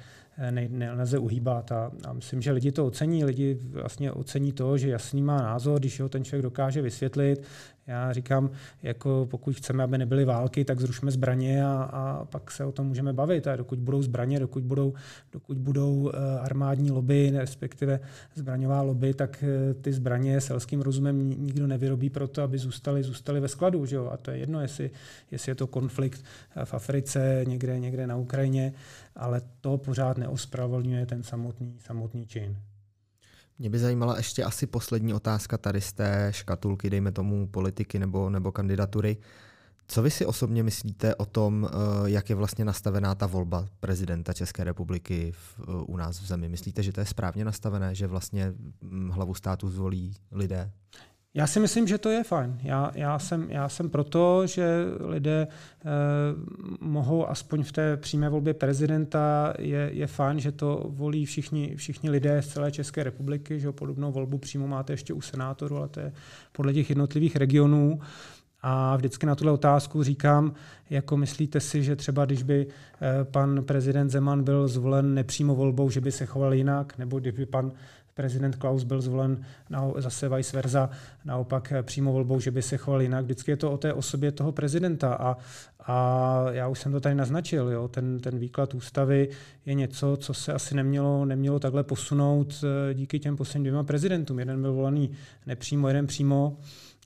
ne, 0.52 0.68
nelze 0.70 1.18
uhýbat. 1.18 1.72
A, 1.72 1.92
a 2.08 2.14
myslím, 2.14 2.42
že 2.42 2.52
lidi 2.52 2.72
to 2.72 2.86
ocení. 2.86 3.26
Lidi 3.26 3.58
vlastně 3.72 4.12
ocení 4.12 4.52
to, 4.52 4.78
že 4.78 4.90
jasný 4.90 5.22
má 5.22 5.42
názor, 5.42 5.80
když 5.80 6.00
ho 6.00 6.10
ten 6.10 6.24
člověk 6.24 6.44
dokáže 6.44 6.82
vysvětlit. 6.82 7.44
Já 7.88 8.14
říkám, 8.14 8.50
jako 8.84 9.28
pokud 9.32 9.56
chceme, 9.56 9.84
aby 9.84 9.98
nebyly 9.98 10.26
války, 10.26 10.66
tak 10.66 10.80
zrušme 10.80 11.12
zbraně 11.12 11.66
a, 11.66 11.90
a 11.92 12.26
pak 12.26 12.52
se 12.52 12.66
o 12.66 12.72
tom 12.72 12.88
můžeme 12.88 13.14
bavit. 13.14 13.48
A 13.48 13.56
dokud 13.56 13.80
budou 13.80 14.02
zbraně, 14.02 14.40
dokud 14.40 14.64
budou, 14.64 14.94
dokud 15.32 15.58
budou 15.58 16.12
eh, 16.14 16.40
armádní 16.40 16.92
lobby, 16.92 17.32
respektive 17.36 18.00
zbraňová 18.36 18.82
lobby, 18.82 19.14
tak 19.14 19.44
eh, 19.44 19.74
ty 19.74 19.94
zbraně 19.94 20.42
selským 20.42 20.82
rozumem 20.82 21.30
nikdo 21.30 21.68
nevyrobí 21.68 22.10
proto, 22.10 22.42
aby 22.42 22.58
zůstaly, 22.58 23.04
zůstaly 23.04 23.40
ve 23.40 23.48
skladu. 23.48 23.86
Že 23.86 23.96
jo? 23.96 24.10
A 24.12 24.18
to 24.18 24.32
je 24.32 24.38
jedno, 24.38 24.62
jestli, 24.62 24.92
jestli 25.32 25.50
je 25.50 25.56
to 25.56 25.68
konflikt 25.68 26.24
v 26.64 26.74
Africe, 26.74 27.44
někde, 27.48 27.80
někde 27.80 28.08
na 28.08 28.16
Ukrajině, 28.16 28.74
ale 29.16 29.42
to 29.62 29.78
pořád 29.78 30.18
neospravolňuje 30.18 31.06
ten 31.06 31.24
samotný, 31.24 31.76
samotný 31.80 32.26
čin. 32.26 32.58
Mě 33.60 33.70
by 33.70 33.80
zajímala 33.80 34.18
ještě 34.18 34.44
asi 34.44 34.68
poslední 34.68 35.14
otázka 35.14 35.58
tady 35.58 35.82
z 35.82 35.94
té 35.94 36.28
škatulky, 36.32 36.90
dejme 36.90 37.12
tomu 37.12 37.48
politiky 37.48 38.00
nebo, 38.00 38.30
nebo 38.30 38.52
kandidatury. 38.52 39.18
Co 39.88 40.02
vy 40.02 40.12
si 40.12 40.26
osobně 40.26 40.64
myslíte 40.64 41.16
o 41.16 41.26
tom, 41.26 41.70
eh, 41.70 42.10
jak 42.10 42.30
je 42.30 42.36
vlastně 42.36 42.66
nastavená 42.66 43.16
ta 43.16 43.28
volba 43.28 43.68
prezidenta 43.80 44.34
České 44.34 44.64
republiky 44.64 45.32
v, 45.32 45.60
eh, 45.60 45.84
u 45.86 45.98
nás 45.98 46.22
v 46.22 46.26
zemi? 46.26 46.50
Myslíte, 46.50 46.84
že 46.84 46.94
to 46.94 47.00
je 47.00 47.06
správně 47.06 47.46
nastavené, 47.46 47.96
že 47.96 48.08
vlastně 48.08 48.54
hm, 48.82 49.10
hlavu 49.10 49.34
státu 49.34 49.70
zvolí 49.70 50.16
lidé? 50.32 50.72
Já 51.36 51.48
si 51.48 51.60
myslím, 51.60 51.88
že 51.88 51.98
to 51.98 52.10
je 52.10 52.24
fajn. 52.24 52.60
Já, 52.64 52.92
já, 52.96 53.20
jsem, 53.20 53.52
já 53.52 53.70
jsem 53.70 53.90
proto, 53.90 54.48
že 54.48 54.86
lidé 55.00 55.48
eh, 55.48 55.86
mohou 56.80 57.30
aspoň 57.30 57.64
v 57.64 57.72
té 57.72 57.98
přímé 57.98 58.30
volbě 58.30 58.54
prezidenta, 58.54 59.54
je, 59.60 59.90
je 59.94 60.08
fajn, 60.08 60.40
že 60.40 60.52
to 60.52 60.86
volí 60.90 61.26
všichni, 61.26 61.76
všichni 61.76 62.10
lidé 62.10 62.42
z 62.42 62.48
celé 62.48 62.72
České 62.72 63.04
republiky, 63.04 63.60
že 63.60 63.72
podobnou 63.72 64.12
volbu 64.12 64.38
přímo 64.38 64.68
máte 64.68 64.94
ještě 64.94 65.14
u 65.14 65.22
senátoru, 65.22 65.78
ale 65.78 65.88
to 65.88 66.00
je 66.00 66.14
podle 66.52 66.74
těch 66.74 66.90
jednotlivých 66.90 67.36
regionů. 67.36 68.00
A 68.62 68.96
vždycky 68.96 69.26
na 69.26 69.36
tuhle 69.36 69.54
otázku 69.54 70.04
říkám, 70.04 70.54
jako 70.90 71.18
myslíte 71.18 71.60
si, 71.60 71.84
že 71.84 71.96
třeba 71.96 72.26
když 72.26 72.44
by 72.44 72.68
eh, 72.68 73.24
pan 73.24 73.64
prezident 73.64 74.10
Zeman 74.10 74.44
byl 74.44 74.68
zvolen 74.68 75.14
nepřímo 75.14 75.56
volbou, 75.56 75.90
že 75.90 76.02
by 76.02 76.12
se 76.12 76.26
choval 76.26 76.54
jinak, 76.54 76.98
nebo 76.98 77.20
kdyby 77.20 77.46
pan 77.46 77.72
prezident 78.16 78.56
Klaus 78.56 78.84
byl 78.84 79.02
zvolen 79.02 79.46
na, 79.70 79.92
zase 79.98 80.30
vice 80.30 80.58
versa, 80.58 80.90
naopak 81.26 81.72
eh, 81.72 81.84
přímo 81.84 82.14
volbou, 82.14 82.40
že 82.40 82.52
by 82.52 82.62
se 82.62 82.78
choval 82.78 83.02
jinak. 83.02 83.26
Vždycky 83.26 83.52
je 83.52 83.58
to 83.58 83.72
o 83.72 83.78
té 83.78 83.94
osobě 83.94 84.32
toho 84.32 84.52
prezidenta 84.52 85.14
a, 85.14 85.38
a 85.80 86.46
já 86.52 86.68
už 86.68 86.80
jsem 86.80 86.92
to 86.92 87.00
tady 87.00 87.16
naznačil, 87.16 87.72
jo, 87.72 87.88
ten, 87.88 88.20
ten 88.20 88.40
výklad 88.40 88.74
ústavy 88.74 89.30
je 89.66 89.74
něco, 89.74 90.18
co 90.18 90.34
se 90.34 90.54
asi 90.54 90.76
nemělo, 90.76 91.26
nemělo 91.26 91.60
takhle 91.60 91.84
posunout 91.84 92.64
eh, 92.64 92.94
díky 92.94 93.20
těm 93.20 93.38
posledním 93.38 93.64
dvěma 93.64 93.84
prezidentům. 93.84 94.40
Jeden 94.40 94.62
byl 94.62 94.74
volený 94.74 95.12
nepřímo, 95.46 95.88
jeden 95.88 96.08
přímo 96.08 96.58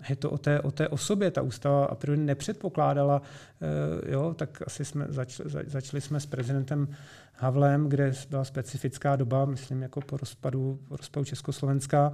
je 0.10 0.16
to 0.16 0.32
o 0.32 0.38
té, 0.38 0.62
o 0.62 0.72
té 0.72 0.88
osobě. 0.88 1.32
Ta 1.32 1.42
ústava 1.42 1.86
a 1.86 1.96
priori 1.96 2.22
nepředpokládala, 2.22 3.22
uh, 3.22 4.12
jo, 4.12 4.34
tak 4.34 4.62
asi 4.68 4.86
jsme 4.86 5.06
začali, 5.10 5.50
začali 5.68 6.02
jsme 6.02 6.20
s 6.20 6.26
prezidentem 6.26 6.88
Havlem, 7.34 7.90
kde 7.90 8.14
byla 8.30 8.44
specifická 8.44 9.16
doba, 9.16 9.46
myslím, 9.46 9.82
jako 9.82 10.02
po 10.02 10.18
rozpadu, 10.18 10.80
po 10.88 10.96
rozpadu 10.96 11.26
Československa. 11.26 12.14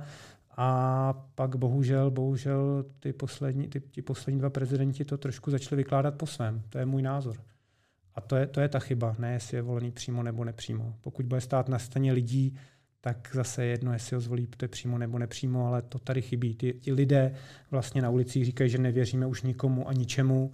A 0.57 1.13
pak 1.35 1.55
bohužel, 1.55 2.11
bohužel 2.11 2.85
ty 2.99 3.13
poslední, 3.13 3.67
ty, 3.67 3.79
ty 3.79 4.01
poslední 4.01 4.39
dva 4.39 4.49
prezidenti 4.49 5.05
to 5.05 5.17
trošku 5.17 5.51
začali 5.51 5.75
vykládat 5.75 6.15
po 6.15 6.25
svém. 6.25 6.61
To 6.69 6.77
je 6.77 6.85
můj 6.85 7.01
názor. 7.01 7.35
A 8.15 8.21
to 8.21 8.35
je, 8.35 8.47
to 8.47 8.61
je 8.61 8.69
ta 8.69 8.79
chyba, 8.79 9.15
ne 9.19 9.33
jestli 9.33 9.57
je 9.57 9.61
volený 9.61 9.91
přímo 9.91 10.23
nebo 10.23 10.43
nepřímo. 10.43 10.95
Pokud 11.01 11.25
bude 11.25 11.41
stát 11.41 11.69
na 11.69 11.79
straně 11.79 12.13
lidí, 12.13 12.57
tak 13.05 13.29
zase 13.33 13.65
jedno, 13.65 13.93
jestli 13.93 14.15
ho 14.15 14.21
zvolíte 14.21 14.67
přímo 14.67 14.97
nebo 14.97 15.19
nepřímo, 15.19 15.67
ale 15.67 15.81
to 15.81 15.99
tady 15.99 16.21
chybí. 16.21 16.55
Ti, 16.55 16.73
ti 16.73 16.93
lidé 16.93 17.35
vlastně 17.71 18.01
na 18.01 18.09
ulicích 18.09 18.45
říkají, 18.45 18.69
že 18.69 18.77
nevěříme 18.77 19.25
už 19.25 19.41
nikomu 19.41 19.89
a 19.89 19.93
ničemu 19.93 20.53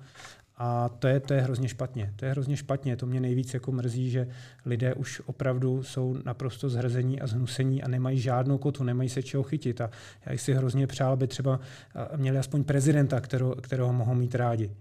a 0.58 0.90
to 0.90 1.08
je, 1.08 1.20
to 1.20 1.34
je 1.34 1.42
hrozně 1.42 1.68
špatně. 1.68 2.14
To 2.16 2.26
je 2.26 2.32
hrozně 2.32 2.58
špatně. 2.58 2.96
To 2.96 3.06
mě 3.06 3.20
nejvíc 3.20 3.54
jako 3.54 3.72
mrzí, 3.72 4.10
že 4.10 4.28
lidé 4.66 4.94
už 4.94 5.22
opravdu 5.26 5.84
jsou 5.84 6.18
naprosto 6.26 6.70
zhrzení 6.70 7.22
a 7.22 7.28
zhnusení 7.28 7.84
a 7.84 7.88
nemají 7.88 8.20
žádnou 8.20 8.58
kotu, 8.58 8.84
nemají 8.84 9.10
se 9.10 9.24
čeho 9.24 9.44
chytit. 9.44 9.82
A 9.82 9.90
já 10.26 10.38
si 10.38 10.54
hrozně 10.54 10.88
přál, 10.88 11.14
aby 11.14 11.28
třeba 11.28 11.60
měli 12.16 12.38
aspoň 12.38 12.64
prezidenta, 12.64 13.22
kterého, 13.22 13.56
kterého 13.56 13.94
mohou 13.94 14.14
mít 14.14 14.36
rádi. 14.36 14.72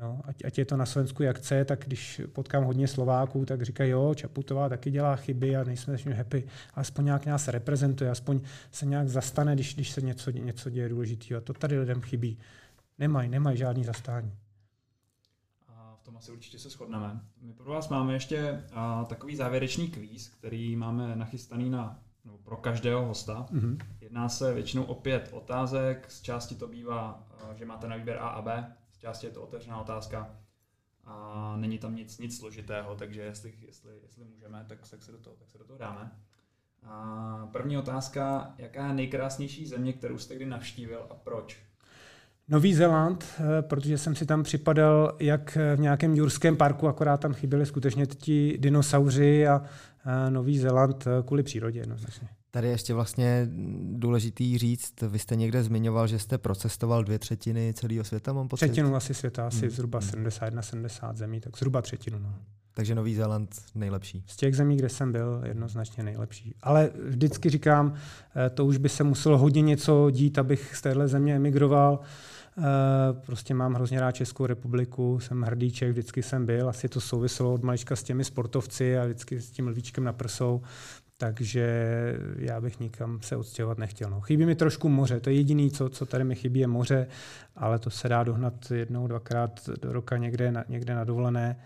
Jo, 0.00 0.20
ať, 0.24 0.44
ať 0.44 0.58
je 0.58 0.64
to 0.64 0.76
na 0.76 0.86
Slovensku 0.86 1.22
jak 1.22 1.38
chce, 1.38 1.64
tak 1.64 1.84
když 1.84 2.20
potkám 2.32 2.64
hodně 2.64 2.88
Slováků, 2.88 3.44
tak 3.44 3.62
říkají, 3.62 3.90
jo, 3.90 4.14
Čaputová 4.14 4.68
taky 4.68 4.90
dělá 4.90 5.16
chyby 5.16 5.56
a 5.56 5.64
nejsme 5.64 5.98
s 5.98 6.04
happy. 6.04 6.44
Aspoň 6.74 7.04
nějak 7.04 7.26
nás 7.26 7.48
reprezentuje, 7.48 8.10
aspoň 8.10 8.40
se 8.70 8.86
nějak 8.86 9.08
zastane, 9.08 9.54
když, 9.54 9.74
když 9.74 9.90
se 9.90 10.00
něco, 10.00 10.30
něco 10.30 10.70
děje 10.70 10.88
důležitého. 10.88 11.38
A 11.38 11.40
to 11.40 11.52
tady 11.52 11.78
lidem 11.78 12.00
chybí. 12.00 12.38
Nemají, 12.98 13.28
nemají 13.28 13.56
žádný 13.56 13.84
zastání. 13.84 14.32
A 15.68 15.96
v 16.00 16.02
tom 16.02 16.16
asi 16.16 16.32
určitě 16.32 16.58
se 16.58 16.70
shodneme. 16.70 17.20
My 17.42 17.52
pro 17.52 17.70
vás 17.70 17.88
máme 17.88 18.12
ještě 18.12 18.64
a, 18.72 19.04
takový 19.04 19.36
závěrečný 19.36 19.88
kvíz, 19.88 20.28
který 20.28 20.76
máme 20.76 21.16
nachystaný 21.16 21.70
na, 21.70 21.98
no, 22.24 22.38
pro 22.38 22.56
každého 22.56 23.06
hosta. 23.06 23.46
Mm-hmm. 23.52 23.78
Jedná 24.00 24.28
se 24.28 24.54
většinou 24.54 24.82
o 24.82 24.94
pět 24.94 25.28
otázek, 25.32 26.06
z 26.08 26.20
části 26.22 26.54
to 26.54 26.68
bývá, 26.68 27.26
že 27.54 27.64
máte 27.64 27.88
na 27.88 27.96
výběr 27.96 28.18
A 28.20 28.28
a 28.28 28.42
B, 28.42 28.72
části 29.00 29.26
je 29.26 29.32
to 29.32 29.42
otevřená 29.42 29.80
otázka 29.80 30.36
a 31.04 31.54
není 31.56 31.78
tam 31.78 31.96
nic, 31.96 32.18
nic 32.18 32.38
složitého, 32.38 32.94
takže 32.94 33.22
jestli, 33.22 33.54
jestli, 33.66 33.90
jestli 34.02 34.24
můžeme, 34.24 34.64
tak, 34.68 34.78
tak, 34.90 35.02
se 35.02 35.12
do 35.12 35.18
toho, 35.18 35.36
tak 35.36 35.50
se 35.50 35.58
do 35.58 35.64
toho 35.64 35.78
dáme. 35.78 36.10
A 36.82 37.48
první 37.52 37.78
otázka, 37.78 38.54
jaká 38.58 38.86
je 38.86 38.94
nejkrásnější 38.94 39.66
země, 39.66 39.92
kterou 39.92 40.18
jste 40.18 40.36
kdy 40.36 40.46
navštívil 40.46 41.06
a 41.10 41.14
proč? 41.14 41.58
Nový 42.48 42.74
Zéland, 42.74 43.24
eh, 43.38 43.62
protože 43.62 43.98
jsem 43.98 44.14
si 44.14 44.26
tam 44.26 44.42
připadal 44.42 45.16
jak 45.20 45.58
v 45.76 45.80
nějakém 45.80 46.14
jurském 46.14 46.56
parku, 46.56 46.88
akorát 46.88 47.20
tam 47.20 47.34
chyběly 47.34 47.66
skutečně 47.66 48.06
ti 48.06 48.58
dinosauři 48.58 49.46
a 49.48 49.62
Nový 50.30 50.58
Zéland 50.58 51.06
eh, 51.06 51.22
kvůli 51.22 51.42
přírodě 51.42 51.80
jednoznačně. 51.80 52.28
Tady 52.50 52.66
je 52.66 52.72
ještě 52.72 52.94
vlastně 52.94 53.48
důležitý 53.92 54.58
říct, 54.58 54.94
vy 55.08 55.18
jste 55.18 55.36
někde 55.36 55.62
zmiňoval, 55.62 56.06
že 56.06 56.18
jste 56.18 56.38
procestoval 56.38 57.04
dvě 57.04 57.18
třetiny 57.18 57.74
celého 57.74 58.04
světa, 58.04 58.32
mám 58.32 58.48
pocit? 58.48 58.66
Třetinu 58.66 58.96
asi 58.96 59.14
světa, 59.14 59.46
asi 59.46 59.60
hmm. 59.60 59.70
zhruba 59.70 60.00
71-70 60.00 61.06
hmm. 61.06 61.16
zemí, 61.16 61.40
tak 61.40 61.56
zhruba 61.56 61.82
třetinu. 61.82 62.18
No. 62.18 62.34
Takže 62.74 62.94
Nový 62.94 63.14
Zéland 63.14 63.56
nejlepší. 63.74 64.24
Z 64.26 64.36
těch 64.36 64.56
zemí, 64.56 64.76
kde 64.76 64.88
jsem 64.88 65.12
byl, 65.12 65.42
jednoznačně 65.44 66.02
nejlepší. 66.02 66.54
Ale 66.62 66.90
vždycky 67.08 67.50
říkám, 67.50 67.94
eh, 68.46 68.50
to 68.50 68.66
už 68.66 68.76
by 68.76 68.88
se 68.88 69.04
muselo 69.04 69.38
hodně 69.38 69.62
něco 69.62 70.10
dít, 70.10 70.38
abych 70.38 70.76
z 70.76 70.82
téhle 70.82 71.08
země 71.08 71.36
emigroval. 71.36 72.00
Eh, 72.58 72.62
prostě 73.26 73.54
mám 73.54 73.74
hrozně 73.74 74.00
rád 74.00 74.12
Českou 74.12 74.46
republiku, 74.46 75.20
jsem 75.20 75.42
hrdíček, 75.42 75.90
vždycky 75.90 76.22
jsem 76.22 76.46
byl, 76.46 76.68
asi 76.68 76.88
to 76.88 77.00
souviselo 77.00 77.54
od 77.54 77.62
malička 77.62 77.96
s 77.96 78.02
těmi 78.02 78.24
sportovci 78.24 78.98
a 78.98 79.04
vždycky 79.04 79.40
s 79.40 79.50
tím 79.50 79.68
lvíčkem 79.68 80.04
na 80.04 80.12
prsou. 80.12 80.62
Takže 81.20 81.66
já 82.36 82.60
bych 82.60 82.80
nikam 82.80 83.22
se 83.22 83.36
odstěhovat 83.36 83.78
nechtěl. 83.78 84.10
No. 84.10 84.20
Chybí 84.20 84.46
mi 84.46 84.54
trošku 84.54 84.88
moře, 84.88 85.20
to 85.20 85.30
je 85.30 85.36
jediné, 85.36 85.70
co, 85.70 85.88
co 85.88 86.06
tady 86.06 86.24
mi 86.24 86.34
chybí, 86.34 86.60
je 86.60 86.66
moře, 86.66 87.06
ale 87.56 87.78
to 87.78 87.90
se 87.90 88.08
dá 88.08 88.24
dohnat 88.24 88.70
jednou, 88.70 89.06
dvakrát 89.06 89.68
do 89.82 89.92
roka 89.92 90.16
někde 90.16 90.52
na, 90.52 90.64
někde 90.68 90.94
na 90.94 91.04
dovolené. 91.04 91.56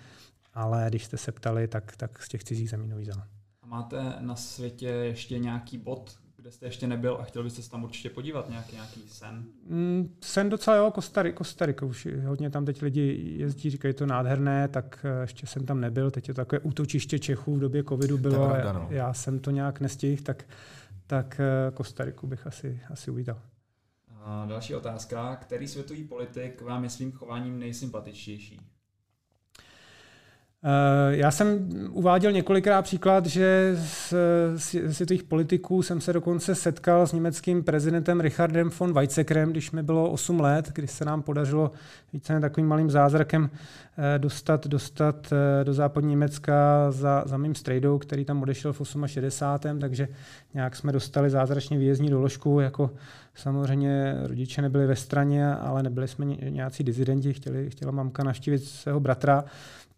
Ale 0.55 0.87
když 0.89 1.05
jste 1.05 1.17
se 1.17 1.33
ptali, 1.33 1.69
tak, 1.69 1.97
tak 1.97 2.23
z 2.23 2.29
těch 2.29 2.45
cizích 2.45 2.71
zemí 2.71 2.89
Nový 2.89 3.05
Zéland. 3.05 3.31
A 3.63 3.67
máte 3.67 4.15
na 4.21 4.37
světě 4.37 4.87
ještě 4.87 5.39
nějaký 5.39 5.79
bod, 5.79 6.19
kde 6.45 6.53
jste 6.53 6.67
ještě 6.67 6.87
nebyl 6.87 7.17
a 7.21 7.25
chtěl 7.25 7.43
byste 7.43 7.63
se 7.63 7.71
tam 7.71 7.85
určitě 7.85 8.11
podívat, 8.11 8.49
nějaký, 8.49 8.75
nějaký 8.75 9.03
sen? 9.09 9.45
Mm, 9.67 10.17
sen 10.21 10.49
docela 10.49 10.77
jo, 10.77 10.91
Kostarika, 10.91 11.37
Kostarika 11.37 11.87
už 11.87 12.09
hodně 12.27 12.51
tam 12.51 12.65
teď 12.65 12.83
lidi 12.83 13.35
jezdí, 13.37 13.71
říkají 13.71 13.95
to 13.95 14.07
nádherné, 14.07 14.69
tak 14.69 15.07
eh, 15.09 15.21
ještě 15.21 15.47
jsem 15.47 15.67
tam 15.67 15.81
nebyl, 15.81 16.11
teď 16.11 16.29
je 16.29 16.35
to 16.35 16.41
takové 16.41 16.61
útočiště 16.61 17.19
Čechů 17.19 17.57
v 17.57 17.61
době 17.61 17.85
covidu 17.85 18.19
bylo, 18.19 18.49
pravda, 18.49 18.73
no. 18.73 18.87
já 18.91 19.13
jsem 19.13 19.39
to 19.39 19.51
nějak 19.51 19.81
nestihl, 19.81 20.23
tak, 20.23 20.45
tak 21.07 21.41
eh, 21.41 21.71
Kostariku 21.71 22.27
bych 22.27 22.47
asi, 22.47 22.81
asi 22.91 23.11
uvítal. 23.11 23.41
A 24.09 24.47
další 24.47 24.75
otázka. 24.75 25.37
Který 25.37 25.69
světový 25.69 26.05
politik 26.05 26.61
vám 26.61 26.85
je 26.85 26.91
svým 26.91 27.13
chováním 27.13 27.59
nejsympatičtější? 27.59 28.61
Eh, 30.67 31.17
já 31.17 31.31
jsem 31.31 31.69
uváděl 31.91 32.33
několikrát 32.33 32.83
příklad, 32.83 33.27
že 33.27 33.77
z 33.77 34.15
světových 34.91 35.23
politiků 35.23 35.83
jsem 35.83 36.01
se 36.01 36.13
dokonce 36.13 36.55
setkal 36.55 37.07
s 37.07 37.13
německým 37.13 37.63
prezidentem 37.63 38.21
Richardem 38.21 38.71
von 38.79 38.93
Weizsäckerem, 38.93 39.51
když 39.51 39.71
mi 39.71 39.83
bylo 39.83 40.11
8 40.11 40.41
let, 40.41 40.71
kdy 40.75 40.87
se 40.87 41.05
nám 41.05 41.23
podařilo 41.23 41.71
více 42.13 42.41
takovým 42.41 42.69
malým 42.69 42.91
zázrakem 42.91 43.51
eh, 43.99 44.19
dostat, 44.19 44.67
dostat 44.67 45.33
eh, 45.33 45.65
do 45.65 45.73
západní 45.73 46.11
Německa 46.11 46.91
za, 46.91 47.23
za 47.27 47.37
mým 47.37 47.55
strejdou, 47.55 47.99
který 47.99 48.25
tam 48.25 48.43
odešel 48.43 48.73
v 48.73 48.81
68. 49.07 49.81
Takže 49.81 50.09
nějak 50.55 50.77
jsme 50.77 50.93
dostali 50.93 51.31
zázračně 51.31 51.79
výjezdní 51.79 52.11
doložku, 52.11 52.61
jako 52.61 52.91
samozřejmě 53.35 54.17
rodiče 54.23 54.63
nebyli 54.63 54.87
ve 54.87 54.97
straně, 54.97 55.55
ale 55.55 55.83
nebyli 55.83 56.09
jsme 56.09 56.27
nějací 56.27 56.85
dizidenti, 56.85 57.33
chtěli, 57.33 57.71
chtěla 57.71 57.93
mamka 57.93 58.25
navštívit 58.25 58.65
svého 58.65 59.01
bratra 59.01 59.45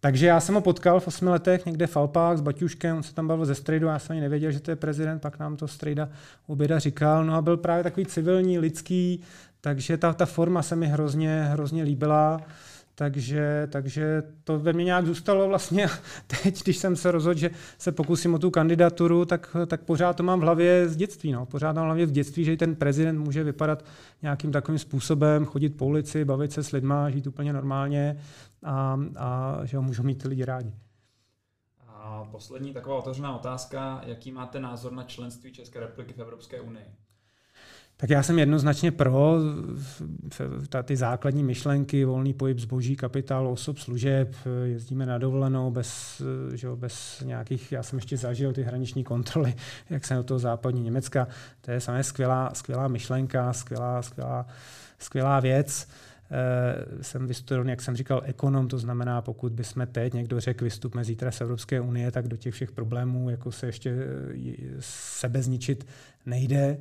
Takže 0.06 0.26
já 0.26 0.40
jsem 0.40 0.54
ho 0.54 0.60
potkal 0.60 1.00
v 1.00 1.08
osmi 1.08 1.30
letech 1.30 1.66
někde 1.66 1.86
v 1.86 1.96
Alpách 1.96 2.38
s 2.38 2.40
Baťuškem, 2.40 2.96
on 2.96 3.02
se 3.02 3.14
tam 3.14 3.28
bavil 3.28 3.46
ze 3.46 3.54
Strejdu, 3.54 3.86
já 3.86 3.98
jsem 3.98 4.12
ani 4.12 4.20
nevěděl, 4.20 4.50
že 4.50 4.60
to 4.60 4.70
je 4.70 4.76
prezident, 4.76 5.18
pak 5.18 5.38
nám 5.38 5.56
to 5.56 5.68
Strejda 5.68 6.08
oběda 6.46 6.78
říkal, 6.78 7.24
no 7.24 7.34
a 7.34 7.42
byl 7.42 7.56
právě 7.56 7.84
takový 7.84 8.06
civilní, 8.06 8.58
lidský, 8.58 9.22
takže 9.60 9.96
ta, 9.96 10.12
ta 10.12 10.26
forma 10.26 10.62
se 10.62 10.76
mi 10.76 10.86
hrozně, 10.86 11.42
hrozně 11.42 11.82
líbila. 11.82 12.40
Takže, 12.98 13.68
takže 13.70 14.22
to 14.44 14.58
ve 14.58 14.72
mně 14.72 14.84
nějak 14.84 15.06
zůstalo 15.06 15.48
vlastně. 15.48 15.86
Teď, 16.42 16.62
když 16.62 16.76
jsem 16.76 16.96
se 16.96 17.10
rozhodl, 17.10 17.38
že 17.38 17.50
se 17.78 17.92
pokusím 17.92 18.34
o 18.34 18.38
tu 18.38 18.50
kandidaturu, 18.50 19.24
tak, 19.24 19.56
tak 19.66 19.80
pořád 19.80 20.16
to 20.16 20.22
mám 20.22 20.40
v 20.40 20.42
hlavě 20.42 20.88
z 20.88 20.96
dětství. 20.96 21.32
No. 21.32 21.46
Pořád 21.46 21.76
mám 21.76 21.84
v 21.84 21.86
hlavě 21.86 22.06
v 22.06 22.10
dětství, 22.10 22.44
že 22.44 22.56
ten 22.56 22.74
prezident 22.74 23.18
může 23.18 23.44
vypadat 23.44 23.84
nějakým 24.22 24.52
takovým 24.52 24.78
způsobem, 24.78 25.44
chodit 25.44 25.76
po 25.76 25.86
ulici, 25.86 26.24
bavit 26.24 26.52
se 26.52 26.62
s 26.62 26.72
lidma, 26.72 27.10
žít 27.10 27.26
úplně 27.26 27.52
normálně 27.52 28.16
a, 28.66 29.00
a 29.16 29.60
že 29.64 29.76
ho 29.76 29.82
můžou 29.82 30.02
mít 30.02 30.22
ty 30.22 30.28
lidi 30.28 30.44
rádi. 30.44 30.72
A 31.88 32.24
poslední 32.30 32.72
taková 32.72 32.98
otevřená 32.98 33.36
otázka. 33.36 34.00
Jaký 34.06 34.32
máte 34.32 34.60
názor 34.60 34.92
na 34.92 35.02
členství 35.02 35.52
České 35.52 35.80
republiky 35.80 36.12
v 36.12 36.18
Evropské 36.18 36.60
unii? 36.60 36.86
Tak 37.98 38.10
já 38.10 38.22
jsem 38.22 38.38
jednoznačně 38.38 38.92
pro 38.92 39.36
ty 40.82 40.96
základní 40.96 41.44
myšlenky, 41.44 42.04
volný 42.04 42.34
pohyb 42.34 42.58
zboží, 42.58 42.96
kapitál, 42.96 43.48
osob, 43.48 43.78
služeb, 43.78 44.34
jezdíme 44.64 45.06
na 45.06 45.18
dovolenou 45.18 45.70
bez, 45.70 46.22
že 46.54 46.68
bez 46.74 47.22
nějakých, 47.24 47.72
já 47.72 47.82
jsem 47.82 47.98
ještě 47.98 48.16
zažil 48.16 48.52
ty 48.52 48.62
hraniční 48.62 49.04
kontroly, 49.04 49.54
jak 49.90 50.04
jsem 50.04 50.16
do 50.16 50.24
toho 50.24 50.38
západní 50.38 50.82
Německa, 50.82 51.28
to 51.60 51.70
je 51.70 51.80
samé 51.80 52.04
skvělá, 52.04 52.50
skvělá 52.54 52.88
myšlenka, 52.88 53.52
skvělá, 53.52 54.02
skvělá, 54.02 54.46
skvělá 54.98 55.40
věc. 55.40 55.88
Jsem 57.00 57.26
vystudoval, 57.26 57.68
jak 57.68 57.82
jsem 57.82 57.96
říkal, 57.96 58.22
ekonom, 58.24 58.68
to 58.68 58.78
znamená, 58.78 59.22
pokud 59.22 59.52
bychom 59.52 59.86
teď 59.86 60.14
někdo 60.14 60.40
řekl, 60.40 60.64
vystupme 60.64 61.04
zítra 61.04 61.30
z 61.30 61.40
Evropské 61.40 61.80
unie, 61.80 62.10
tak 62.10 62.28
do 62.28 62.36
těch 62.36 62.54
všech 62.54 62.72
problémů 62.72 63.30
jako 63.30 63.52
se 63.52 63.66
ještě 63.66 63.96
sebe 64.80 65.42
zničit 65.42 65.86
nejde. 66.26 66.78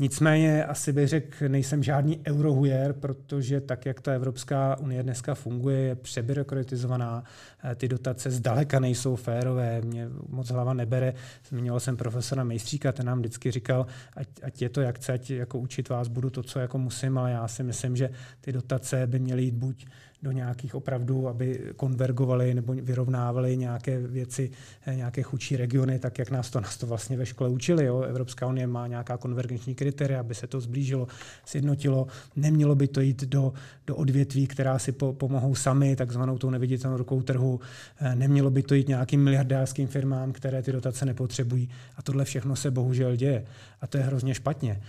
Nicméně 0.00 0.64
asi 0.64 0.92
bych 0.92 1.08
řekl, 1.08 1.48
nejsem 1.48 1.82
žádný 1.82 2.20
eurohujer, 2.26 2.92
protože 2.92 3.60
tak, 3.60 3.86
jak 3.86 4.00
ta 4.00 4.12
Evropská 4.12 4.78
unie 4.78 5.02
dneska 5.02 5.34
funguje, 5.34 5.78
je 5.78 5.94
přebyrokratizovaná, 5.94 7.24
eh, 7.64 7.74
ty 7.74 7.88
dotace 7.88 8.30
zdaleka 8.30 8.80
nejsou 8.80 9.16
férové, 9.16 9.80
mě 9.80 10.08
moc 10.28 10.48
hlava 10.48 10.74
nebere. 10.74 11.14
Zmínil 11.48 11.80
jsem 11.80 11.96
profesora 11.96 12.44
Mejstříka, 12.44 12.92
ten 12.92 13.06
nám 13.06 13.18
vždycky 13.18 13.50
říkal, 13.50 13.86
ať, 14.16 14.28
ať 14.42 14.62
je 14.62 14.68
to 14.68 14.80
jak 14.80 14.96
chce, 14.96 15.12
ať 15.12 15.30
jako 15.30 15.58
učit 15.58 15.88
vás 15.88 16.08
budu 16.08 16.30
to, 16.30 16.42
co 16.42 16.58
jako 16.58 16.78
musím, 16.78 17.18
ale 17.18 17.30
já 17.30 17.48
si 17.48 17.62
myslím, 17.62 17.96
že 17.96 18.10
ty 18.40 18.52
dotace 18.52 19.06
by 19.06 19.18
měly 19.18 19.42
jít 19.42 19.54
buď 19.54 19.86
do 20.22 20.32
nějakých 20.32 20.74
opravdu, 20.74 21.28
aby 21.28 21.60
konvergovali 21.76 22.54
nebo 22.54 22.72
vyrovnávali 22.72 23.56
nějaké 23.56 23.98
věci, 23.98 24.50
eh, 24.86 24.94
nějaké 24.94 25.22
chudší 25.22 25.56
regiony, 25.56 25.98
tak 25.98 26.18
jak 26.18 26.30
nás 26.30 26.50
to, 26.50 26.60
nás 26.60 26.76
to 26.76 26.86
vlastně 26.86 27.16
ve 27.16 27.26
škole 27.26 27.50
učili. 27.50 27.84
Jo. 27.84 28.00
Evropská 28.00 28.46
unie 28.46 28.66
má 28.66 28.86
nějaká 28.86 29.16
konvergenční 29.16 29.74
kritéria, 29.74 30.20
aby 30.20 30.34
se 30.34 30.46
to 30.46 30.60
zblížilo, 30.60 31.08
sjednotilo. 31.44 32.06
Nemělo 32.36 32.74
by 32.74 32.88
to 32.88 33.00
jít 33.00 33.24
do, 33.24 33.52
do 33.86 33.96
odvětví, 33.96 34.46
která 34.46 34.78
si 34.78 34.92
po, 34.92 35.12
pomohou 35.12 35.54
sami, 35.54 35.96
takzvanou 35.96 36.38
tou 36.38 36.50
neviditelnou 36.50 36.96
rukou 36.96 37.22
trhu. 37.22 37.60
Eh, 38.00 38.14
nemělo 38.14 38.50
by 38.50 38.62
to 38.62 38.74
jít 38.74 38.88
nějakým 38.88 39.24
miliardářským 39.24 39.88
firmám, 39.88 40.32
které 40.32 40.62
ty 40.62 40.72
dotace 40.72 41.04
nepotřebují. 41.06 41.68
A 41.96 42.02
tohle 42.02 42.24
všechno 42.24 42.56
se 42.56 42.70
bohužel 42.70 43.16
děje. 43.16 43.44
A 43.80 43.86
to 43.86 43.98
je 43.98 44.04
hrozně 44.04 44.34
špatně. 44.34 44.80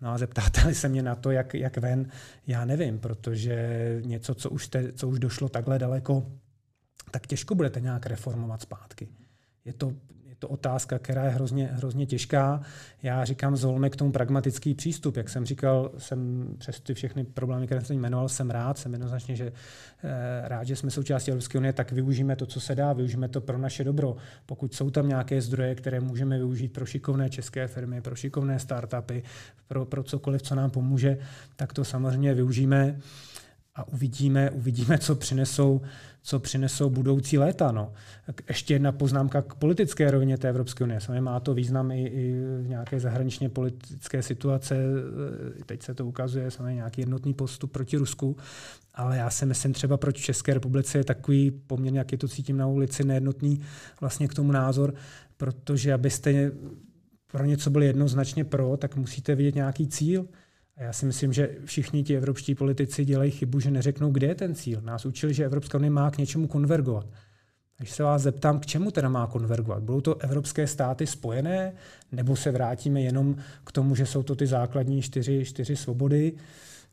No 0.00 0.10
a 0.10 0.18
zeptáte 0.18 0.74
se 0.74 0.88
mě 0.88 1.02
na 1.02 1.14
to, 1.14 1.30
jak, 1.30 1.54
jak 1.54 1.78
ven, 1.78 2.08
já 2.46 2.64
nevím, 2.64 2.98
protože 2.98 3.56
něco, 4.04 4.34
co 4.34 4.50
už, 4.50 4.68
te, 4.68 4.92
co 4.92 5.08
už 5.08 5.18
došlo 5.18 5.48
takhle 5.48 5.78
daleko, 5.78 6.26
tak 7.10 7.26
těžko 7.26 7.54
budete 7.54 7.80
nějak 7.80 8.06
reformovat 8.06 8.62
zpátky. 8.62 9.08
Je 9.64 9.72
to 9.72 9.92
to 10.40 10.48
otázka, 10.48 10.98
která 10.98 11.24
je 11.24 11.30
hrozně, 11.30 11.66
hrozně 11.72 12.06
těžká. 12.06 12.62
Já 13.02 13.24
říkám, 13.24 13.56
zvolme 13.56 13.90
k 13.90 13.96
tomu 13.96 14.12
pragmatický 14.12 14.74
přístup. 14.74 15.16
Jak 15.16 15.28
jsem 15.28 15.46
říkal, 15.46 15.90
jsem 15.98 16.48
přes 16.58 16.80
ty 16.80 16.94
všechny 16.94 17.24
problémy, 17.24 17.66
které 17.66 17.80
jsem 17.80 17.96
jmenoval, 17.96 18.28
jsem 18.28 18.50
rád, 18.50 18.78
jsem 18.78 18.92
jednoznačně, 18.92 19.36
že 19.36 19.52
eh, 20.04 20.48
rád, 20.48 20.64
že 20.64 20.76
jsme 20.76 20.90
součástí 20.90 21.30
Evropské 21.30 21.58
unie, 21.58 21.72
tak 21.72 21.92
využijeme 21.92 22.36
to, 22.36 22.46
co 22.46 22.60
se 22.60 22.74
dá, 22.74 22.92
využijeme 22.92 23.28
to 23.28 23.40
pro 23.40 23.58
naše 23.58 23.84
dobro. 23.84 24.16
Pokud 24.46 24.74
jsou 24.74 24.90
tam 24.90 25.08
nějaké 25.08 25.42
zdroje, 25.42 25.74
které 25.74 26.00
můžeme 26.00 26.36
využít 26.36 26.72
pro 26.72 26.86
šikovné 26.86 27.30
české 27.30 27.66
firmy, 27.66 28.00
pro 28.00 28.16
šikovné 28.16 28.58
startupy, 28.58 29.22
pro, 29.68 29.84
pro 29.86 30.02
cokoliv, 30.02 30.42
co 30.42 30.54
nám 30.54 30.70
pomůže, 30.70 31.18
tak 31.56 31.72
to 31.72 31.84
samozřejmě 31.84 32.34
využijeme 32.34 32.98
a 33.74 33.88
uvidíme, 33.88 34.50
uvidíme, 34.50 34.98
co 34.98 35.14
přinesou, 35.14 35.80
co 36.22 36.38
přinesou 36.38 36.90
budoucí 36.90 37.38
léta. 37.38 37.72
No. 37.72 37.92
Ještě 38.48 38.74
jedna 38.74 38.92
poznámka 38.92 39.42
k 39.42 39.54
politické 39.54 40.10
rovině 40.10 40.38
té 40.38 40.48
Evropské 40.48 40.84
unie. 40.84 41.00
Samozřejmě 41.00 41.20
má 41.20 41.40
to 41.40 41.54
význam 41.54 41.90
i, 41.90 42.06
i 42.06 42.34
v 42.62 42.68
nějaké 42.68 43.00
zahraničně 43.00 43.48
politické 43.48 44.22
situace. 44.22 44.76
Teď 45.66 45.82
se 45.82 45.94
to 45.94 46.06
ukazuje, 46.06 46.50
samozřejmě 46.50 46.74
nějaký 46.74 47.00
jednotný 47.00 47.34
postup 47.34 47.72
proti 47.72 47.96
Rusku. 47.96 48.36
Ale 48.94 49.16
já 49.16 49.30
si 49.30 49.46
myslím 49.46 49.72
třeba 49.72 49.96
proti 49.96 50.22
České 50.22 50.54
republice 50.54 50.98
je 50.98 51.04
takový 51.04 51.50
poměrně, 51.50 51.98
jak 51.98 52.12
je 52.12 52.18
to 52.18 52.28
cítím 52.28 52.56
na 52.56 52.66
ulici, 52.66 53.04
nejednotný 53.04 53.60
vlastně 54.00 54.28
k 54.28 54.34
tomu 54.34 54.52
názor, 54.52 54.94
protože 55.36 55.92
abyste 55.92 56.52
pro 57.32 57.44
něco 57.44 57.70
byli 57.70 57.86
jednoznačně 57.86 58.44
pro, 58.44 58.76
tak 58.76 58.96
musíte 58.96 59.34
vidět 59.34 59.54
nějaký 59.54 59.88
cíl. 59.88 60.26
A 60.76 60.82
já 60.82 60.92
si 60.92 61.06
myslím, 61.06 61.32
že 61.32 61.56
všichni 61.64 62.04
ti 62.04 62.16
evropští 62.16 62.54
politici 62.54 63.04
dělají 63.04 63.30
chybu, 63.30 63.60
že 63.60 63.70
neřeknou, 63.70 64.10
kde 64.10 64.26
je 64.26 64.34
ten 64.34 64.54
cíl. 64.54 64.80
Nás 64.80 65.06
učili, 65.06 65.34
že 65.34 65.44
Evropská 65.44 65.78
unie 65.78 65.90
má 65.90 66.10
k 66.10 66.18
něčemu 66.18 66.46
konvergovat. 66.46 67.06
Když 67.78 67.90
se 67.90 68.02
vás 68.02 68.22
zeptám, 68.22 68.60
k 68.60 68.66
čemu 68.66 68.90
teda 68.90 69.08
má 69.08 69.26
konvergovat? 69.26 69.82
Budou 69.82 70.00
to 70.00 70.20
evropské 70.20 70.66
státy 70.66 71.06
spojené, 71.06 71.72
nebo 72.12 72.36
se 72.36 72.50
vrátíme 72.50 73.00
jenom 73.00 73.36
k 73.64 73.72
tomu, 73.72 73.94
že 73.94 74.06
jsou 74.06 74.22
to 74.22 74.36
ty 74.36 74.46
základní 74.46 75.02
čtyři, 75.02 75.44
čtyři 75.44 75.76
svobody? 75.76 76.32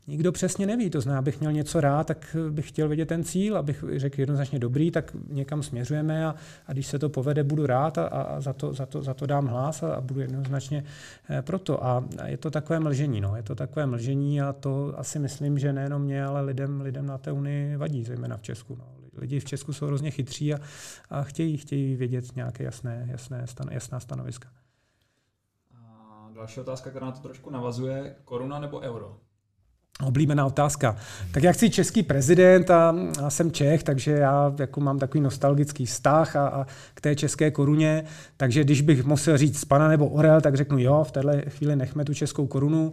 Nikdo 0.08 0.32
přesně 0.32 0.66
neví. 0.66 0.90
To 0.90 1.00
znamená, 1.00 1.18
abych 1.18 1.40
měl 1.40 1.52
něco 1.52 1.80
rád, 1.80 2.06
tak 2.06 2.36
bych 2.50 2.68
chtěl 2.68 2.88
vidět 2.88 3.06
ten 3.06 3.24
cíl, 3.24 3.56
abych 3.56 3.84
řekl 3.96 4.20
jednoznačně 4.20 4.58
dobrý, 4.58 4.90
tak 4.90 5.12
někam 5.28 5.62
směřujeme 5.62 6.26
a, 6.26 6.34
a 6.66 6.72
když 6.72 6.86
se 6.86 6.98
to 6.98 7.08
povede, 7.08 7.44
budu 7.44 7.66
rád 7.66 7.98
a, 7.98 8.06
a 8.06 8.40
za, 8.40 8.52
to, 8.52 8.72
za, 8.72 8.86
to, 8.86 9.02
za 9.02 9.14
to 9.14 9.26
dám 9.26 9.46
hlas 9.46 9.82
a, 9.82 9.94
a 9.94 10.00
budu 10.00 10.20
jednoznačně 10.20 10.84
eh, 11.30 11.42
proto. 11.42 11.84
A 11.84 12.04
je 12.26 12.36
to 12.36 12.50
takové 12.50 12.80
mlžení. 12.80 13.20
No. 13.20 13.36
Je 13.36 13.42
to 13.42 13.54
takové 13.54 13.86
mlžení 13.86 14.40
a 14.40 14.52
to 14.52 14.94
asi 14.96 15.18
myslím, 15.18 15.58
že 15.58 15.72
nejenom 15.72 16.02
mě, 16.02 16.24
ale 16.24 16.40
lidem, 16.40 16.80
lidem 16.80 17.06
na 17.06 17.18
té 17.18 17.32
unii 17.32 17.76
vadí, 17.76 18.04
zejména 18.04 18.36
v 18.36 18.42
Česku. 18.42 18.76
No. 18.78 18.84
Lidi 19.16 19.40
v 19.40 19.44
Česku 19.44 19.72
jsou 19.72 19.86
hrozně 19.86 20.10
chytří 20.10 20.54
a, 20.54 20.58
a 21.10 21.22
chtějí, 21.22 21.56
chtějí 21.56 21.96
vědět 21.96 22.36
nějaké 22.36 22.64
jasné, 22.64 23.08
jasné 23.10 23.46
stan, 23.46 23.68
jasná 23.70 24.00
stanoviska. 24.00 24.48
A 25.74 26.30
další 26.34 26.60
otázka, 26.60 26.90
která 26.90 27.06
na 27.06 27.12
to 27.12 27.20
trošku 27.20 27.50
navazuje. 27.50 28.16
Koruna 28.24 28.58
nebo 28.58 28.80
euro? 28.80 29.27
Oblíbená 30.04 30.46
otázka. 30.46 30.96
Tak 31.32 31.42
já 31.42 31.52
chci 31.52 31.70
český 31.70 32.02
prezident 32.02 32.70
a, 32.70 32.94
a 33.24 33.30
jsem 33.30 33.52
Čech, 33.52 33.82
takže 33.82 34.12
já 34.12 34.54
jako 34.58 34.80
mám 34.80 34.98
takový 34.98 35.20
nostalgický 35.20 35.86
vztah 35.86 36.36
a, 36.36 36.48
a 36.48 36.66
k 36.94 37.00
té 37.00 37.16
české 37.16 37.50
koruně, 37.50 38.04
takže 38.36 38.64
když 38.64 38.80
bych 38.80 39.04
musel 39.04 39.38
říct 39.38 39.64
pana 39.64 39.88
nebo 39.88 40.08
orel, 40.08 40.40
tak 40.40 40.54
řeknu 40.54 40.78
jo, 40.78 41.04
v 41.04 41.12
téhle 41.12 41.42
chvíli 41.48 41.76
nechme 41.76 42.04
tu 42.04 42.14
českou 42.14 42.46
korunu. 42.46 42.92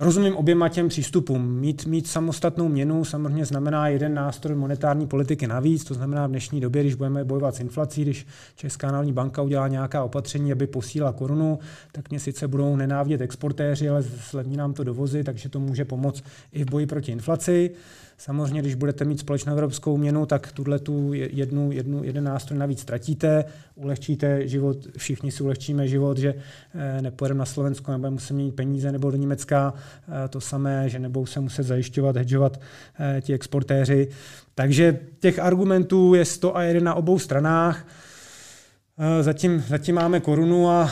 Rozumím 0.00 0.36
oběma 0.36 0.68
těm 0.68 0.88
přístupům. 0.88 1.60
Mít, 1.60 1.86
mít 1.86 2.06
samostatnou 2.06 2.68
měnu 2.68 3.04
samozřejmě 3.04 3.44
znamená 3.44 3.88
jeden 3.88 4.14
nástroj 4.14 4.56
monetární 4.56 5.06
politiky 5.06 5.46
navíc, 5.46 5.84
to 5.84 5.94
znamená 5.94 6.26
v 6.26 6.30
dnešní 6.30 6.60
době, 6.60 6.82
když 6.82 6.94
budeme 6.94 7.24
bojovat 7.24 7.54
s 7.54 7.60
inflací, 7.60 8.02
když 8.02 8.26
Česká 8.56 8.92
národní 8.92 9.12
banka 9.12 9.42
udělá 9.42 9.68
nějaká 9.68 10.04
opatření, 10.04 10.52
aby 10.52 10.66
posílala 10.66 11.12
korunu, 11.12 11.58
tak 11.92 12.10
mě 12.10 12.20
sice 12.20 12.48
budou 12.48 12.76
nenávidět 12.76 13.20
exportéři, 13.20 13.88
ale 13.88 14.02
zlevní 14.02 14.56
nám 14.56 14.74
to 14.74 14.84
dovozy, 14.84 15.24
takže 15.24 15.48
to 15.48 15.60
může 15.60 15.84
pomoct 15.84 16.24
i 16.52 16.64
v 16.64 16.70
boji 16.70 16.86
proti 16.86 17.12
inflaci. 17.12 17.70
Samozřejmě, 18.18 18.60
když 18.60 18.74
budete 18.74 19.04
mít 19.04 19.20
společnou 19.20 19.52
evropskou 19.52 19.96
měnu, 19.96 20.26
tak 20.26 20.52
tuhle 20.52 20.78
tu 20.78 21.12
jednu, 21.12 21.72
jednu, 21.72 22.04
jeden 22.04 22.24
nástroj 22.24 22.58
navíc 22.58 22.80
ztratíte, 22.80 23.44
ulehčíte 23.74 24.48
život, 24.48 24.76
všichni 24.96 25.32
si 25.32 25.42
ulehčíme 25.42 25.88
život, 25.88 26.18
že 26.18 26.34
eh, 26.74 27.02
nepojedeme 27.02 27.38
na 27.38 27.44
Slovensko, 27.44 27.92
nebo 27.92 28.10
muset 28.10 28.34
měnit 28.34 28.54
peníze, 28.54 28.92
nebo 28.92 29.10
do 29.10 29.16
Německa 29.16 29.74
eh, 30.24 30.28
to 30.28 30.40
samé, 30.40 30.88
že 30.88 30.98
nebudou 30.98 31.26
se 31.26 31.40
muset 31.40 31.62
zajišťovat, 31.62 32.16
hedžovat 32.16 32.60
eh, 32.98 33.20
ti 33.20 33.34
exportéři. 33.34 34.08
Takže 34.54 34.98
těch 35.20 35.38
argumentů 35.38 36.14
je 36.14 36.24
100 36.24 36.56
a 36.56 36.62
jeden 36.62 36.84
na 36.84 36.94
obou 36.94 37.18
stranách. 37.18 37.86
Zatím, 39.20 39.60
zatím 39.60 39.94
máme 39.94 40.20
korunu 40.20 40.70
a 40.70 40.90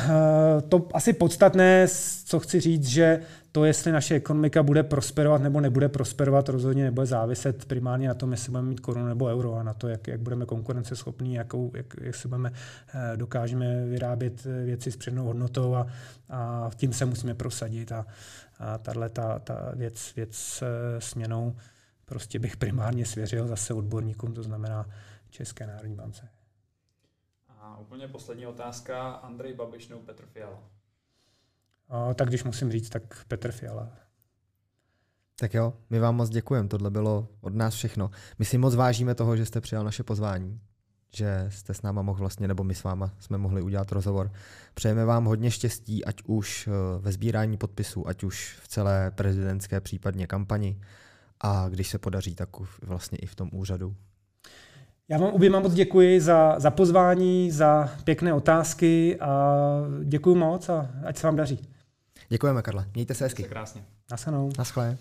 to 0.68 0.88
asi 0.94 1.12
podstatné, 1.12 1.86
co 2.24 2.40
chci 2.40 2.61
říct, 2.61 2.86
že 2.86 3.20
to, 3.52 3.64
jestli 3.64 3.92
naše 3.92 4.14
ekonomika 4.14 4.62
bude 4.62 4.82
prosperovat 4.82 5.42
nebo 5.42 5.61
nebude 5.61 5.88
prosperovat, 5.88 6.48
rozhodně 6.48 6.84
nebude 6.84 7.07
záviset 7.07 7.64
primárně 7.64 8.09
na 8.09 8.14
tom, 8.14 8.32
jestli 8.32 8.50
budeme 8.50 8.68
mít 8.68 8.80
korunu 8.80 9.07
nebo 9.07 9.26
euro 9.26 9.55
a 9.55 9.62
na 9.62 9.74
to, 9.74 9.88
jak, 9.88 10.07
jak 10.07 10.20
budeme 10.20 10.46
konkurenceschopní, 10.46 11.34
jakou, 11.34 11.72
jak, 11.74 11.86
jak 12.00 12.14
si 12.14 12.28
budeme, 12.28 12.52
eh, 12.94 13.16
dokážeme 13.16 13.86
vyrábět 13.86 14.46
eh, 14.46 14.64
věci 14.64 14.92
s 14.92 14.96
přednou 14.96 15.24
hodnotou 15.24 15.74
a, 15.74 15.86
a 16.30 16.70
tím 16.76 16.92
se 16.92 17.05
musíme 17.05 17.34
prosadit. 17.34 17.92
A, 17.92 18.07
a 18.59 18.78
tahle 18.78 19.09
ta, 19.09 19.38
ta 19.38 19.72
věc, 19.74 20.14
věc 20.16 20.62
s 20.98 21.14
měnou 21.14 21.57
prostě 22.05 22.38
bych 22.38 22.57
primárně 22.57 23.07
svěřil 23.07 23.48
zase 23.48 23.74
odborníkům, 23.74 24.34
to 24.34 24.42
znamená 24.42 24.86
České 25.30 25.66
národní 25.66 25.94
bance. 25.94 26.34
A 27.75 27.79
úplně 27.79 28.09
poslední 28.09 28.47
otázka. 28.47 29.12
Andrej 29.12 29.55
Babiš 29.55 29.89
nebo 29.89 30.01
Petr 30.01 30.27
Fiala? 30.27 30.62
A, 31.89 32.14
tak 32.14 32.29
když 32.29 32.45
musím 32.45 32.72
říct, 32.72 32.89
tak 32.89 33.25
Petr 33.29 33.53
Fiala. 33.53 33.89
Tak 35.39 35.55
jo, 35.55 35.75
my 35.91 35.99
vám 35.99 36.16
moc 36.16 36.31
děkujeme, 36.31 36.68
tohle 36.68 36.91
bylo 36.91 37.29
od 37.41 37.55
nás 37.55 37.75
všechno. 37.75 38.11
My 38.39 38.45
si 38.45 38.59
moc 38.59 38.75
vážíme 38.75 39.14
toho, 39.14 39.37
že 39.37 39.47
jste 39.47 39.61
přijal 39.61 39.85
naše 39.85 40.03
pozvání, 40.03 40.61
že 41.14 41.47
jste 41.49 41.75
s 41.75 41.83
náma 41.83 42.03
mohl 42.03 42.18
vlastně, 42.18 42.49
nebo 42.49 42.64
my 42.64 42.75
s 42.75 42.85
váma 42.85 43.14
jsme 43.18 43.39
mohli 43.39 43.62
udělat 43.62 43.93
rozhovor. 43.93 44.33
Přejeme 44.75 45.05
vám 45.05 45.25
hodně 45.25 45.51
štěstí, 45.51 46.05
ať 46.05 46.22
už 46.27 46.68
eh, 46.68 46.70
ve 46.99 47.12
sbírání 47.12 47.57
podpisů, 47.57 48.09
ať 48.09 48.25
už 48.25 48.59
v 48.62 48.68
celé 48.68 49.11
prezidentské 49.11 49.81
případně 49.81 50.27
kampani 50.27 50.81
a 51.41 51.68
když 51.68 51.89
se 51.89 51.99
podaří, 51.99 52.35
tak 52.35 52.49
vlastně 52.83 53.18
i 53.18 53.27
v 53.27 53.35
tom 53.35 53.51
úřadu. 53.53 53.97
Já 55.09 55.18
vám 55.18 55.30
oběma 55.30 55.61
moc 55.61 55.74
děkuji 55.74 56.20
za, 56.20 56.55
za 56.59 56.70
pozvání, 56.70 57.50
za 57.50 57.90
pěkné 58.05 58.34
otázky 58.34 59.20
a 59.20 59.57
děkuji 60.05 60.34
moc 60.34 60.68
a 60.68 60.90
ať 61.05 61.16
se 61.16 61.26
vám 61.26 61.36
daří. 61.36 61.68
Děkujeme, 62.28 62.62
Karle. 62.62 62.86
Mějte 62.94 63.14
se 63.14 63.24
hezky. 63.24 63.42
Mějte 63.42 63.48
se 63.48 63.55
krásně. 63.55 63.84
Nasanou. 64.11 64.50
Naschle. 64.59 64.96